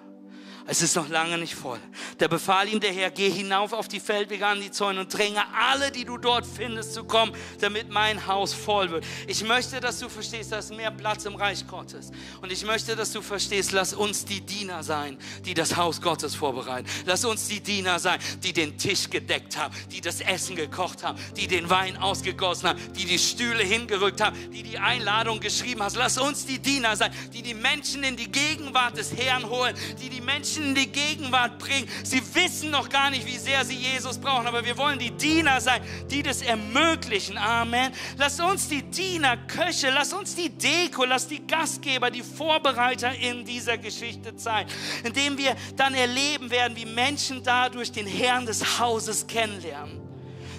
Es 0.70 0.82
ist 0.82 0.96
noch 0.96 1.08
lange 1.08 1.38
nicht 1.38 1.54
voll. 1.54 1.80
Da 2.18 2.28
befahl 2.28 2.68
ihm 2.68 2.78
der 2.78 2.92
Herr, 2.92 3.10
geh 3.10 3.30
hinauf 3.30 3.72
auf 3.72 3.88
die 3.88 4.00
Feldwege 4.00 4.46
an 4.46 4.60
die 4.60 4.70
Zäune 4.70 5.00
und 5.00 5.16
dränge 5.16 5.42
alle, 5.56 5.90
die 5.90 6.04
du 6.04 6.18
dort 6.18 6.44
findest, 6.44 6.92
zu 6.92 7.04
kommen, 7.04 7.32
damit 7.60 7.88
mein 7.88 8.26
Haus 8.26 8.52
voll 8.52 8.90
wird. 8.90 9.06
Ich 9.26 9.42
möchte, 9.44 9.80
dass 9.80 9.98
du 9.98 10.10
verstehst, 10.10 10.52
da 10.52 10.58
ist 10.58 10.70
mehr 10.76 10.90
Platz 10.90 11.24
im 11.24 11.36
Reich 11.36 11.66
Gottes. 11.66 12.10
Und 12.42 12.52
ich 12.52 12.66
möchte, 12.66 12.94
dass 12.96 13.12
du 13.12 13.22
verstehst, 13.22 13.72
lass 13.72 13.94
uns 13.94 14.26
die 14.26 14.42
Diener 14.42 14.82
sein, 14.82 15.16
die 15.46 15.54
das 15.54 15.74
Haus 15.74 16.02
Gottes 16.02 16.34
vorbereiten. 16.34 16.86
Lass 17.06 17.24
uns 17.24 17.48
die 17.48 17.60
Diener 17.60 17.98
sein, 17.98 18.20
die 18.42 18.52
den 18.52 18.76
Tisch 18.76 19.08
gedeckt 19.08 19.56
haben, 19.56 19.74
die 19.90 20.02
das 20.02 20.20
Essen 20.20 20.54
gekocht 20.54 21.02
haben, 21.02 21.18
die 21.38 21.46
den 21.46 21.70
Wein 21.70 21.96
ausgegossen 21.96 22.68
haben, 22.68 22.92
die 22.92 23.06
die 23.06 23.18
Stühle 23.18 23.64
hingerückt 23.64 24.20
haben, 24.20 24.36
die 24.50 24.62
die 24.62 24.78
Einladung 24.78 25.40
geschrieben 25.40 25.82
haben. 25.82 25.94
Lass 25.96 26.18
uns 26.18 26.44
die 26.44 26.58
Diener 26.58 26.94
sein, 26.94 27.10
die 27.32 27.40
die 27.40 27.54
Menschen 27.54 28.04
in 28.04 28.18
die 28.18 28.30
Gegenwart 28.30 28.98
des 28.98 29.16
Herrn 29.16 29.48
holen, 29.48 29.74
die 30.02 30.10
die 30.10 30.20
Menschen 30.20 30.57
Menschen 30.58 30.68
in 30.68 30.74
die 30.74 30.90
Gegenwart 30.90 31.58
bringen. 31.58 31.88
Sie 32.02 32.22
wissen 32.34 32.70
noch 32.70 32.88
gar 32.88 33.10
nicht, 33.10 33.26
wie 33.26 33.38
sehr 33.38 33.64
sie 33.64 33.76
Jesus 33.76 34.18
brauchen, 34.18 34.46
aber 34.46 34.64
wir 34.64 34.76
wollen 34.76 34.98
die 34.98 35.10
Diener 35.10 35.60
sein, 35.60 35.82
die 36.10 36.22
das 36.22 36.42
ermöglichen. 36.42 37.38
Amen. 37.38 37.92
Lass 38.16 38.40
uns 38.40 38.68
die 38.68 38.82
Diener, 38.82 39.36
Köche, 39.36 39.90
lass 39.90 40.12
uns 40.12 40.34
die 40.34 40.50
Deko, 40.50 41.04
lass 41.04 41.28
die 41.28 41.46
Gastgeber, 41.46 42.10
die 42.10 42.22
Vorbereiter 42.22 43.14
in 43.14 43.44
dieser 43.44 43.78
Geschichte 43.78 44.32
sein, 44.36 44.66
indem 45.04 45.38
wir 45.38 45.56
dann 45.76 45.94
erleben 45.94 46.50
werden, 46.50 46.76
wie 46.76 46.86
Menschen 46.86 47.42
dadurch 47.42 47.92
den 47.92 48.06
Herrn 48.06 48.46
des 48.46 48.78
Hauses 48.78 49.26
kennenlernen. 49.26 50.00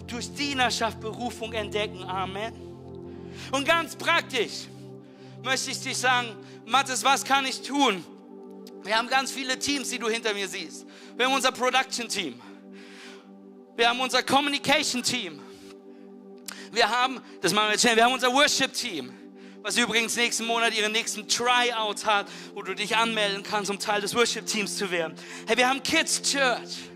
Durch 0.07 0.33
Dienerschaft 0.33 0.99
Berufung 0.99 1.53
entdecken. 1.53 2.03
Amen. 2.03 2.53
Und 3.51 3.65
ganz 3.65 3.95
praktisch 3.95 4.67
möchte 5.43 5.71
ich 5.71 5.81
dich 5.81 5.97
sagen, 5.97 6.29
Mathis, 6.65 7.03
was 7.03 7.23
kann 7.23 7.45
ich 7.45 7.61
tun? 7.61 8.03
Wir 8.83 8.97
haben 8.97 9.07
ganz 9.07 9.31
viele 9.31 9.59
Teams, 9.59 9.89
die 9.89 9.99
du 9.99 10.07
hinter 10.07 10.33
mir 10.33 10.47
siehst. 10.47 10.85
Wir 11.15 11.25
haben 11.25 11.33
unser 11.33 11.51
Production 11.51 12.07
Team. 12.07 12.39
Wir 13.75 13.89
haben 13.89 13.99
unser 13.99 14.23
Communication 14.23 15.03
Team. 15.03 15.41
Wir 16.71 16.89
haben, 16.89 17.19
das 17.41 17.53
machen 17.53 17.67
wir 17.67 17.71
jetzt 17.71 17.81
schnell, 17.81 17.95
wir 17.95 18.05
haben 18.05 18.13
unser 18.13 18.31
Worship 18.31 18.73
Team, 18.73 19.11
was 19.61 19.77
übrigens 19.77 20.15
nächsten 20.15 20.45
Monat 20.45 20.77
ihren 20.77 20.91
nächsten 20.91 21.27
Tryout 21.27 22.05
hat, 22.05 22.27
wo 22.53 22.61
du 22.61 22.75
dich 22.75 22.95
anmelden 22.95 23.41
kannst, 23.43 23.71
um 23.71 23.79
Teil 23.79 24.01
des 24.01 24.13
Worship 24.15 24.45
Teams 24.45 24.77
zu 24.77 24.91
werden. 24.91 25.15
Hey, 25.47 25.57
wir 25.57 25.67
haben 25.67 25.81
Kids 25.81 26.21
Church. 26.21 26.88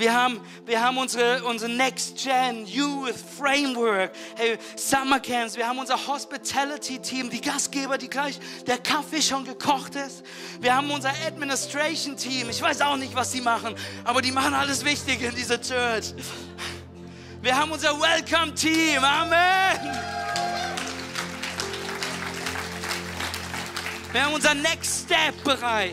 Wir 0.00 0.14
haben, 0.14 0.40
wir 0.64 0.80
haben 0.80 0.96
unsere, 0.96 1.44
unsere 1.44 1.70
Next 1.70 2.16
Gen 2.16 2.64
Youth 2.64 3.16
Framework, 3.38 4.12
hey, 4.34 4.56
Summer 4.74 5.20
Camps, 5.20 5.58
wir 5.58 5.68
haben 5.68 5.78
unser 5.78 6.06
Hospitality 6.06 6.98
Team, 6.98 7.28
die 7.28 7.38
Gastgeber, 7.38 7.98
die 7.98 8.08
gleich 8.08 8.40
der 8.66 8.78
Kaffee 8.78 9.20
schon 9.20 9.44
gekocht 9.44 9.96
ist. 9.96 10.24
Wir 10.58 10.74
haben 10.74 10.90
unser 10.90 11.12
Administration 11.26 12.16
Team. 12.16 12.48
Ich 12.48 12.62
weiß 12.62 12.80
auch 12.80 12.96
nicht, 12.96 13.14
was 13.14 13.30
sie 13.30 13.42
machen, 13.42 13.74
aber 14.02 14.22
die 14.22 14.32
machen 14.32 14.54
alles 14.54 14.82
Wichtige 14.86 15.26
in 15.26 15.34
dieser 15.34 15.60
Church. 15.60 16.14
Wir 17.42 17.54
haben 17.54 17.70
unser 17.70 17.90
Welcome 18.00 18.54
Team. 18.54 19.04
Amen. 19.04 19.80
Wir 24.12 24.24
haben 24.24 24.32
unser 24.32 24.54
Next 24.54 25.04
Step 25.04 25.44
Bereich. 25.44 25.92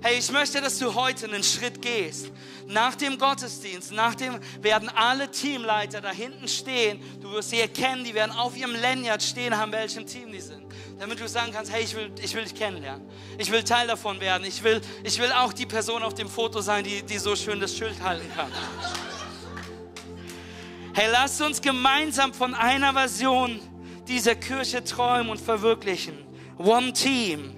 Hey, 0.00 0.16
ich 0.16 0.32
möchte, 0.32 0.62
dass 0.62 0.78
du 0.78 0.94
heute 0.94 1.26
einen 1.26 1.42
Schritt 1.42 1.82
gehst 1.82 2.30
nach 2.70 2.94
dem 2.94 3.18
Gottesdienst, 3.18 3.92
nach 3.92 4.14
dem 4.14 4.38
werden 4.60 4.88
alle 4.88 5.30
Teamleiter 5.30 6.00
da 6.00 6.10
hinten 6.10 6.46
stehen. 6.46 7.00
Du 7.20 7.32
wirst 7.32 7.50
sie 7.50 7.60
erkennen, 7.60 8.04
die 8.04 8.14
werden 8.14 8.30
auf 8.30 8.56
ihrem 8.56 8.74
Lanyard 8.74 9.22
stehen 9.22 9.56
haben, 9.56 9.72
welchem 9.72 10.06
Team 10.06 10.30
die 10.30 10.40
sind. 10.40 10.62
Damit 10.98 11.18
du 11.18 11.28
sagen 11.28 11.52
kannst, 11.52 11.72
hey, 11.72 11.82
ich 11.82 11.96
will, 11.96 12.12
ich 12.22 12.32
will 12.34 12.44
dich 12.44 12.54
kennenlernen. 12.54 13.04
Ich 13.38 13.50
will 13.50 13.64
Teil 13.64 13.88
davon 13.88 14.20
werden. 14.20 14.46
Ich 14.46 14.62
will, 14.62 14.80
ich 15.02 15.18
will 15.18 15.32
auch 15.32 15.52
die 15.52 15.66
Person 15.66 16.02
auf 16.02 16.14
dem 16.14 16.28
Foto 16.28 16.60
sein, 16.60 16.84
die, 16.84 17.02
die 17.02 17.18
so 17.18 17.34
schön 17.34 17.58
das 17.58 17.76
Schild 17.76 18.00
halten 18.02 18.30
kann. 18.36 18.52
Hey, 20.94 21.08
lasst 21.10 21.40
uns 21.42 21.60
gemeinsam 21.60 22.32
von 22.32 22.54
einer 22.54 22.92
Version 22.92 23.60
dieser 24.06 24.36
Kirche 24.36 24.84
träumen 24.84 25.30
und 25.30 25.40
verwirklichen. 25.40 26.18
One 26.58 26.92
Team, 26.92 27.56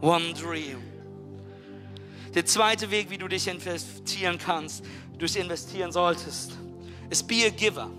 One 0.00 0.34
Dream. 0.34 0.91
Der 2.34 2.46
zweite 2.46 2.90
Weg, 2.90 3.10
wie 3.10 3.18
du 3.18 3.28
dich 3.28 3.46
investieren 3.46 4.38
kannst, 4.38 4.84
du 5.18 5.26
dich 5.26 5.36
investieren 5.36 5.92
solltest, 5.92 6.52
ist 7.10 7.26
be 7.28 7.44
a 7.46 7.50
giver. 7.50 7.90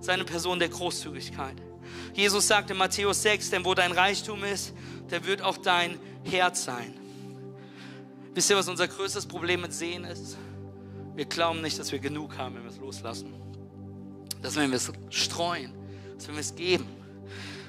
Seine 0.00 0.24
Person 0.24 0.58
der 0.58 0.68
Großzügigkeit. 0.68 1.56
Jesus 2.14 2.46
sagt 2.46 2.70
in 2.70 2.76
Matthäus 2.76 3.22
6, 3.22 3.50
denn 3.50 3.64
wo 3.64 3.74
dein 3.74 3.92
Reichtum 3.92 4.44
ist, 4.44 4.74
da 5.08 5.24
wird 5.24 5.40
auch 5.42 5.56
dein 5.56 5.98
Herz 6.24 6.64
sein. 6.64 6.94
Wisst 8.34 8.50
ihr, 8.50 8.56
was 8.56 8.68
unser 8.68 8.88
größtes 8.88 9.26
Problem 9.26 9.60
mit 9.60 9.72
Sehen 9.72 10.04
ist? 10.04 10.36
Wir 11.14 11.24
glauben 11.24 11.62
nicht, 11.62 11.78
dass 11.78 11.92
wir 11.92 12.00
genug 12.00 12.36
haben, 12.36 12.56
wenn 12.56 12.64
wir 12.64 12.70
es 12.70 12.78
loslassen. 12.78 13.32
Dass 14.42 14.56
wenn 14.56 14.70
wir 14.70 14.76
es 14.76 14.90
streuen, 15.10 15.72
dass 16.16 16.26
wenn 16.26 16.34
wir 16.34 16.40
es 16.40 16.54
geben, 16.54 16.86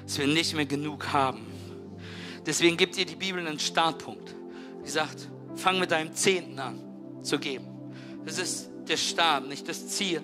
dass 0.04 0.18
wir 0.18 0.26
nicht 0.26 0.54
mehr 0.54 0.66
genug 0.66 1.12
haben. 1.12 1.46
Deswegen 2.44 2.76
gibt 2.76 2.98
ihr 2.98 3.06
die 3.06 3.16
Bibel 3.16 3.46
einen 3.46 3.58
Startpunkt. 3.58 4.34
Die 4.84 4.90
sagt, 4.90 5.28
Fang 5.56 5.78
mit 5.78 5.90
deinem 5.90 6.14
Zehnten 6.14 6.58
an 6.58 6.80
zu 7.22 7.38
geben. 7.38 7.66
Das 8.24 8.38
ist 8.38 8.68
der 8.86 8.96
Start, 8.96 9.48
nicht 9.48 9.68
das 9.68 9.88
Ziel. 9.88 10.22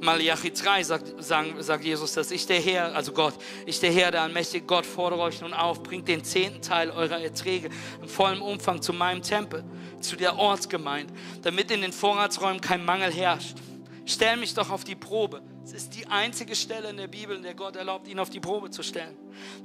Malachi 0.00 0.52
3 0.52 0.82
sagt, 0.82 1.24
sagt, 1.24 1.62
sagt 1.62 1.84
Jesus, 1.84 2.12
dass 2.12 2.30
ich 2.30 2.46
der 2.46 2.60
Herr, 2.60 2.94
also 2.94 3.12
Gott, 3.12 3.34
ich 3.64 3.80
der 3.80 3.90
Herr, 3.92 4.10
der 4.10 4.22
allmächtige 4.22 4.66
Gott, 4.66 4.84
fordere 4.84 5.20
euch 5.20 5.40
nun 5.40 5.54
auf, 5.54 5.82
bringt 5.82 6.08
den 6.08 6.22
zehnten 6.24 6.60
Teil 6.60 6.90
eurer 6.90 7.20
Erträge 7.20 7.70
im 8.02 8.08
vollen 8.08 8.40
Umfang 8.40 8.82
zu 8.82 8.92
meinem 8.92 9.22
Tempel, 9.22 9.64
zu 10.00 10.16
der 10.16 10.36
Ortsgemeinde, 10.36 11.12
damit 11.42 11.70
in 11.70 11.80
den 11.80 11.92
Vorratsräumen 11.92 12.60
kein 12.60 12.84
Mangel 12.84 13.12
herrscht. 13.12 13.56
Stell 14.04 14.36
mich 14.36 14.54
doch 14.54 14.70
auf 14.70 14.84
die 14.84 14.94
Probe. 14.94 15.42
Es 15.66 15.72
ist 15.72 15.96
die 15.96 16.06
einzige 16.06 16.54
Stelle 16.54 16.90
in 16.90 16.96
der 16.96 17.08
Bibel, 17.08 17.36
in 17.36 17.42
der 17.42 17.54
Gott 17.54 17.74
erlaubt, 17.74 18.06
ihn 18.06 18.20
auf 18.20 18.30
die 18.30 18.38
Probe 18.38 18.70
zu 18.70 18.84
stellen. 18.84 19.16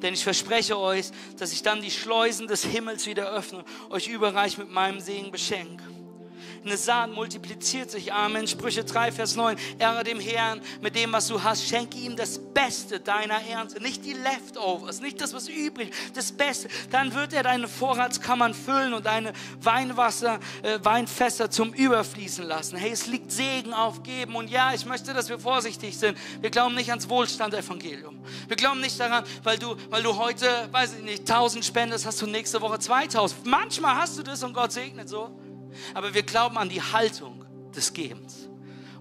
Denn 0.02 0.16
ich 0.16 0.24
verspreche 0.24 0.76
euch, 0.76 1.12
dass 1.38 1.54
ich 1.54 1.62
dann 1.62 1.80
die 1.80 1.91
Schleusen 1.91 2.47
des 2.47 2.66
Himmels 2.66 3.06
wieder 3.06 3.32
öffne, 3.32 3.64
euch 3.91 4.08
überreich 4.08 4.58
mit 4.58 4.72
meinem 4.72 4.99
Segen 4.99 5.30
beschenke. 5.30 5.84
Eine 6.64 6.78
Saat 6.78 7.12
multipliziert 7.12 7.89
sich. 7.89 8.14
Amen. 8.14 8.47
Sprüche 8.47 8.84
3, 8.84 9.12
Vers 9.12 9.36
9. 9.36 9.57
Ehre 9.80 10.03
dem 10.03 10.20
Herrn 10.20 10.62
mit 10.80 10.95
dem, 10.95 11.12
was 11.12 11.28
du 11.28 11.41
hast. 11.41 11.68
Schenke 11.68 11.97
ihm 11.97 12.16
das 12.16 12.38
Beste 12.38 12.99
deiner 12.99 13.41
Ernte. 13.47 13.82
Nicht 13.82 14.05
die 14.05 14.14
Leftovers, 14.14 15.01
nicht 15.01 15.20
das, 15.22 15.34
was 15.34 15.47
übrig, 15.47 15.91
das 16.14 16.32
Beste. 16.32 16.68
Dann 16.91 17.16
wird 17.16 17.34
er 17.34 17.41
deine 17.41 17.68
Vorratskammern 17.68 18.53
füllen 18.53 18.93
und 18.93 19.07
deine 19.07 19.34
Weinwasser, 19.59 20.39
äh, 20.62 20.78
Weinfässer 20.84 21.49
zum 21.49 21.74
Überfließen 21.74 22.45
lassen. 22.45 22.78
Hey, 22.78 22.91
es 22.91 23.07
liegt 23.07 23.32
Segen 23.32 23.74
aufgeben. 23.74 24.36
Und 24.36 24.51
ja, 24.51 24.72
ich 24.72 24.86
möchte, 24.86 25.16
dass 25.16 25.30
wir 25.30 25.39
vorsichtig 25.39 25.97
sind. 25.97 26.16
Wir 26.41 26.51
glauben 26.51 26.76
nicht 26.76 26.91
ans 26.91 27.09
Wohlstand-Evangelium. 27.09 28.24
Wir 28.47 28.55
glauben 28.55 28.82
nicht 28.82 28.99
daran, 28.99 29.24
weil 29.41 29.57
du, 29.57 29.76
weil 29.89 30.03
du 30.03 30.16
heute, 30.16 30.45
weiß 30.72 30.93
ich 30.93 31.03
nicht, 31.03 31.22
1000 31.22 31.66
spendest, 31.66 32.05
hast 32.05 32.22
du 32.22 32.28
nächste 32.28 32.62
Woche 32.62 32.78
2000. 32.78 33.47
Manchmal 33.47 33.95
hast 33.95 34.20
du 34.20 34.24
das 34.24 34.43
und 34.43 34.53
Gott 34.53 34.72
segnet 34.72 35.09
so. 35.09 35.32
Aber 35.93 36.13
wir 36.13 36.24
glauben 36.24 36.57
an 36.57 36.69
die 36.69 36.82
Haltung 36.82 37.45
des 37.76 37.93
Gebens. 37.93 38.49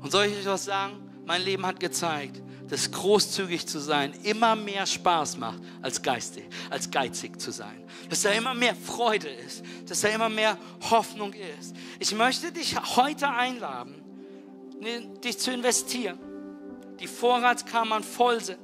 Und 0.00 0.12
soll 0.12 0.26
ich 0.26 0.38
euch 0.38 0.46
was 0.46 0.64
sagen? 0.64 0.94
Mein 1.26 1.42
Leben 1.42 1.66
hat 1.66 1.78
gezeigt, 1.78 2.42
dass 2.68 2.90
großzügig 2.90 3.66
zu 3.66 3.80
sein 3.80 4.12
immer 4.22 4.54
mehr 4.54 4.86
Spaß 4.86 5.36
macht, 5.38 5.60
als 5.82 6.00
geistig, 6.02 6.44
als 6.70 6.90
geizig 6.90 7.40
zu 7.40 7.50
sein. 7.50 7.84
Dass 8.08 8.22
da 8.22 8.30
immer 8.30 8.54
mehr 8.54 8.76
Freude 8.76 9.28
ist, 9.28 9.64
dass 9.86 10.00
da 10.00 10.08
immer 10.08 10.28
mehr 10.28 10.56
Hoffnung 10.88 11.32
ist. 11.32 11.74
Ich 11.98 12.14
möchte 12.14 12.52
dich 12.52 12.76
heute 12.96 13.28
einladen, 13.28 14.02
ne, 14.80 15.06
dich 15.22 15.38
zu 15.38 15.52
investieren. 15.52 16.18
Die 17.00 17.08
Vorratskammern 17.08 18.04
voll 18.04 18.40
sind. 18.40 18.60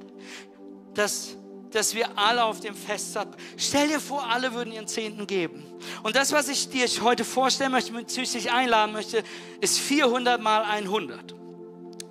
Dass 0.94 1.36
dass 1.77 1.95
wir 1.95 2.18
alle 2.18 2.45
auf 2.45 2.61
dem 2.61 2.74
Fest 2.74 3.12
sind. 3.12 3.29
Stell 3.57 3.89
dir 3.89 4.01
vor, 4.01 4.29
alle 4.29 4.53
würden 4.55 4.72
ihren 4.72 4.89
Zehnten 4.89 5.27
geben. 5.27 5.62
Und 6.03 6.16
das, 6.16 6.33
was 6.33 6.49
ich 6.49 6.70
dir 6.70 6.87
heute 7.03 7.24
vorstellen 7.24 7.72
möchte, 7.72 7.93
mit 7.93 8.14
dich 8.16 8.51
einladen 8.51 8.93
möchte, 8.93 9.22
ist 9.61 9.79
400 9.79 10.41
mal 10.41 10.64
100. 10.64 11.35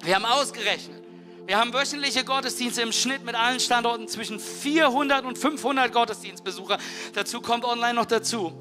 Wir 0.03 0.15
haben 0.15 0.25
ausgerechnet. 0.25 1.03
Wir 1.47 1.59
haben 1.59 1.73
wöchentliche 1.73 2.23
Gottesdienste 2.23 2.81
im 2.81 2.91
Schnitt 2.91 3.23
mit 3.23 3.35
allen 3.35 3.59
Standorten 3.59 4.07
zwischen 4.07 4.39
400 4.39 5.25
und 5.25 5.37
500 5.37 5.91
Gottesdienstbesucher. 5.91 6.77
Dazu 7.13 7.41
kommt 7.41 7.65
online 7.65 7.93
noch 7.93 8.05
dazu. 8.05 8.53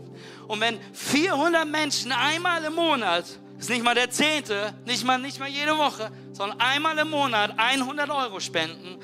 Und 0.48 0.60
wenn 0.60 0.78
400 0.92 1.66
Menschen 1.66 2.12
einmal 2.12 2.62
im 2.64 2.74
Monat, 2.74 3.24
ist 3.58 3.70
nicht 3.70 3.82
mal 3.82 3.94
der 3.94 4.10
Zehnte, 4.10 4.74
nicht 4.84 5.04
mal, 5.04 5.18
nicht 5.18 5.38
mal 5.38 5.48
jede 5.48 5.78
Woche, 5.78 6.10
sondern 6.32 6.60
einmal 6.60 6.98
im 6.98 7.10
Monat 7.10 7.54
100 7.56 8.10
Euro 8.10 8.40
spenden, 8.40 8.98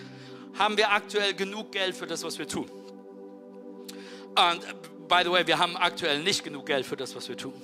haben 0.61 0.77
wir 0.77 0.93
aktuell 0.93 1.33
genug 1.33 1.73
Geld 1.73 1.97
für 1.97 2.07
das, 2.07 2.23
was 2.23 2.39
wir 2.39 2.47
tun. 2.47 2.71
Und 4.29 5.09
by 5.09 5.23
the 5.25 5.31
way, 5.31 5.47
wir 5.47 5.59
haben 5.59 5.75
aktuell 5.75 6.23
nicht 6.23 6.45
genug 6.45 6.67
Geld 6.67 6.85
für 6.85 6.97
das, 6.97 7.17
was 7.17 7.31
wir 7.31 7.37
tun. 7.37 7.55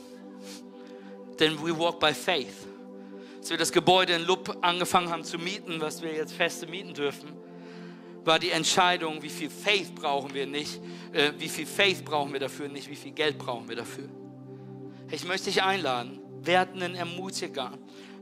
Denn 1.39 1.63
we 1.63 1.79
walk 1.79 2.01
by 2.01 2.15
faith. 2.15 2.67
Als 3.37 3.51
wir 3.51 3.59
das 3.59 3.71
Gebäude 3.71 4.15
in 4.15 4.23
Lupp 4.25 4.57
angefangen 4.63 5.11
haben 5.11 5.25
zu 5.25 5.39
mieten, 5.39 5.79
was 5.79 6.01
wir 6.01 6.15
jetzt 6.15 6.33
feste 6.33 6.67
mieten 6.67 6.95
dürfen, 6.95 7.29
war 8.25 8.39
die 8.39 8.51
Entscheidung, 8.51 9.23
wie 9.23 9.29
viel 9.29 9.51
Faith 9.51 9.95
brauchen 9.95 10.33
wir 10.33 10.47
nicht, 10.47 10.81
äh, 11.13 11.33
wie 11.37 11.51
viel 11.51 11.67
Faith 11.67 12.03
brauchen 12.03 12.33
wir 12.33 12.41
dafür, 12.41 12.69
nicht 12.69 12.89
wie 12.89 12.97
viel 12.97 13.13
Geld 13.13 13.37
brauchen 13.37 13.69
wir 13.69 13.77
dafür. 13.77 14.09
Ich 15.11 15.27
möchte 15.27 15.51
dich 15.51 15.63
einladen, 15.63 16.19
werd 16.43 16.75
einen 16.75 16.95
Ermutiger. 16.95 17.73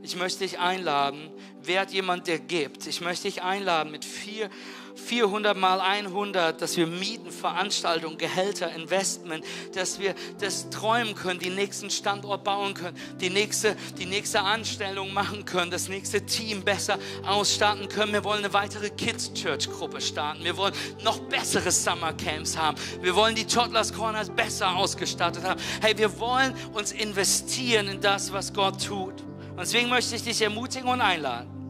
Ich 0.01 0.15
möchte 0.15 0.39
dich 0.39 0.59
einladen, 0.59 1.31
werd 1.63 1.91
jemand, 1.91 2.27
der 2.27 2.39
gibt. 2.39 2.85
Ich 2.85 3.01
möchte 3.01 3.23
dich 3.23 3.41
einladen 3.41 3.91
mit 3.91 4.05
vier 4.05 4.49
400 4.95 5.57
mal 5.57 5.81
100, 5.81 6.61
dass 6.61 6.77
wir 6.77 6.87
Mieten, 6.87 7.31
Veranstaltungen, 7.31 8.17
Gehälter, 8.17 8.73
Investment, 8.73 9.45
dass 9.73 9.99
wir 9.99 10.15
das 10.39 10.69
träumen 10.69 11.15
können, 11.15 11.39
den 11.39 11.55
nächsten 11.55 11.89
Standort 11.89 12.43
bauen 12.43 12.73
können, 12.73 12.97
die 13.19 13.29
nächste, 13.29 13.75
die 13.97 14.05
nächste 14.05 14.41
Anstellung 14.41 15.13
machen 15.13 15.45
können, 15.45 15.71
das 15.71 15.89
nächste 15.89 16.25
Team 16.25 16.63
besser 16.63 16.97
ausstatten 17.25 17.89
können. 17.89 18.13
Wir 18.13 18.23
wollen 18.23 18.43
eine 18.43 18.53
weitere 18.53 18.89
Kids 18.89 19.33
Church 19.33 19.69
Gruppe 19.69 20.01
starten. 20.01 20.43
Wir 20.43 20.57
wollen 20.57 20.73
noch 21.03 21.19
bessere 21.19 21.71
Summer 21.71 22.13
Camps 22.13 22.57
haben. 22.57 22.77
Wir 23.01 23.15
wollen 23.15 23.35
die 23.35 23.45
Toddlers 23.45 23.93
Corners 23.93 24.29
besser 24.29 24.75
ausgestattet 24.75 25.43
haben. 25.43 25.59
Hey, 25.81 25.97
wir 25.97 26.19
wollen 26.19 26.53
uns 26.73 26.91
investieren 26.91 27.87
in 27.87 28.01
das, 28.01 28.31
was 28.31 28.53
Gott 28.53 28.83
tut. 28.85 29.21
Und 29.21 29.59
deswegen 29.59 29.89
möchte 29.89 30.15
ich 30.15 30.23
dich 30.23 30.41
ermutigen 30.41 30.89
und 30.89 31.01
einladen 31.01 31.64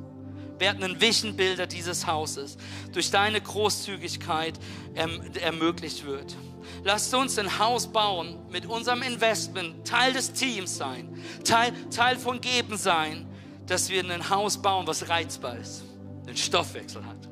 werden 0.59 0.83
ein 0.83 1.01
Visionbilder 1.01 1.67
dieses 1.67 2.07
Hauses 2.07 2.57
durch 2.93 3.11
deine 3.11 3.41
Großzügigkeit 3.41 4.53
erm 4.93 5.21
ermöglicht 5.41 6.05
wird. 6.05 6.35
Lasst 6.83 7.13
uns 7.13 7.37
ein 7.37 7.59
Haus 7.59 7.87
bauen 7.87 8.37
mit 8.51 8.65
unserem 8.65 9.01
Investment, 9.01 9.87
Teil 9.87 10.13
des 10.13 10.33
Teams 10.33 10.77
sein, 10.77 11.21
Teil, 11.43 11.73
Teil 11.89 12.17
von 12.17 12.41
Geben 12.41 12.77
sein, 12.77 13.25
dass 13.65 13.89
wir 13.89 14.03
ein 14.03 14.29
Haus 14.29 14.61
bauen, 14.61 14.85
was 14.87 15.09
reizbar 15.09 15.57
ist, 15.57 15.83
einen 16.25 16.37
Stoffwechsel 16.37 17.05
hat, 17.05 17.29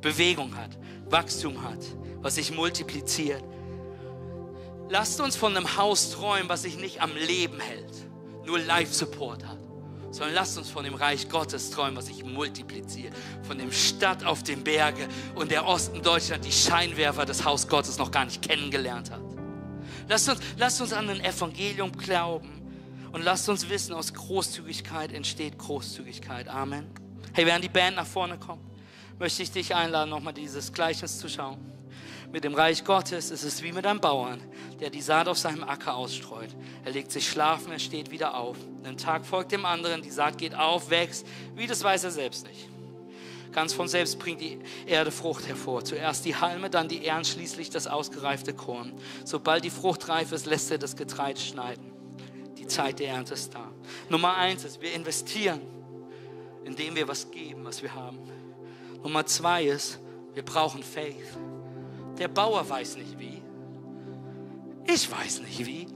Bewegung 0.00 0.56
hat, 0.56 0.70
Wachstum 1.08 1.62
hat, 1.62 1.80
was 2.20 2.36
sich 2.36 2.54
multipliziert. 2.54 3.44
Lasst 4.88 5.20
uns 5.20 5.36
von 5.36 5.56
einem 5.56 5.76
Haus 5.76 6.12
träumen, 6.12 6.48
was 6.48 6.62
sich 6.62 6.76
nicht 6.76 7.02
am 7.02 7.14
Leben 7.16 7.60
hält, 7.60 7.92
nur 8.46 8.58
Life-Support 8.58 9.44
hat 9.44 9.65
sondern 10.16 10.34
lasst 10.34 10.56
uns 10.56 10.70
von 10.70 10.84
dem 10.84 10.94
Reich 10.94 11.28
Gottes 11.28 11.70
träumen, 11.70 11.96
was 11.96 12.06
sich 12.06 12.24
multipliziert. 12.24 13.12
Von 13.42 13.58
dem 13.58 13.70
Stadt 13.70 14.24
auf 14.24 14.42
den 14.42 14.64
Berge 14.64 15.08
und 15.34 15.50
der 15.50 15.66
Osten 15.66 16.02
Deutschland, 16.02 16.44
die 16.44 16.52
Scheinwerfer 16.52 17.26
des 17.26 17.44
Haus 17.44 17.68
Gottes 17.68 17.98
noch 17.98 18.10
gar 18.10 18.24
nicht 18.24 18.40
kennengelernt 18.42 19.10
hat. 19.10 19.20
Lasst 20.08 20.28
uns, 20.28 20.40
lasst 20.56 20.80
uns 20.80 20.92
an 20.92 21.10
ein 21.10 21.20
Evangelium 21.20 21.92
glauben 21.92 22.50
und 23.12 23.22
lasst 23.22 23.48
uns 23.48 23.68
wissen, 23.68 23.92
aus 23.92 24.14
Großzügigkeit 24.14 25.12
entsteht 25.12 25.58
Großzügigkeit. 25.58 26.48
Amen. 26.48 26.86
Hey, 27.32 27.44
während 27.44 27.64
die 27.64 27.68
Band 27.68 27.96
nach 27.96 28.06
vorne 28.06 28.38
kommt, 28.38 28.62
möchte 29.18 29.42
ich 29.42 29.50
dich 29.50 29.74
einladen, 29.74 30.10
nochmal 30.10 30.32
dieses 30.32 30.72
Gleichnis 30.72 31.18
zu 31.18 31.28
schauen. 31.28 31.75
Mit 32.36 32.44
dem 32.44 32.54
Reich 32.54 32.84
Gottes 32.84 33.30
ist 33.30 33.44
es 33.44 33.62
wie 33.62 33.72
mit 33.72 33.86
einem 33.86 33.98
Bauern, 33.98 34.42
der 34.78 34.90
die 34.90 35.00
Saat 35.00 35.26
auf 35.26 35.38
seinem 35.38 35.64
Acker 35.64 35.94
ausstreut. 35.94 36.50
Er 36.84 36.92
legt 36.92 37.10
sich 37.10 37.26
schlafen, 37.26 37.72
er 37.72 37.78
steht 37.78 38.10
wieder 38.10 38.36
auf. 38.36 38.58
Ein 38.84 38.98
Tag 38.98 39.24
folgt 39.24 39.52
dem 39.52 39.64
anderen, 39.64 40.02
die 40.02 40.10
Saat 40.10 40.36
geht 40.36 40.54
auf, 40.54 40.90
wächst, 40.90 41.26
wie 41.54 41.66
das 41.66 41.82
weiß 41.82 42.04
er 42.04 42.10
selbst 42.10 42.46
nicht. 42.46 42.68
Ganz 43.52 43.72
von 43.72 43.88
selbst 43.88 44.18
bringt 44.18 44.42
die 44.42 44.58
Erde 44.84 45.12
Frucht 45.12 45.48
hervor. 45.48 45.82
Zuerst 45.82 46.26
die 46.26 46.36
Halme, 46.36 46.68
dann 46.68 46.88
die 46.88 47.06
Ähren, 47.06 47.24
schließlich 47.24 47.70
das 47.70 47.86
ausgereifte 47.86 48.52
Korn. 48.52 48.92
Sobald 49.24 49.64
die 49.64 49.70
Frucht 49.70 50.06
reif 50.10 50.30
ist, 50.30 50.44
lässt 50.44 50.70
er 50.70 50.76
das 50.76 50.94
Getreide 50.94 51.40
schneiden. 51.40 51.90
Die 52.58 52.66
Zeit 52.66 52.98
der 52.98 53.12
Ernte 53.12 53.32
ist 53.32 53.54
da. 53.54 53.72
Nummer 54.10 54.36
eins 54.36 54.62
ist, 54.62 54.82
wir 54.82 54.92
investieren, 54.92 55.62
indem 56.66 56.96
wir 56.96 57.08
was 57.08 57.30
geben, 57.30 57.64
was 57.64 57.82
wir 57.82 57.94
haben. 57.94 58.18
Nummer 59.02 59.24
zwei 59.24 59.64
ist, 59.64 60.00
wir 60.34 60.44
brauchen 60.44 60.82
Faith. 60.82 61.38
Der 62.18 62.28
Bauer 62.28 62.68
weiß 62.68 62.96
nicht 62.96 63.18
wie. 63.18 63.42
Ich 64.86 65.10
weiß 65.10 65.40
nicht 65.40 65.66
wie. 65.66 65.86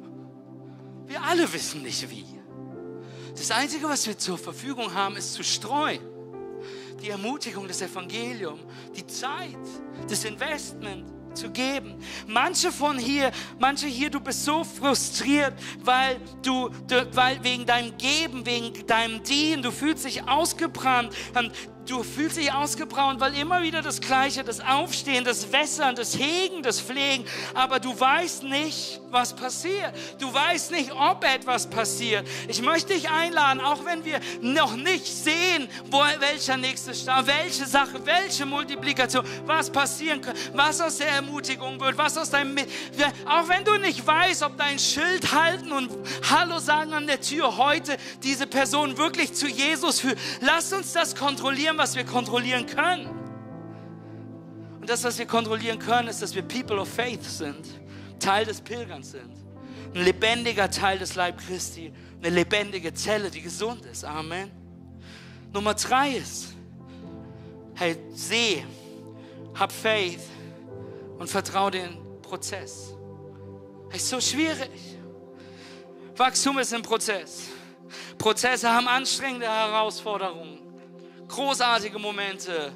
Wir 1.06 1.22
alle 1.22 1.50
wissen 1.52 1.82
nicht 1.82 2.08
wie. 2.10 2.26
Das 3.36 3.50
Einzige, 3.50 3.88
was 3.88 4.06
wir 4.06 4.18
zur 4.18 4.36
Verfügung 4.36 4.92
haben, 4.92 5.16
ist 5.16 5.32
zu 5.32 5.42
streuen. 5.42 6.00
Die 7.00 7.08
Ermutigung 7.08 7.66
des 7.66 7.80
Evangeliums, 7.80 8.60
die 8.94 9.06
Zeit, 9.06 9.56
das 10.08 10.24
Investment 10.24 11.06
zu 11.34 11.50
geben. 11.50 11.94
Manche 12.26 12.70
von 12.72 12.98
hier, 12.98 13.30
manche 13.58 13.86
hier, 13.86 14.10
du 14.10 14.20
bist 14.20 14.44
so 14.44 14.64
frustriert, 14.64 15.54
weil 15.82 16.20
du, 16.42 16.70
weil 17.12 17.42
wegen 17.42 17.64
deinem 17.64 17.96
Geben, 17.96 18.44
wegen 18.44 18.86
deinem 18.86 19.22
Dienen, 19.22 19.62
du 19.62 19.70
fühlst 19.70 20.04
dich 20.04 20.28
ausgebrannt. 20.28 21.14
Du 21.90 22.04
fühlst 22.04 22.36
dich 22.36 22.52
ausgebraut, 22.52 23.16
weil 23.18 23.34
immer 23.34 23.64
wieder 23.64 23.82
das 23.82 24.00
Gleiche, 24.00 24.44
das 24.44 24.60
Aufstehen, 24.60 25.24
das 25.24 25.50
Wässern, 25.50 25.96
das 25.96 26.16
Hegen, 26.16 26.62
das 26.62 26.80
Pflegen, 26.80 27.24
aber 27.52 27.80
du 27.80 27.98
weißt 27.98 28.44
nicht, 28.44 29.00
was 29.10 29.34
passiert. 29.34 29.92
Du 30.20 30.32
weißt 30.32 30.70
nicht, 30.70 30.92
ob 30.92 31.24
etwas 31.24 31.68
passiert. 31.68 32.24
Ich 32.46 32.62
möchte 32.62 32.94
dich 32.94 33.10
einladen, 33.10 33.60
auch 33.60 33.84
wenn 33.84 34.04
wir 34.04 34.20
noch 34.40 34.76
nicht 34.76 35.04
sehen, 35.04 35.68
wo, 35.90 35.98
welcher 36.20 36.56
nächste 36.56 36.94
Start, 36.94 37.26
welche 37.26 37.66
Sache, 37.66 38.06
welche 38.06 38.46
Multiplikation, 38.46 39.24
was 39.44 39.68
passieren 39.68 40.20
kann, 40.20 40.36
was 40.54 40.80
aus 40.80 40.98
der 40.98 41.08
Ermutigung 41.08 41.80
wird, 41.80 41.98
was 41.98 42.16
aus 42.16 42.30
deinem, 42.30 42.56
auch 43.26 43.48
wenn 43.48 43.64
du 43.64 43.76
nicht 43.78 44.06
weißt, 44.06 44.44
ob 44.44 44.56
dein 44.56 44.78
Schild 44.78 45.32
halten 45.32 45.72
und 45.72 45.90
Hallo 46.30 46.60
sagen 46.60 46.92
an 46.92 47.08
der 47.08 47.20
Tür 47.20 47.56
heute 47.56 47.96
diese 48.22 48.46
Person 48.46 48.96
wirklich 48.96 49.34
zu 49.34 49.48
Jesus 49.48 49.98
führt. 49.98 50.18
Lass 50.40 50.72
uns 50.72 50.92
das 50.92 51.16
kontrollieren 51.16 51.79
was 51.80 51.96
wir 51.96 52.04
kontrollieren 52.04 52.66
können. 52.66 53.08
Und 54.80 54.90
das, 54.90 55.02
was 55.02 55.18
wir 55.18 55.24
kontrollieren 55.24 55.78
können, 55.78 56.08
ist, 56.08 56.20
dass 56.20 56.34
wir 56.34 56.42
People 56.42 56.78
of 56.78 56.88
Faith 56.88 57.24
sind, 57.24 57.66
Teil 58.18 58.44
des 58.44 58.60
Pilgerns 58.60 59.12
sind, 59.12 59.32
ein 59.94 60.04
lebendiger 60.04 60.70
Teil 60.70 60.98
des 60.98 61.14
Leib 61.14 61.38
Christi, 61.38 61.90
eine 62.18 62.28
lebendige 62.28 62.92
Zelle, 62.92 63.30
die 63.30 63.40
gesund 63.40 63.86
ist. 63.86 64.04
Amen. 64.04 64.50
Nummer 65.54 65.72
drei 65.72 66.10
ist, 66.10 66.54
hey, 67.76 67.96
seh, 68.12 68.62
hab 69.58 69.72
Faith 69.72 70.20
und 71.18 71.30
vertraue 71.30 71.70
den 71.70 71.96
Prozess. 72.20 72.92
Hey, 73.88 73.96
ist 73.96 74.08
so 74.10 74.20
schwierig. 74.20 74.98
Wachstum 76.14 76.58
ist 76.58 76.74
ein 76.74 76.82
Prozess. 76.82 77.48
Prozesse 78.18 78.70
haben 78.70 78.86
anstrengende 78.86 79.46
Herausforderungen 79.46 80.59
großartige 81.30 81.98
Momente, 81.98 82.72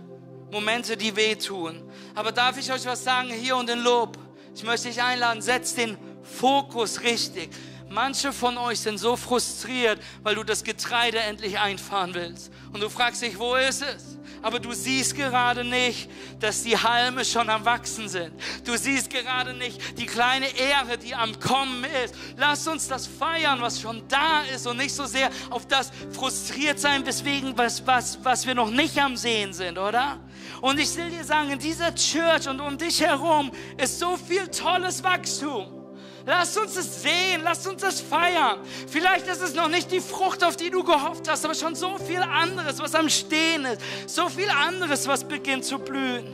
Momente, 0.50 0.96
die 0.96 1.14
wehtun. 1.14 1.82
Aber 2.14 2.32
darf 2.32 2.56
ich 2.56 2.72
euch 2.72 2.86
was 2.86 3.02
sagen 3.04 3.30
hier 3.30 3.56
und 3.56 3.68
in 3.68 3.80
Lob? 3.80 4.16
Ich 4.54 4.62
möchte 4.62 4.88
dich 4.88 5.02
einladen, 5.02 5.42
setzt 5.42 5.76
den 5.76 5.98
Fokus 6.22 7.02
richtig. 7.02 7.50
Manche 7.90 8.32
von 8.32 8.56
euch 8.56 8.80
sind 8.80 8.98
so 8.98 9.16
frustriert, 9.16 10.00
weil 10.22 10.36
du 10.36 10.44
das 10.44 10.64
Getreide 10.64 11.18
endlich 11.18 11.58
einfahren 11.58 12.14
willst. 12.14 12.50
Und 12.72 12.82
du 12.82 12.88
fragst 12.88 13.22
dich, 13.22 13.38
wo 13.38 13.56
ist 13.56 13.82
es? 13.82 14.18
Aber 14.44 14.60
du 14.60 14.72
siehst 14.72 15.16
gerade 15.16 15.64
nicht, 15.64 16.10
dass 16.38 16.62
die 16.62 16.76
Halme 16.76 17.24
schon 17.24 17.48
am 17.48 17.64
Wachsen 17.64 18.08
sind. 18.08 18.32
Du 18.64 18.76
siehst 18.76 19.08
gerade 19.08 19.54
nicht 19.54 19.98
die 19.98 20.04
kleine 20.04 20.46
Ehre, 20.58 20.98
die 20.98 21.14
am 21.14 21.40
Kommen 21.40 21.84
ist. 22.04 22.14
Lass 22.36 22.68
uns 22.68 22.86
das 22.86 23.06
feiern, 23.06 23.62
was 23.62 23.80
schon 23.80 24.06
da 24.08 24.42
ist 24.54 24.66
und 24.66 24.76
nicht 24.76 24.94
so 24.94 25.06
sehr 25.06 25.30
auf 25.48 25.66
das 25.66 25.90
frustriert 26.12 26.78
sein, 26.78 27.06
weswegen 27.06 27.56
was, 27.56 27.86
was, 27.86 28.18
was 28.22 28.46
wir 28.46 28.54
noch 28.54 28.70
nicht 28.70 28.98
am 28.98 29.16
Sehen 29.16 29.54
sind, 29.54 29.78
oder? 29.78 30.20
Und 30.60 30.78
ich 30.78 30.94
will 30.96 31.08
dir 31.08 31.24
sagen, 31.24 31.50
in 31.50 31.58
dieser 31.58 31.94
Church 31.94 32.46
und 32.46 32.60
um 32.60 32.76
dich 32.76 33.00
herum 33.00 33.50
ist 33.78 33.98
so 33.98 34.16
viel 34.18 34.46
tolles 34.48 35.02
Wachstum. 35.02 35.83
Lasst 36.26 36.56
uns 36.56 36.76
es 36.76 37.02
sehen, 37.02 37.42
lasst 37.42 37.66
uns 37.66 37.82
es 37.82 38.00
feiern. 38.00 38.60
Vielleicht 38.88 39.26
ist 39.26 39.42
es 39.42 39.54
noch 39.54 39.68
nicht 39.68 39.92
die 39.92 40.00
Frucht, 40.00 40.42
auf 40.42 40.56
die 40.56 40.70
du 40.70 40.82
gehofft 40.82 41.28
hast, 41.28 41.44
aber 41.44 41.54
schon 41.54 41.74
so 41.74 41.98
viel 41.98 42.22
anderes, 42.22 42.78
was 42.78 42.94
am 42.94 43.10
Stehen 43.10 43.66
ist. 43.66 43.82
So 44.06 44.28
viel 44.30 44.48
anderes, 44.48 45.06
was 45.06 45.22
beginnt 45.22 45.66
zu 45.66 45.78
blühen. 45.78 46.24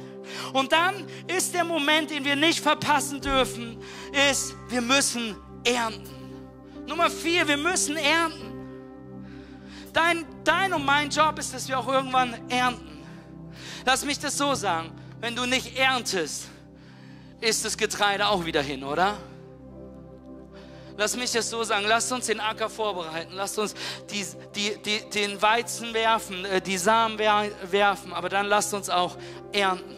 Und 0.53 0.71
dann 0.71 0.95
ist 1.27 1.55
der 1.55 1.65
Moment, 1.65 2.11
den 2.11 2.25
wir 2.25 2.37
nicht 2.37 2.61
verpassen 2.61 3.21
dürfen, 3.21 3.83
ist, 4.31 4.55
wir 4.69 4.81
müssen 4.81 5.37
ernten. 5.65 6.09
Nummer 6.87 7.11
vier, 7.11 7.47
wir 7.49 7.57
müssen 7.57 7.97
ernten. 7.97 8.51
Dein, 9.93 10.25
dein 10.45 10.73
und 10.73 10.85
mein 10.85 11.11
Job 11.11 11.37
ist, 11.41 11.53
dass 11.53 11.67
wir 11.67 11.77
auch 11.77 11.89
irgendwann 11.89 12.37
ernten. 12.49 13.03
Lass 13.85 14.05
mich 14.05 14.21
das 14.21 14.39
so 14.39 14.55
sagen. 14.55 14.93
Wenn 15.21 15.35
du 15.35 15.47
nicht 15.47 15.77
erntest, 15.77 16.45
ist 17.41 17.65
das 17.65 17.77
Getreide 17.77 18.29
auch 18.29 18.45
wieder 18.45 18.63
hin, 18.63 18.85
oder? 18.85 19.19
Lass 21.01 21.17
mich 21.17 21.33
das 21.33 21.49
so 21.49 21.65
sagen, 21.65 21.87
lasst 21.89 22.13
uns 22.13 22.27
den 22.27 22.41
Acker 22.41 22.69
vorbereiten, 22.69 23.33
lasst 23.33 23.59
uns 23.59 23.75
die, 24.11 24.23
die, 24.55 24.77
die, 24.83 25.09
den 25.09 25.41
Weizen 25.41 25.95
werfen, 25.95 26.45
äh, 26.45 26.61
die 26.61 26.77
Samen 26.77 27.19
werfen, 27.19 28.13
aber 28.13 28.29
dann 28.29 28.45
lasst 28.45 28.75
uns 28.75 28.91
auch 28.91 29.17
ernten. 29.51 29.97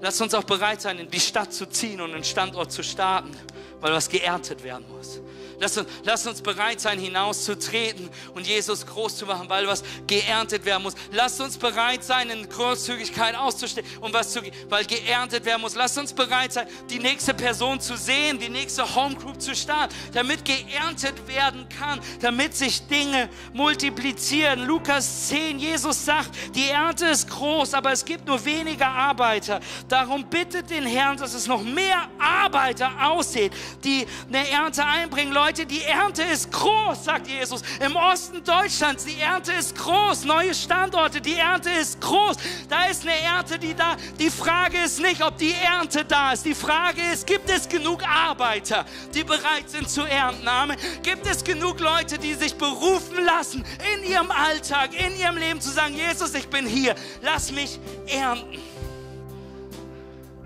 Lass 0.00 0.20
uns 0.20 0.32
auch 0.32 0.44
bereit 0.44 0.80
sein, 0.80 1.00
in 1.00 1.10
die 1.10 1.18
Stadt 1.18 1.52
zu 1.52 1.66
ziehen 1.66 2.00
und 2.00 2.14
einen 2.14 2.22
Standort 2.22 2.70
zu 2.70 2.84
starten, 2.84 3.36
weil 3.80 3.92
was 3.92 4.08
geerntet 4.08 4.62
werden 4.62 4.86
muss. 4.96 5.20
Lass 5.60 5.76
uns, 5.76 5.88
lass 6.04 6.26
uns 6.26 6.40
bereit 6.40 6.80
sein, 6.80 6.98
hinauszutreten 6.98 8.08
und 8.34 8.46
Jesus 8.46 8.86
groß 8.86 9.16
zu 9.16 9.26
machen, 9.26 9.48
weil 9.48 9.66
was 9.66 9.82
geerntet 10.06 10.64
werden 10.64 10.82
muss. 10.82 10.94
Lass 11.12 11.40
uns 11.40 11.56
bereit 11.56 12.04
sein, 12.04 12.30
in 12.30 12.48
Großzügigkeit 12.48 13.34
auszustehen 13.34 13.86
und 14.00 14.12
was 14.12 14.32
zu, 14.32 14.40
weil 14.68 14.84
geerntet 14.84 15.44
werden 15.44 15.60
muss. 15.60 15.74
Lass 15.74 15.96
uns 15.96 16.12
bereit 16.12 16.52
sein, 16.52 16.66
die 16.90 16.98
nächste 16.98 17.34
Person 17.34 17.80
zu 17.80 17.96
sehen, 17.96 18.38
die 18.38 18.48
nächste 18.48 18.94
Homegroup 18.94 19.40
zu 19.40 19.54
starten, 19.54 19.94
damit 20.12 20.44
geerntet 20.44 21.26
werden 21.28 21.68
kann, 21.68 22.00
damit 22.20 22.56
sich 22.56 22.86
Dinge 22.86 23.28
multiplizieren. 23.52 24.66
Lukas 24.66 25.28
10, 25.28 25.58
Jesus 25.58 26.04
sagt, 26.04 26.30
die 26.54 26.68
Ernte 26.68 27.06
ist 27.06 27.28
groß, 27.30 27.74
aber 27.74 27.92
es 27.92 28.04
gibt 28.04 28.26
nur 28.26 28.44
weniger 28.44 28.88
Arbeiter. 28.88 29.60
Darum 29.88 30.24
bittet 30.24 30.70
den 30.70 30.86
Herrn, 30.86 31.16
dass 31.16 31.34
es 31.34 31.46
noch 31.46 31.62
mehr 31.62 32.08
Arbeiter 32.18 32.90
aussieht, 33.00 33.52
die 33.84 34.06
eine 34.28 34.48
Ernte 34.48 34.84
einbringen. 34.84 35.32
Leute, 35.32 35.43
die 35.52 35.82
Ernte 35.82 36.22
ist 36.22 36.50
groß, 36.50 37.04
sagt 37.04 37.28
Jesus. 37.28 37.62
Im 37.84 37.96
Osten 37.96 38.42
Deutschlands, 38.42 39.04
die 39.04 39.18
Ernte 39.20 39.52
ist 39.52 39.76
groß. 39.76 40.24
Neue 40.24 40.54
Standorte, 40.54 41.20
die 41.20 41.34
Ernte 41.34 41.70
ist 41.70 42.00
groß. 42.00 42.36
Da 42.68 42.86
ist 42.86 43.02
eine 43.02 43.18
Ernte, 43.18 43.58
die 43.58 43.74
da. 43.74 43.96
Die 44.18 44.30
Frage 44.30 44.82
ist 44.82 45.00
nicht, 45.00 45.22
ob 45.22 45.36
die 45.36 45.52
Ernte 45.52 46.04
da 46.04 46.32
ist. 46.32 46.44
Die 46.44 46.54
Frage 46.54 47.00
ist, 47.12 47.26
gibt 47.26 47.50
es 47.50 47.68
genug 47.68 48.02
Arbeiter, 48.08 48.84
die 49.14 49.24
bereit 49.24 49.68
sind 49.68 49.88
zu 49.88 50.02
ernten? 50.02 50.46
Amen. 50.48 50.76
Gibt 51.02 51.26
es 51.26 51.44
genug 51.44 51.80
Leute, 51.80 52.18
die 52.18 52.34
sich 52.34 52.54
berufen 52.54 53.24
lassen, 53.24 53.64
in 53.94 54.10
ihrem 54.10 54.30
Alltag, 54.30 54.90
in 54.94 55.16
ihrem 55.18 55.36
Leben 55.36 55.60
zu 55.60 55.70
sagen, 55.70 55.94
Jesus, 55.96 56.34
ich 56.34 56.48
bin 56.48 56.66
hier. 56.66 56.94
Lass 57.22 57.52
mich 57.52 57.78
ernten. 58.06 58.58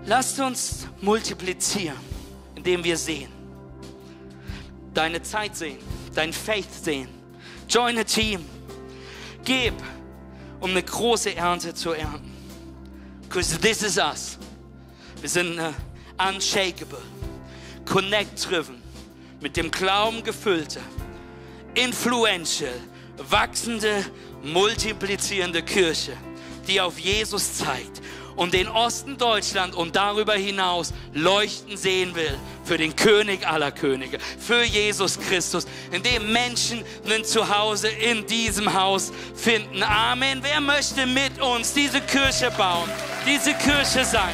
Lasst 0.05 0.39
uns 0.39 0.87
multiplizieren, 1.01 1.97
indem 2.55 2.83
wir 2.83 2.97
sehen 2.97 3.38
deine 4.99 5.21
Zeit 5.21 5.55
sehen, 5.55 5.77
dein 6.13 6.33
Faith 6.33 6.83
sehen. 6.83 7.07
Join 7.69 7.97
a 7.97 8.03
team. 8.03 8.43
Gib, 9.45 9.73
um 10.59 10.71
eine 10.71 10.83
große 10.83 11.33
Ernte 11.37 11.73
zu 11.73 11.93
ernten. 11.93 12.29
Because 13.21 13.57
this 13.59 13.81
is 13.81 13.97
us. 13.97 14.37
Wir 15.21 15.29
sind 15.29 15.57
unshakable, 16.17 17.01
connect-driven, 17.85 18.81
mit 19.39 19.55
dem 19.55 19.71
Glauben 19.71 20.21
gefüllte, 20.21 20.81
influential, 21.75 22.73
wachsende, 23.29 24.05
multiplizierende 24.43 25.61
Kirche, 25.61 26.11
die 26.69 26.79
auf 26.79 26.99
Jesus 26.99 27.57
zeigt 27.57 28.01
und 28.39 28.53
den 28.53 28.69
Osten 28.69 29.17
Deutschland 29.17 29.75
und 29.75 29.97
darüber 29.97 30.33
hinaus 30.33 30.93
leuchten 31.13 31.75
sehen 31.75 32.15
will 32.15 32.37
für 32.63 32.77
den 32.77 32.95
König 32.95 33.45
aller 33.45 33.71
Könige, 33.71 34.17
für 34.19 34.63
Jesus 34.63 35.19
Christus, 35.19 35.67
indem 35.91 36.31
Menschen 36.31 36.85
ein 37.05 37.25
Zuhause 37.25 37.89
in 37.89 38.25
diesem 38.27 38.73
Haus 38.73 39.11
finden. 39.35 39.83
Amen. 39.83 40.39
Wer 40.41 40.61
möchte 40.61 41.05
mit 41.05 41.41
uns 41.41 41.73
diese 41.73 41.99
Kirche 41.99 42.49
bauen, 42.51 42.89
diese 43.27 43.53
Kirche 43.55 44.05
sein? 44.05 44.33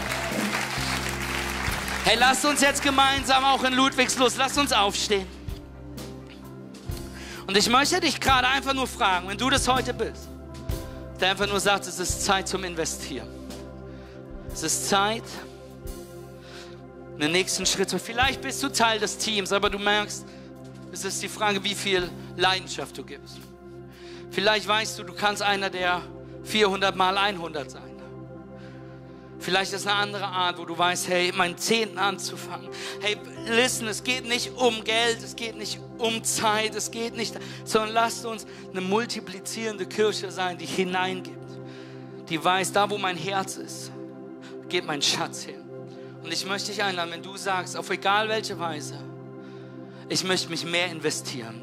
Hey, 2.04 2.18
lasst 2.20 2.46
uns 2.46 2.62
jetzt 2.62 2.84
gemeinsam 2.84 3.44
auch 3.44 3.64
in 3.64 3.74
Ludwigslust, 3.74 4.38
lasst 4.38 4.60
uns 4.60 4.72
aufstehen. 4.72 5.28
Und 7.48 7.58
ich 7.58 7.68
möchte 7.70 8.00
dich 8.00 8.20
gerade 8.20 8.48
einfach 8.48 8.74
nur 8.74 8.86
fragen, 8.86 9.28
wenn 9.28 9.38
du 9.38 9.50
das 9.50 9.68
heute 9.68 9.96
bist, 9.96 10.30
der 11.20 11.32
einfach 11.32 11.48
nur 11.48 11.60
sagt, 11.60 11.88
es 11.88 12.00
ist 12.00 12.26
Zeit 12.26 12.48
zum 12.48 12.64
Investieren. 12.64 13.28
Es 14.52 14.64
ist 14.64 14.90
Zeit, 14.90 15.24
einen 17.20 17.32
nächsten 17.32 17.66
Schritt 17.66 17.90
zu. 17.90 18.00
Vielleicht 18.00 18.42
bist 18.42 18.62
du 18.62 18.70
Teil 18.70 19.00
des 19.00 19.18
Teams, 19.18 19.52
aber 19.52 19.70
du 19.70 19.80
merkst, 19.80 20.26
es 20.92 21.06
ist 21.06 21.22
die 21.22 21.28
Frage, 21.28 21.64
wie 21.64 21.76
viel 21.76 22.10
Leidenschaft 22.36 22.98
du 22.98 23.04
gibst. 23.04 23.38
Vielleicht 24.32 24.68
weißt 24.68 25.00
du, 25.00 25.04
du 25.04 25.14
kannst 25.14 25.42
einer 25.42 25.70
der 25.70 26.02
400 26.44 26.96
mal 26.96 27.18
100 27.18 27.72
sein. 27.72 27.95
Vielleicht 29.46 29.74
ist 29.74 29.86
eine 29.86 29.96
andere 29.96 30.26
Art, 30.26 30.58
wo 30.58 30.66
du 30.66 30.76
weißt, 30.76 31.08
hey, 31.08 31.32
meinen 31.32 31.56
Zehnten 31.56 32.00
anzufangen. 32.00 32.68
Hey, 33.00 33.16
listen, 33.46 33.88
es 33.88 34.04
geht 34.04 34.28
nicht 34.28 34.52
um 34.56 34.84
Geld, 34.84 35.22
es 35.24 35.36
geht 35.36 35.56
nicht 35.56 35.80
um 36.00 36.24
Zeit, 36.24 36.74
es 36.74 36.90
geht 36.90 37.16
nicht, 37.16 37.36
sondern 37.64 37.94
lasst 37.94 38.26
uns 38.26 38.48
eine 38.72 38.82
multiplizierende 38.82 39.86
Kirche 39.86 40.32
sein, 40.32 40.58
die 40.58 40.66
hineingibt, 40.66 41.38
die 42.28 42.44
weiß, 42.44 42.72
da 42.72 42.90
wo 42.90 42.98
mein 42.98 43.18
Herz 43.18 43.58
ist, 43.58 43.92
geht 44.68 44.84
mein 44.88 45.04
Schatz 45.04 45.44
hin. 45.44 45.62
Und 46.24 46.34
ich 46.34 46.44
möchte 46.48 46.72
dich 46.72 46.82
einladen, 46.82 47.12
wenn 47.12 47.22
du 47.22 47.38
sagst, 47.38 47.78
auf 47.78 47.88
egal 47.92 48.28
welche 48.28 48.58
Weise, 48.58 48.98
ich 50.10 50.24
möchte 50.24 50.50
mich 50.50 50.66
mehr 50.66 50.88
investieren. 50.88 51.62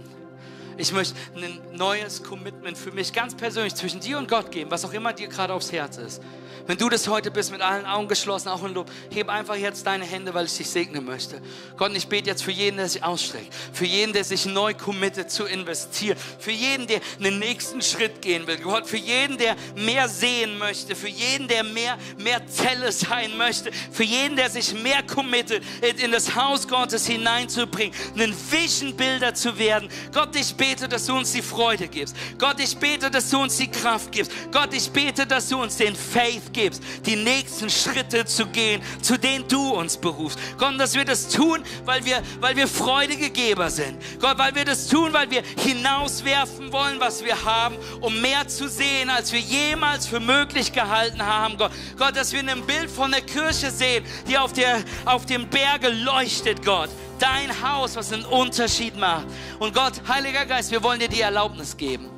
Ich 0.76 0.92
möchte 0.92 1.16
ein 1.34 1.76
neues 1.76 2.22
Commitment 2.22 2.78
für 2.78 2.92
mich 2.92 3.12
ganz 3.12 3.34
persönlich 3.34 3.74
zwischen 3.74 3.98
dir 3.98 4.18
und 4.18 4.28
Gott 4.28 4.52
geben, 4.52 4.70
was 4.70 4.84
auch 4.84 4.92
immer 4.92 5.12
dir 5.12 5.26
gerade 5.26 5.52
aufs 5.52 5.72
Herz 5.72 5.96
ist. 5.96 6.22
Wenn 6.66 6.78
du 6.78 6.88
das 6.88 7.08
heute 7.08 7.30
bist, 7.30 7.50
mit 7.50 7.60
allen 7.60 7.86
Augen 7.86 8.08
geschlossen, 8.08 8.48
auch 8.48 8.64
in 8.64 8.74
Lob, 8.74 8.90
heb 9.12 9.28
einfach 9.28 9.56
jetzt 9.56 9.86
deine 9.86 10.04
Hände, 10.04 10.32
weil 10.34 10.46
ich 10.46 10.56
dich 10.56 10.70
segnen 10.70 11.04
möchte. 11.04 11.40
Gott, 11.76 11.92
ich 11.94 12.06
bete 12.06 12.30
jetzt 12.30 12.42
für 12.42 12.52
jeden, 12.52 12.76
der 12.76 12.88
sich 12.88 13.02
ausstreckt, 13.02 13.52
für 13.72 13.84
jeden, 13.84 14.12
der 14.12 14.24
sich 14.24 14.46
neu 14.46 14.74
committet 14.74 15.30
zu 15.30 15.44
investieren, 15.44 16.16
für 16.38 16.52
jeden, 16.52 16.86
der 16.86 17.00
einen 17.18 17.38
nächsten 17.38 17.82
Schritt 17.82 18.22
gehen 18.22 18.46
will. 18.46 18.58
Gott, 18.58 18.86
für 18.86 18.96
jeden, 18.96 19.38
der 19.38 19.56
mehr 19.74 20.08
sehen 20.08 20.58
möchte, 20.58 20.94
für 20.94 21.08
jeden, 21.08 21.48
der 21.48 21.64
mehr, 21.64 21.98
mehr 22.18 22.46
Zelle 22.46 22.92
sein 22.92 23.36
möchte, 23.36 23.72
für 23.90 24.04
jeden, 24.04 24.36
der 24.36 24.50
sich 24.50 24.72
mehr 24.74 25.02
committet, 25.02 25.64
in 26.02 26.12
das 26.12 26.34
Haus 26.34 26.68
Gottes 26.68 27.06
hineinzubringen, 27.06 27.94
einen 28.14 28.34
Vision-Bilder 28.34 29.34
zu 29.34 29.58
werden. 29.58 29.88
Gott, 30.12 30.34
ich 30.36 30.54
bete, 30.54 30.88
dass 30.88 31.06
du 31.06 31.16
uns 31.16 31.32
die 31.32 31.42
Freude 31.42 31.88
gibst. 31.88 32.14
Gott, 32.38 32.60
ich 32.60 32.76
bete, 32.76 33.10
dass 33.10 33.30
du 33.30 33.40
uns 33.40 33.56
die 33.56 33.68
Kraft 33.68 34.12
gibst. 34.12 34.32
Gott, 34.52 34.72
ich 34.72 34.90
bete, 34.90 35.26
dass 35.26 35.48
du 35.48 35.60
uns 35.60 35.76
den 35.76 35.96
Faith 35.96 36.51
gibst, 36.52 36.82
die 37.06 37.16
nächsten 37.16 37.70
Schritte 37.70 38.24
zu 38.24 38.46
gehen, 38.46 38.82
zu 39.00 39.18
denen 39.18 39.46
du 39.48 39.70
uns 39.70 39.96
berufst. 39.96 40.38
Gott, 40.58 40.78
dass 40.78 40.94
wir 40.94 41.04
das 41.04 41.28
tun, 41.28 41.62
weil 41.84 42.04
wir, 42.04 42.22
weil 42.40 42.56
wir 42.56 42.68
freudige 42.68 43.30
Geber 43.30 43.70
sind. 43.70 44.00
Gott, 44.20 44.38
weil 44.38 44.54
wir 44.54 44.64
das 44.64 44.88
tun, 44.88 45.12
weil 45.12 45.30
wir 45.30 45.42
hinauswerfen 45.58 46.72
wollen, 46.72 47.00
was 47.00 47.24
wir 47.24 47.44
haben, 47.44 47.76
um 48.00 48.20
mehr 48.20 48.46
zu 48.48 48.68
sehen, 48.68 49.10
als 49.10 49.32
wir 49.32 49.40
jemals 49.40 50.06
für 50.06 50.20
möglich 50.20 50.72
gehalten 50.72 51.24
haben. 51.24 51.56
Gott, 51.56 51.72
Gott 51.98 52.16
dass 52.16 52.32
wir 52.32 52.40
ein 52.40 52.66
Bild 52.66 52.90
von 52.90 53.10
der 53.10 53.22
Kirche 53.22 53.70
sehen, 53.70 54.04
die 54.28 54.38
auf, 54.38 54.52
der, 54.52 54.82
auf 55.04 55.26
dem 55.26 55.48
Berge 55.48 55.88
leuchtet, 55.88 56.64
Gott 56.64 56.90
dein 57.22 57.62
Haus, 57.62 57.94
was 57.94 58.12
einen 58.12 58.24
Unterschied 58.24 58.96
macht. 58.96 59.26
Und 59.60 59.72
Gott, 59.74 59.92
Heiliger 60.08 60.44
Geist, 60.44 60.72
wir 60.72 60.82
wollen 60.82 60.98
dir 60.98 61.08
die 61.08 61.20
Erlaubnis 61.20 61.76
geben, 61.76 62.10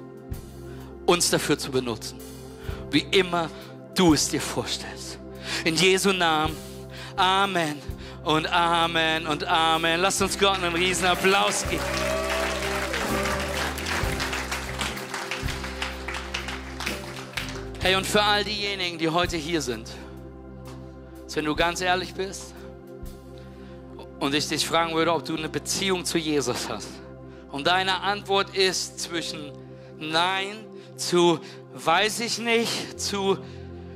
uns 1.04 1.30
dafür 1.30 1.58
zu 1.58 1.70
benutzen. 1.70 2.18
Wie 2.90 3.06
immer 3.10 3.50
du 3.94 4.14
es 4.14 4.28
dir 4.28 4.40
vorstellst. 4.40 5.18
In 5.64 5.76
Jesu 5.76 6.12
Namen. 6.12 6.56
Amen 7.16 7.80
und 8.24 8.46
Amen 8.52 9.26
und 9.26 9.44
Amen. 9.44 10.00
Lass 10.00 10.20
uns 10.20 10.38
Gott 10.38 10.62
einen 10.62 10.74
riesen 10.74 11.06
Applaus 11.06 11.64
geben. 11.68 11.82
Hey, 17.80 17.96
und 17.96 18.06
für 18.06 18.22
all 18.22 18.42
diejenigen, 18.42 18.98
die 18.98 19.10
heute 19.10 19.36
hier 19.36 19.60
sind, 19.60 19.90
wenn 21.34 21.44
du 21.44 21.54
ganz 21.54 21.80
ehrlich 21.80 22.14
bist 22.14 22.54
und 24.20 24.34
ich 24.34 24.48
dich 24.48 24.66
fragen 24.66 24.94
würde, 24.94 25.12
ob 25.12 25.24
du 25.24 25.36
eine 25.36 25.48
Beziehung 25.48 26.04
zu 26.04 26.16
Jesus 26.16 26.68
hast. 26.68 26.88
Und 27.50 27.66
deine 27.66 28.00
Antwort 28.00 28.56
ist 28.56 29.00
zwischen 29.00 29.52
Nein 29.98 30.64
zu 30.96 31.40
weiß 31.74 32.20
ich 32.20 32.38
nicht, 32.38 33.00
zu 33.00 33.38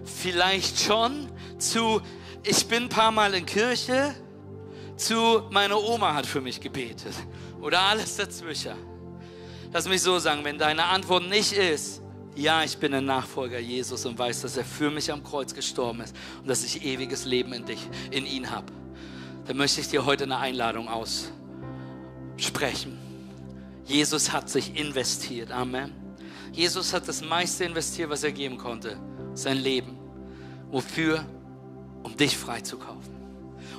vielleicht 0.09 0.81
schon 0.81 1.29
zu, 1.59 2.01
ich 2.43 2.67
bin 2.67 2.85
ein 2.85 2.89
paar 2.89 3.11
Mal 3.11 3.35
in 3.35 3.47
Kirche, 3.47 4.15
zu, 4.97 5.43
meine 5.51 5.77
Oma 5.77 6.15
hat 6.15 6.27
für 6.27 6.41
mich 6.41 6.61
gebetet 6.61 7.15
oder 7.61 7.81
alles 7.81 8.17
dazwischen. 8.17 8.75
Lass 9.73 9.89
mich 9.89 10.03
so 10.03 10.19
sagen, 10.19 10.45
wenn 10.45 10.59
deine 10.59 10.85
Antwort 10.85 11.29
nicht 11.29 11.53
ist, 11.53 12.03
ja, 12.35 12.63
ich 12.63 12.79
bin 12.79 12.95
ein 12.95 13.05
Nachfolger 13.05 13.59
Jesus 13.59 14.07
und 14.07 14.19
weiß, 14.19 14.43
dass 14.43 14.57
er 14.57 14.65
für 14.65 14.91
mich 14.91 15.13
am 15.13 15.25
Kreuz 15.25 15.53
gestorben 15.53 16.01
ist 16.01 16.15
und 16.41 16.49
dass 16.49 16.65
ich 16.65 16.85
ewiges 16.85 17.25
Leben 17.25 17.53
in 17.53 17.67
dich, 17.67 17.81
in 18.11 18.27
ihn 18.27 18.51
habe, 18.51 18.73
dann 19.47 19.57
möchte 19.57 19.81
ich 19.81 19.89
dir 19.89 20.07
heute 20.07 20.25
eine 20.25 20.39
Einladung 20.39 20.89
aussprechen. 20.89 22.97
Jesus 23.85 24.33
hat 24.33 24.49
sich 24.49 24.79
investiert. 24.79 25.51
Amen. 25.51 25.93
Jesus 26.53 26.93
hat 26.93 27.09
das 27.09 27.23
meiste 27.23 27.65
investiert, 27.65 28.11
was 28.11 28.23
er 28.23 28.33
geben 28.33 28.57
konnte. 28.57 28.97
Sein 29.35 29.57
Leben. 29.57 29.98
Wofür? 30.71 31.25
Um 32.03 32.17
dich 32.17 32.37
freizukaufen. 32.37 33.15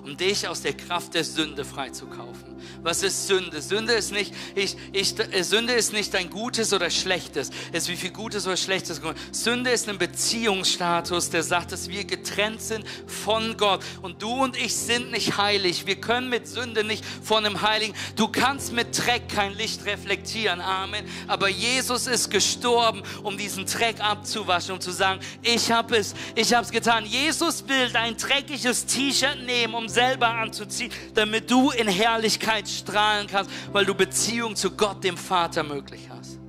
um 0.03 0.17
dich 0.17 0.47
aus 0.47 0.61
der 0.61 0.73
Kraft 0.73 1.13
der 1.13 1.23
Sünde 1.23 1.65
freizukaufen. 1.65 2.48
Was 2.81 3.03
ist 3.03 3.27
Sünde? 3.27 3.61
Sünde 3.61 3.93
ist 3.93 4.11
nicht, 4.11 4.33
ich, 4.55 4.75
ich, 4.93 5.19
äh, 5.19 5.43
Sünde 5.43 5.73
ist 5.73 5.93
nicht 5.93 6.15
ein 6.15 6.29
Gutes 6.29 6.73
oder 6.73 6.89
Schlechtes. 6.89 7.49
Es 7.71 7.83
ist 7.83 7.89
wie 7.89 7.95
viel 7.95 8.11
Gutes 8.11 8.47
oder 8.47 8.57
Schlechtes. 8.57 9.01
Sünde 9.31 9.71
ist 9.71 9.89
ein 9.89 9.97
Beziehungsstatus, 9.97 11.29
der 11.29 11.43
sagt, 11.43 11.71
dass 11.71 11.89
wir 11.89 12.05
getrennt 12.05 12.61
sind 12.61 12.85
von 13.07 13.57
Gott. 13.57 13.83
Und 14.01 14.21
du 14.21 14.31
und 14.31 14.57
ich 14.57 14.75
sind 14.75 15.11
nicht 15.11 15.37
heilig. 15.37 15.85
Wir 15.85 15.99
können 15.99 16.29
mit 16.29 16.47
Sünde 16.47 16.83
nicht 16.83 17.03
von 17.23 17.45
einem 17.45 17.61
Heiligen. 17.61 17.93
Du 18.15 18.27
kannst 18.27 18.73
mit 18.73 18.97
Dreck 18.97 19.29
kein 19.29 19.53
Licht 19.53 19.85
reflektieren. 19.85 20.61
Amen. 20.61 21.05
Aber 21.27 21.49
Jesus 21.49 22.07
ist 22.07 22.29
gestorben, 22.29 23.03
um 23.23 23.37
diesen 23.37 23.65
Dreck 23.65 23.99
abzuwaschen, 23.99 24.75
um 24.75 24.81
zu 24.81 24.91
sagen, 24.91 25.19
ich 25.41 25.71
habe 25.71 25.97
es, 25.97 26.13
ich 26.35 26.53
habe 26.53 26.65
es 26.65 26.71
getan. 26.71 27.05
Jesus 27.05 27.67
will 27.67 27.89
dein 27.91 28.17
dreckiges 28.17 28.85
T-Shirt 28.85 29.43
nehmen, 29.45 29.73
um 29.73 29.87
selber 29.87 30.29
anzuziehen, 30.29 30.91
damit 31.13 31.49
du 31.49 31.71
in 31.71 31.87
Herrlichkeit 31.87 32.58
strahlen 32.67 33.27
kannst, 33.27 33.51
weil 33.71 33.85
du 33.85 33.93
Beziehung 33.93 34.55
zu 34.55 34.71
Gott, 34.71 35.03
dem 35.03 35.17
Vater, 35.17 35.63
möglich 35.63 36.09
hast. 36.09 36.39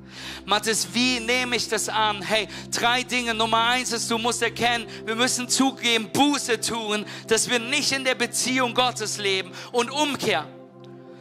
Mathis, 0.44 0.88
wie 0.92 1.20
nehme 1.20 1.56
ich 1.56 1.68
das 1.68 1.88
an? 1.88 2.22
Hey, 2.22 2.48
drei 2.72 3.02
Dinge. 3.02 3.34
Nummer 3.34 3.68
eins 3.68 3.92
ist, 3.92 4.10
du 4.10 4.18
musst 4.18 4.42
erkennen, 4.42 4.86
wir 5.04 5.14
müssen 5.14 5.48
zugeben, 5.48 6.10
Buße 6.12 6.60
tun, 6.60 7.04
dass 7.28 7.48
wir 7.48 7.58
nicht 7.58 7.92
in 7.92 8.04
der 8.04 8.14
Beziehung 8.14 8.74
Gottes 8.74 9.18
leben 9.18 9.52
und 9.72 9.90
umkehren. 9.90 10.46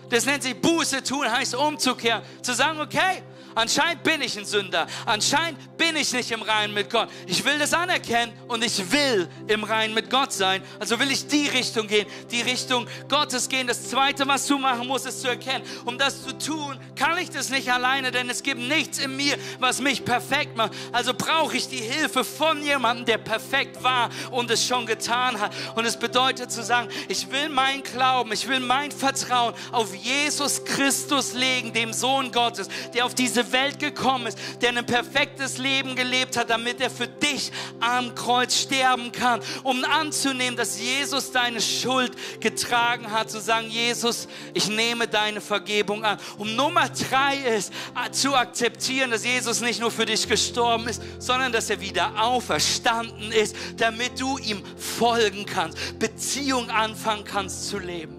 Das 0.10 0.26
nennt 0.26 0.44
sich 0.44 0.60
Buße 0.60 1.04
tun, 1.04 1.32
heißt 1.32 1.54
umzukehren. 1.54 2.24
Zu 2.42 2.54
sagen, 2.54 2.80
okay, 2.80 3.22
Anscheinend 3.56 4.04
bin 4.04 4.22
ich 4.22 4.38
ein 4.38 4.45
Sünder. 4.45 4.88
Anscheinend 5.06 5.78
bin 5.78 5.95
ich 5.95 6.12
nicht 6.14 6.32
im 6.32 6.41
Reinen 6.41 6.74
mit 6.74 6.89
Gott. 6.89 7.10
Ich 7.28 7.43
will 7.45 7.58
das 7.58 7.74
anerkennen 7.74 8.34
und 8.47 8.64
ich 8.64 8.91
will 8.91 9.28
im 9.47 9.64
Reinen 9.64 9.93
mit 9.93 10.10
Gott 10.10 10.32
sein. 10.34 10.62
Also 10.80 11.00
will 11.00 11.12
ich 11.12 11.28
die 11.28 11.47
Richtung 11.47 11.88
gehen, 11.88 12.08
die 12.32 12.41
Richtung 12.41 12.88
Gottes 13.08 13.50
gehen. 13.50 13.68
Das 13.68 13.89
Zweite, 13.89 14.28
was 14.28 14.45
du 14.47 14.58
machen 14.58 14.88
musst, 14.88 15.06
ist 15.06 15.22
zu 15.22 15.28
erkennen. 15.28 15.64
Um 15.86 15.97
das 15.97 16.24
zu 16.24 16.38
tun, 16.38 16.80
kann 16.95 17.18
ich 17.18 17.30
das 17.30 17.50
nicht 17.50 17.72
alleine, 17.72 18.12
denn 18.12 18.30
es 18.30 18.43
gibt 18.43 18.60
nichts 18.60 19.00
in 19.00 19.16
mir, 19.16 19.38
was 19.60 19.80
mich 19.80 20.06
perfekt 20.06 20.56
macht. 20.56 20.74
Also 20.91 21.14
brauche 21.14 21.58
ich 21.58 21.68
die 21.68 21.78
Hilfe 21.78 22.24
von 22.24 22.62
jemandem, 22.64 23.06
der 23.06 23.18
perfekt 23.18 23.84
war 23.84 24.10
und 24.32 24.52
es 24.52 24.66
schon 24.66 24.86
getan 24.86 25.39
hat. 25.39 25.54
Und 25.76 25.86
es 25.86 25.97
bedeutet 25.97 26.52
zu 26.52 26.64
sagen, 26.64 26.89
ich 27.08 27.30
will 27.32 27.50
mein 27.50 27.84
Glauben, 27.84 28.32
ich 28.32 28.47
will 28.47 28.60
mein 28.60 28.91
Vertrauen 28.91 29.54
auf 29.72 29.93
Jesus 29.95 30.64
Christus 30.66 31.34
legen, 31.34 31.74
dem 31.74 31.93
Sohn 31.93 32.32
Gottes, 32.32 32.68
der 32.93 33.06
auf 33.06 33.16
diese 33.16 33.39
diese 33.40 33.52
Welt 33.52 33.80
gekommen 33.80 34.28
ist, 34.28 34.38
der 34.62 34.70
ein 34.70 34.86
perfektes 34.86 35.58
Leben 35.58 35.96
gelebt 35.96 36.38
hat, 36.38 36.50
damit 36.50 36.82
er 36.82 36.90
für 36.90 37.08
dich 37.08 37.52
am 37.80 38.14
Kreuz 38.16 38.56
sterben 38.56 39.12
kann, 39.12 39.42
um 39.64 39.84
anzunehmen, 39.84 40.58
dass 40.58 40.80
Jesus 40.80 41.32
deine 41.32 41.62
Schuld 41.62 42.12
getragen 42.40 43.12
hat, 43.12 43.30
zu 43.30 43.40
sagen, 43.40 43.70
Jesus, 43.70 44.28
ich 44.54 44.68
nehme 44.68 45.08
deine 45.08 45.42
Vergebung 45.42 46.04
an. 46.04 46.18
Um 46.38 46.56
Nummer 46.56 46.90
drei 46.90 47.38
ist, 47.38 47.72
äh, 47.96 48.12
zu 48.12 48.36
akzeptieren, 48.36 49.12
dass 49.12 49.26
Jesus 49.26 49.62
nicht 49.62 49.80
nur 49.80 49.92
für 49.92 50.06
dich 50.06 50.28
gestorben 50.28 50.88
ist, 50.88 51.02
sondern 51.20 51.52
dass 51.52 51.70
er 51.70 51.80
wieder 51.80 52.12
auferstanden 52.22 53.32
ist, 53.32 53.56
damit 53.78 54.20
du 54.20 54.38
ihm 54.38 54.62
folgen 54.78 55.46
kannst, 55.46 56.00
Beziehung 56.00 56.70
anfangen 56.70 57.24
kannst 57.24 57.70
zu 57.70 57.80
leben. 57.80 58.16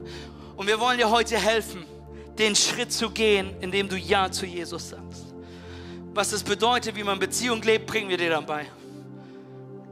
Und 0.56 0.66
wir 0.66 0.80
wollen 0.80 0.98
dir 0.98 1.10
heute 1.10 1.38
helfen, 1.38 1.84
den 2.40 2.56
Schritt 2.56 2.92
zu 2.92 3.10
gehen, 3.10 3.54
indem 3.60 3.88
du 3.88 3.96
Ja 3.96 4.30
zu 4.30 4.46
Jesus 4.46 4.90
sagst. 4.90 5.26
Was 6.12 6.32
es 6.32 6.42
bedeutet, 6.42 6.96
wie 6.96 7.04
man 7.04 7.18
Beziehung 7.18 7.62
lebt, 7.62 7.86
bringen 7.86 8.08
wir 8.08 8.16
dir 8.16 8.30
dann 8.30 8.46
bei. 8.46 8.66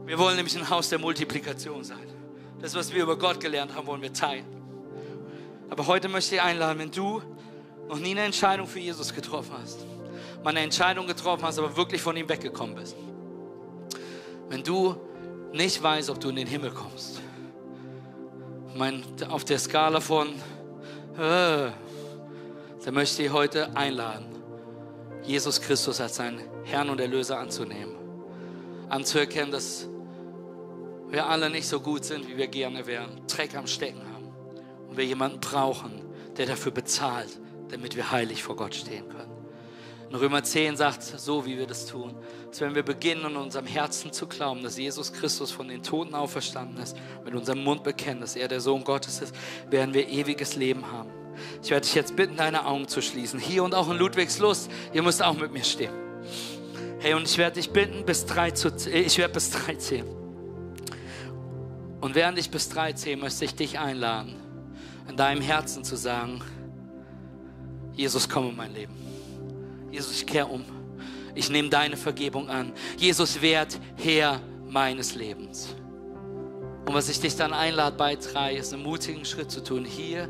Wir 0.07 0.18
wollen 0.18 0.36
nämlich 0.36 0.57
ein 0.57 0.68
Haus 0.68 0.88
der 0.88 0.99
Multiplikation 0.99 1.84
sein. 1.84 2.07
Das, 2.61 2.74
was 2.74 2.92
wir 2.92 3.03
über 3.03 3.16
Gott 3.16 3.38
gelernt 3.38 3.74
haben, 3.74 3.86
wollen 3.86 4.03
wir 4.03 4.12
teilen. 4.12 4.46
Aber 5.70 5.86
heute 5.86 6.09
möchte 6.09 6.36
ich 6.36 6.42
einladen, 6.42 6.78
wenn 6.78 6.90
du 6.90 7.22
noch 7.86 7.99
nie 7.99 8.12
eine 8.12 8.22
Entscheidung 8.22 8.66
für 8.66 8.80
Jesus 8.80 9.14
getroffen 9.14 9.53
hast, 9.62 9.80
mal 10.42 10.51
eine 10.51 10.61
Entscheidung 10.61 11.07
getroffen 11.07 11.44
hast, 11.44 11.59
aber 11.59 11.76
wirklich 11.76 12.01
von 12.01 12.16
ihm 12.16 12.28
weggekommen 12.28 12.74
bist. 12.74 12.96
Wenn 14.49 14.64
du 14.64 14.96
nicht 15.53 15.82
weißt, 15.82 16.11
ob 16.11 16.20
du 16.20 16.30
in 16.30 16.36
den 16.36 16.46
Himmel 16.46 16.70
kommst. 16.70 17.20
Mein, 18.74 19.05
auf 19.28 19.44
der 19.44 19.59
Skala 19.59 20.01
von 20.01 20.28
äh, 21.18 21.70
dann 22.89 22.95
möchte 22.95 23.22
ich 23.22 23.30
heute 23.30 23.76
einladen, 23.76 24.24
Jesus 25.22 25.61
Christus 25.61 26.01
als 26.01 26.16
seinen 26.16 26.41
Herrn 26.64 26.89
und 26.89 26.99
Erlöser 26.99 27.39
anzunehmen. 27.39 27.95
Anzuerkennen, 28.89 29.51
dass 29.51 29.86
wir 31.11 31.26
alle 31.26 31.51
nicht 31.51 31.68
so 31.68 31.80
gut 31.80 32.07
sind, 32.07 32.26
wie 32.26 32.39
wir 32.39 32.47
gerne 32.47 32.86
wären, 32.86 33.20
Dreck 33.26 33.55
am 33.57 33.66
Stecken 33.66 34.01
haben 34.11 34.32
und 34.89 34.97
wir 34.97 35.05
jemanden 35.05 35.39
brauchen, 35.39 36.01
der 36.39 36.47
dafür 36.47 36.72
bezahlt, 36.72 37.28
damit 37.68 37.95
wir 37.95 38.11
heilig 38.11 38.43
vor 38.43 38.57
Gott 38.57 38.74
stehen 38.74 39.07
können. 39.11 39.36
In 40.09 40.14
Römer 40.14 40.43
10 40.43 40.78
sagt, 40.78 41.03
so 41.03 41.45
wie 41.45 41.59
wir 41.59 41.66
das 41.66 41.84
tun, 41.84 42.14
dass 42.49 42.62
wenn 42.62 42.74
wir 42.74 42.84
beginnen, 42.84 43.26
in 43.26 43.36
unserem 43.36 43.66
Herzen 43.66 44.14
zu 44.14 44.26
glauben, 44.26 44.62
dass 44.62 44.78
Jesus 44.78 45.12
Christus 45.12 45.51
von 45.51 45.68
den 45.68 45.82
Toten 45.82 46.14
auferstanden 46.14 46.82
ist, 46.82 46.97
mit 47.22 47.34
unserem 47.34 47.62
Mund 47.62 47.84
bekennen, 47.84 48.22
dass 48.22 48.34
er 48.34 48.49
der 48.49 48.62
Sohn 48.62 48.82
Gottes 48.82 49.20
ist, 49.20 49.34
werden 49.68 49.93
wir 49.93 50.09
ewiges 50.09 50.57
Leben 50.57 50.91
haben. 50.91 51.18
Ich 51.62 51.70
werde 51.70 51.86
dich 51.86 51.95
jetzt 51.95 52.16
bitten, 52.16 52.36
deine 52.36 52.66
Augen 52.66 52.89
zu 52.89 53.03
schließen. 53.03 53.39
Hier 53.39 53.64
und 53.64 53.74
auch 53.74 53.91
in 53.91 53.97
Ludwigslust. 53.97 54.70
Ihr 54.93 55.03
müsst 55.03 55.22
auch 55.22 55.34
mit 55.34 55.53
mir 55.53 55.64
stehen. 55.64 55.93
Hey, 57.01 57.14
und 57.14 57.24
ich 57.24 57.39
werde 57.39 57.55
dich 57.55 57.70
bitten, 57.70 58.05
bis 58.05 58.26
drei 58.26 58.51
zu, 58.51 58.68
äh, 58.68 59.01
ich 59.01 59.18
werde 59.18 59.34
bis 59.34 59.51
drei 59.51 59.74
zählen. 59.74 60.09
Und 62.01 62.14
während 62.14 62.39
ich 62.39 62.51
bis 62.51 62.68
drei 62.68 62.93
zähle, 62.93 63.16
möchte 63.16 63.45
ich 63.45 63.55
dich 63.55 63.78
einladen, 63.78 64.36
in 65.09 65.16
deinem 65.16 65.43
Herzen 65.43 65.84
zu 65.84 65.97
sagen, 65.97 66.41
Jesus, 67.95 68.28
komm 68.28 68.51
in 68.51 68.57
mein 68.57 68.72
Leben. 68.72 68.95
Jesus, 69.91 70.12
ich 70.12 70.26
kehre 70.26 70.47
um. 70.47 70.64
Ich 71.34 71.51
nehme 71.51 71.68
deine 71.68 71.97
Vergebung 71.97 72.49
an. 72.49 72.72
Jesus, 72.97 73.43
werd 73.43 73.78
Herr 73.97 74.41
meines 74.68 75.14
Lebens. 75.14 75.74
Und 76.86 76.95
was 76.95 77.09
ich 77.09 77.20
dich 77.20 77.36
dann 77.36 77.53
einlade 77.53 77.97
bei 77.97 78.16
drei, 78.16 78.57
ist 78.57 78.72
einen 78.72 78.82
mutigen 78.82 79.24
Schritt 79.24 79.51
zu 79.51 79.62
tun. 79.62 79.84
Hier 79.84 80.28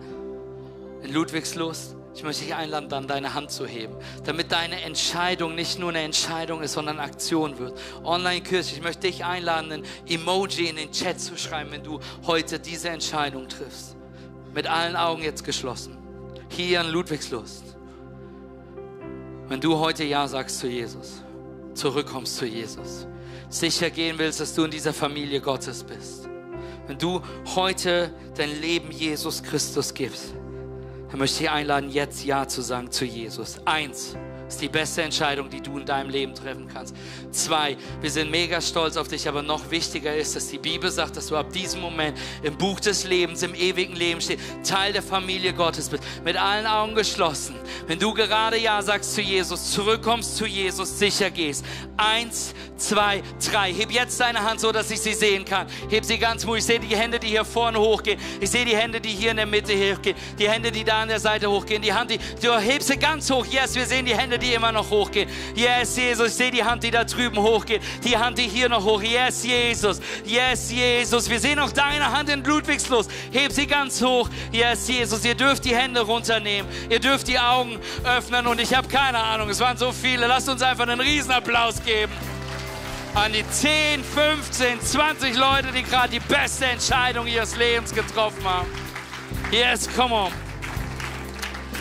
in 1.03 1.13
Ludwigslust. 1.13 1.97
Ich 2.15 2.25
möchte 2.25 2.45
dich 2.45 2.55
einladen, 2.55 2.89
dann 2.89 3.07
deine 3.07 3.35
Hand 3.35 3.53
zu 3.53 3.65
heben, 3.65 3.95
damit 4.25 4.51
deine 4.51 4.81
Entscheidung 4.83 5.55
nicht 5.55 5.79
nur 5.79 5.91
eine 5.91 6.01
Entscheidung 6.01 6.63
ist, 6.63 6.73
sondern 6.73 6.99
Aktion 6.99 7.59
wird. 7.59 7.79
Online-Kirche, 8.03 8.75
ich 8.75 8.83
möchte 8.83 9.07
dich 9.07 9.25
einladen, 9.25 9.71
ein 9.71 9.83
Emoji 10.07 10.67
in 10.67 10.77
den 10.77 10.91
Chat 10.91 11.21
zu 11.21 11.37
schreiben, 11.39 11.71
wenn 11.71 11.85
du 11.85 12.01
heute 12.27 12.59
diese 12.59 12.89
Entscheidung 12.89 13.49
triffst. 13.49 13.97
Mit 14.53 14.67
allen 14.67 14.97
Augen 14.97 15.23
jetzt 15.23 15.45
geschlossen. 15.45 15.97
Hier 16.49 16.81
in 16.81 16.89
Ludwigslust. 16.89 17.77
Wenn 19.47 19.61
du 19.61 19.79
heute 19.79 20.03
Ja 20.03 20.27
sagst 20.27 20.59
zu 20.59 20.67
Jesus, 20.67 21.23
zurückkommst 21.75 22.37
zu 22.37 22.47
Jesus, 22.47 23.07
sicher 23.49 23.91
gehen 23.91 24.19
willst, 24.19 24.41
dass 24.41 24.55
du 24.55 24.65
in 24.65 24.71
dieser 24.71 24.93
Familie 24.93 25.41
Gottes 25.41 25.85
bist. 25.85 26.29
Wenn 26.89 26.99
du 26.99 27.23
heute 27.55 28.13
dein 28.35 28.61
Leben 28.61 28.91
Jesus 28.91 29.43
Christus 29.43 29.95
gibst, 29.95 30.35
dann 31.11 31.19
möchte 31.19 31.45
ich 31.45 31.51
einladen, 31.51 31.91
jetzt 31.91 32.25
Ja 32.25 32.47
zu 32.47 32.61
sagen 32.63 32.91
zu 32.91 33.05
Jesus. 33.05 33.59
Eins 33.65 34.17
ist 34.49 34.61
die 34.61 34.69
beste 34.69 35.03
Entscheidung, 35.03 35.51
die 35.51 35.61
du 35.61 35.79
in 35.79 35.87
deinem 35.87 36.11
Leben 36.11 36.35
treffen 36.35 36.69
kannst. 36.73 36.97
Zwei, 37.31 37.77
wir 38.01 38.11
sind 38.11 38.31
mega 38.31 38.61
stolz 38.61 38.97
auf 38.97 39.09
dich, 39.09 39.29
aber 39.29 39.43
noch 39.43 39.71
wichtiger 39.71 40.15
ist, 40.17 40.35
dass 40.35 40.49
die 40.49 40.59
Bibel 40.59 40.91
sagt, 40.91 41.17
dass 41.17 41.27
du 41.29 41.37
ab 41.37 41.53
diesem 41.53 41.81
Moment 41.81 42.19
im 42.43 42.57
Buch 42.57 42.81
des 42.81 43.05
Lebens, 43.05 43.43
im 43.43 43.55
ewigen 43.55 43.95
Leben 43.95 44.21
stehst, 44.21 44.41
Teil 44.65 44.93
der 44.93 45.03
Familie 45.03 45.53
Gottes 45.53 45.89
bist, 45.89 46.03
mit 46.25 46.37
allen 46.37 46.67
Augen 46.67 46.95
geschlossen. 46.95 47.55
Wenn 47.87 47.99
du 47.99 48.15
gerade 48.15 48.59
Ja 48.59 48.81
sagst 48.83 49.15
zu 49.15 49.21
Jesus, 49.21 49.73
zurückkommst 49.73 50.37
zu 50.37 50.47
Jesus, 50.47 50.99
sicher 50.99 51.31
gehst. 51.31 51.65
Eins, 51.97 52.55
zwei, 52.77 53.23
drei. 53.51 53.73
Heb 53.73 53.91
jetzt 53.91 54.19
deine 54.21 54.43
Hand 54.43 54.61
so, 54.61 54.73
dass 54.73 54.91
ich 54.91 55.01
sie 55.01 55.15
sehen 55.15 55.45
kann. 55.45 55.67
Heb 55.91 56.05
sie 56.05 56.19
ganz 56.19 56.45
mutig. 56.45 56.61
Ich 56.61 56.67
sehe 56.67 56.81
die 56.81 56.97
Hände, 56.97 57.19
die 57.19 57.29
hier 57.29 57.45
vorne 57.45 57.79
hochgehen. 57.79 58.19
Ich 58.41 58.51
sehe 58.51 58.65
die 58.65 58.77
Hände, 58.77 59.01
die 59.01 59.11
hier 59.11 59.31
in 59.33 59.37
der 59.37 59.47
Mitte 59.47 59.73
hochgehen. 59.73 60.17
Die 60.39 60.49
Hände, 60.49 60.73
die 60.73 60.85
da 60.85 61.03
an 61.03 61.09
der 61.09 61.21
Seite 61.21 61.51
hochgehen. 61.51 61.83
Die 61.83 61.93
Hand, 61.93 62.11
die, 62.11 62.19
du 62.43 62.57
hebst 62.59 62.89
sie 62.89 62.97
ganz 62.97 63.31
hoch. 63.31 63.45
Yes, 63.47 63.75
wir 63.75 63.87
sehen 63.87 64.07
die 64.07 64.17
Hände, 64.17 64.38
die 64.43 64.55
immer 64.55 64.73
noch 64.73 64.91
hochgehen. 64.91 65.29
Yes, 65.55 65.97
Jesus. 65.97 66.29
Ich 66.29 66.35
sehe 66.35 66.51
die 66.51 66.65
Hand, 66.65 66.83
die 66.83 66.91
da 66.91 67.05
drüben 67.05 67.39
hochgeht. 67.39 67.83
Die 68.05 68.17
Hand, 68.17 68.39
die 68.39 68.49
hier 68.49 68.69
noch 68.69 68.85
hoch. 68.85 69.03
Yes, 69.03 69.45
Jesus. 69.45 70.01
Yes, 70.25 70.71
Jesus. 70.71 71.29
Wir 71.29 71.41
sehen 71.41 71.59
auch 71.59 71.73
deine 71.73 72.11
Hand 72.11 72.29
in 72.31 72.45
Ludwigslust. 72.45 73.11
Heb 73.33 73.53
sie 73.53 73.67
ganz 73.67 74.03
hoch. 74.03 74.29
Yes, 74.53 74.89
Jesus. 74.89 75.25
Ihr 75.25 75.35
dürft 75.35 75.65
die 75.65 75.75
Hände 75.75 76.01
runternehmen. 76.01 76.71
Ihr 76.89 77.01
dürft 77.01 77.29
die 77.29 77.39
Augen 77.39 77.79
öffnen 78.05 78.47
und 78.47 78.61
ich 78.61 78.75
habe 78.75 78.89
keine 78.89 79.19
Ahnung. 79.19 79.49
Es 79.49 79.61
waren 79.61 79.77
so 79.77 79.93
viele. 79.93 80.27
Lasst 80.27 80.49
uns 80.49 80.63
einfach 80.63 80.87
einen 80.87 81.01
Riesenapplaus 81.01 81.83
geben 81.85 82.13
an 83.15 83.33
die 83.33 83.49
10, 83.49 84.05
15, 84.05 84.81
20 84.81 85.37
Leute, 85.37 85.69
die 85.73 85.83
gerade 85.83 86.11
die 86.11 86.21
beste 86.21 86.67
Entscheidung 86.67 87.27
ihres 87.27 87.57
Lebens 87.57 87.93
getroffen 87.93 88.45
haben. 88.45 88.69
Yes, 89.51 89.89
come 89.95 90.15
on. 90.15 90.33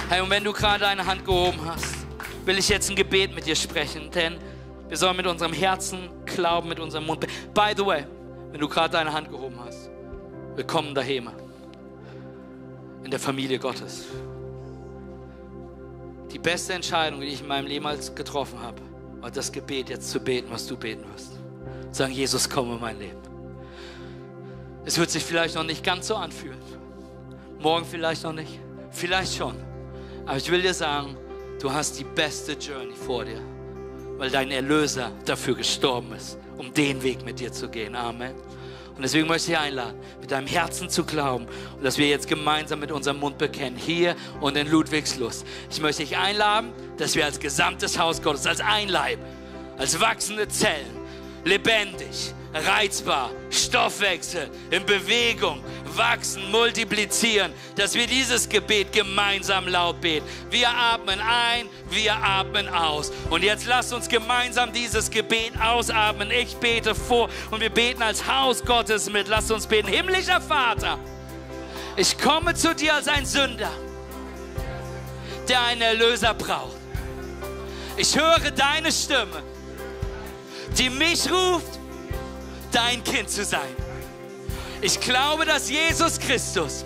Hey, 0.09 0.21
und 0.21 0.29
wenn 0.29 0.43
du 0.43 0.53
gerade 0.53 0.79
deine 0.79 1.05
Hand 1.05 1.25
gehoben 1.25 1.59
hast, 1.65 1.96
will 2.47 2.57
ich 2.57 2.69
jetzt 2.69 2.89
ein 2.89 2.95
Gebet 2.95 3.35
mit 3.35 3.45
dir 3.45 3.55
sprechen, 3.55 4.09
denn 4.09 4.37
wir 4.87 4.95
sollen 4.95 5.17
mit 5.17 5.27
unserem 5.27 5.51
Herzen 5.51 6.09
glauben, 6.25 6.69
mit 6.69 6.79
unserem 6.79 7.05
Mund. 7.05 7.27
By 7.53 7.73
the 7.75 7.85
way, 7.85 8.05
wenn 8.51 8.61
du 8.61 8.69
gerade 8.69 8.93
deine 8.93 9.11
Hand 9.11 9.29
gehoben 9.29 9.59
hast, 9.59 9.89
willkommen 10.55 10.95
daheim. 10.95 11.29
in 13.03 13.11
der 13.11 13.19
Familie 13.19 13.59
Gottes. 13.59 14.05
Die 16.31 16.39
beste 16.39 16.73
Entscheidung, 16.73 17.21
die 17.21 17.27
ich 17.27 17.41
in 17.41 17.47
meinem 17.47 17.67
Leben 17.67 17.87
getroffen 18.15 18.61
habe, 18.61 18.81
war 19.21 19.31
das 19.31 19.51
Gebet, 19.51 19.89
jetzt 19.89 20.09
zu 20.09 20.19
beten, 20.19 20.47
was 20.49 20.67
du 20.67 20.77
beten 20.77 21.03
wirst. 21.13 21.33
Sagen, 21.91 22.13
Jesus, 22.13 22.49
komm 22.49 22.71
in 22.73 22.79
mein 22.79 22.97
Leben. 22.97 23.19
Es 24.85 24.97
wird 24.97 25.09
sich 25.09 25.23
vielleicht 25.23 25.55
noch 25.55 25.63
nicht 25.63 25.83
ganz 25.83 26.07
so 26.07 26.15
anfühlen. 26.15 26.59
Morgen 27.59 27.85
vielleicht 27.85 28.23
noch 28.23 28.33
nicht. 28.33 28.59
Vielleicht 28.91 29.35
schon. 29.35 29.55
Aber 30.25 30.37
ich 30.37 30.49
will 30.49 30.61
dir 30.61 30.73
sagen, 30.73 31.17
du 31.61 31.71
hast 31.71 31.99
die 31.99 32.03
beste 32.03 32.53
Journey 32.53 32.95
vor 32.95 33.25
dir, 33.25 33.41
weil 34.17 34.29
dein 34.29 34.51
Erlöser 34.51 35.11
dafür 35.25 35.55
gestorben 35.55 36.13
ist, 36.13 36.37
um 36.57 36.73
den 36.73 37.01
Weg 37.03 37.25
mit 37.25 37.39
dir 37.39 37.51
zu 37.51 37.69
gehen. 37.69 37.95
Amen. 37.95 38.33
Und 38.95 39.03
deswegen 39.03 39.27
möchte 39.27 39.51
ich 39.51 39.57
dich 39.57 39.65
einladen, 39.65 39.95
mit 40.19 40.31
deinem 40.31 40.47
Herzen 40.47 40.89
zu 40.89 41.03
glauben 41.03 41.45
und 41.77 41.83
dass 41.83 41.99
wir 41.99 42.07
jetzt 42.07 42.27
gemeinsam 42.27 42.79
mit 42.79 42.91
unserem 42.91 43.19
Mund 43.19 43.37
bekennen, 43.37 43.77
hier 43.77 44.15
und 44.41 44.57
in 44.57 44.67
Ludwigslust. 44.67 45.45
Ich 45.69 45.79
möchte 45.79 46.01
dich 46.01 46.17
einladen, 46.17 46.71
dass 46.97 47.13
wir 47.13 47.25
als 47.25 47.39
gesamtes 47.39 47.99
Haus 47.99 48.23
Gottes, 48.23 48.47
als 48.47 48.59
ein 48.59 48.89
Leib, 48.89 49.19
als 49.77 49.99
wachsende 49.99 50.47
Zellen, 50.47 50.97
lebendig, 51.45 52.33
reizbar, 52.59 53.31
Stoffwechsel, 53.49 54.49
in 54.71 54.85
Bewegung, 54.85 55.63
wachsen, 55.95 56.49
multiplizieren, 56.51 57.51
dass 57.75 57.95
wir 57.95 58.07
dieses 58.07 58.47
Gebet 58.47 58.91
gemeinsam 58.93 59.67
laut 59.67 59.99
beten. 59.99 60.25
Wir 60.49 60.69
atmen 60.69 61.19
ein, 61.19 61.67
wir 61.89 62.15
atmen 62.15 62.67
aus. 62.69 63.11
Und 63.29 63.43
jetzt 63.43 63.65
lasst 63.65 63.93
uns 63.93 64.07
gemeinsam 64.07 64.71
dieses 64.71 65.09
Gebet 65.09 65.53
ausatmen. 65.59 66.31
Ich 66.31 66.55
bete 66.57 66.93
vor 66.93 67.29
und 67.51 67.59
wir 67.59 67.69
beten 67.69 68.01
als 68.01 68.27
Haus 68.27 68.63
Gottes 68.63 69.09
mit. 69.09 69.27
Lasst 69.27 69.51
uns 69.51 69.67
beten. 69.67 69.87
Himmlischer 69.87 70.39
Vater, 70.39 70.99
ich 71.95 72.17
komme 72.17 72.53
zu 72.53 72.75
dir 72.75 72.95
als 72.95 73.07
ein 73.07 73.25
Sünder, 73.25 73.71
der 75.49 75.61
einen 75.63 75.81
Erlöser 75.81 76.33
braucht. 76.33 76.77
Ich 77.97 78.15
höre 78.15 78.51
deine 78.51 78.91
Stimme, 78.91 79.41
die 80.77 80.89
mich 80.89 81.29
ruft, 81.31 81.79
dein 82.71 83.03
Kind 83.03 83.29
zu 83.29 83.43
sein. 83.43 83.75
Ich 84.81 84.99
glaube, 84.99 85.45
dass 85.45 85.69
Jesus 85.69 86.19
Christus 86.19 86.85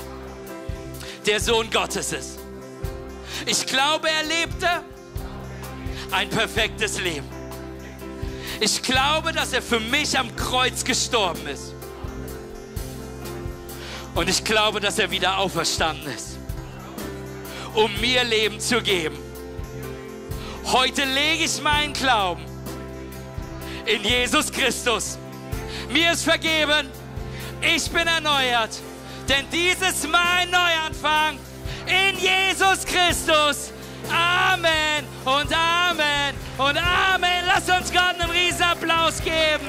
der 1.25 1.39
Sohn 1.39 1.69
Gottes 1.69 2.13
ist. 2.13 2.39
Ich 3.45 3.65
glaube, 3.65 4.09
er 4.09 4.23
lebte 4.23 4.83
ein 6.11 6.29
perfektes 6.29 6.99
Leben. 6.99 7.27
Ich 8.59 8.81
glaube, 8.81 9.31
dass 9.31 9.53
er 9.53 9.61
für 9.61 9.79
mich 9.79 10.17
am 10.17 10.35
Kreuz 10.35 10.83
gestorben 10.83 11.47
ist. 11.47 11.73
Und 14.13 14.29
ich 14.29 14.43
glaube, 14.43 14.79
dass 14.79 14.99
er 14.99 15.09
wieder 15.09 15.37
auferstanden 15.37 16.13
ist, 16.13 16.37
um 17.73 17.89
mir 18.01 18.23
Leben 18.23 18.59
zu 18.59 18.81
geben. 18.81 19.17
Heute 20.65 21.05
lege 21.05 21.45
ich 21.45 21.61
meinen 21.61 21.93
Glauben 21.93 22.45
in 23.85 24.03
Jesus 24.03 24.51
Christus. 24.51 25.17
Mir 25.91 26.11
ist 26.11 26.23
vergeben 26.23 26.89
ich 27.61 27.89
bin 27.91 28.07
erneuert. 28.07 28.71
Denn 29.29 29.45
dies 29.51 29.75
ist 29.87 30.07
mein 30.09 30.49
Neuanfang 30.49 31.37
in 31.85 32.17
Jesus 32.17 32.85
Christus. 32.85 33.71
Amen 34.09 35.05
und 35.23 35.55
Amen 35.55 36.35
und 36.57 36.77
Amen. 36.77 37.45
Lass 37.45 37.69
uns 37.69 37.91
Gott 37.93 38.19
einen 38.19 38.31
riesen 38.31 38.63
Applaus 38.63 39.21
geben. 39.21 39.67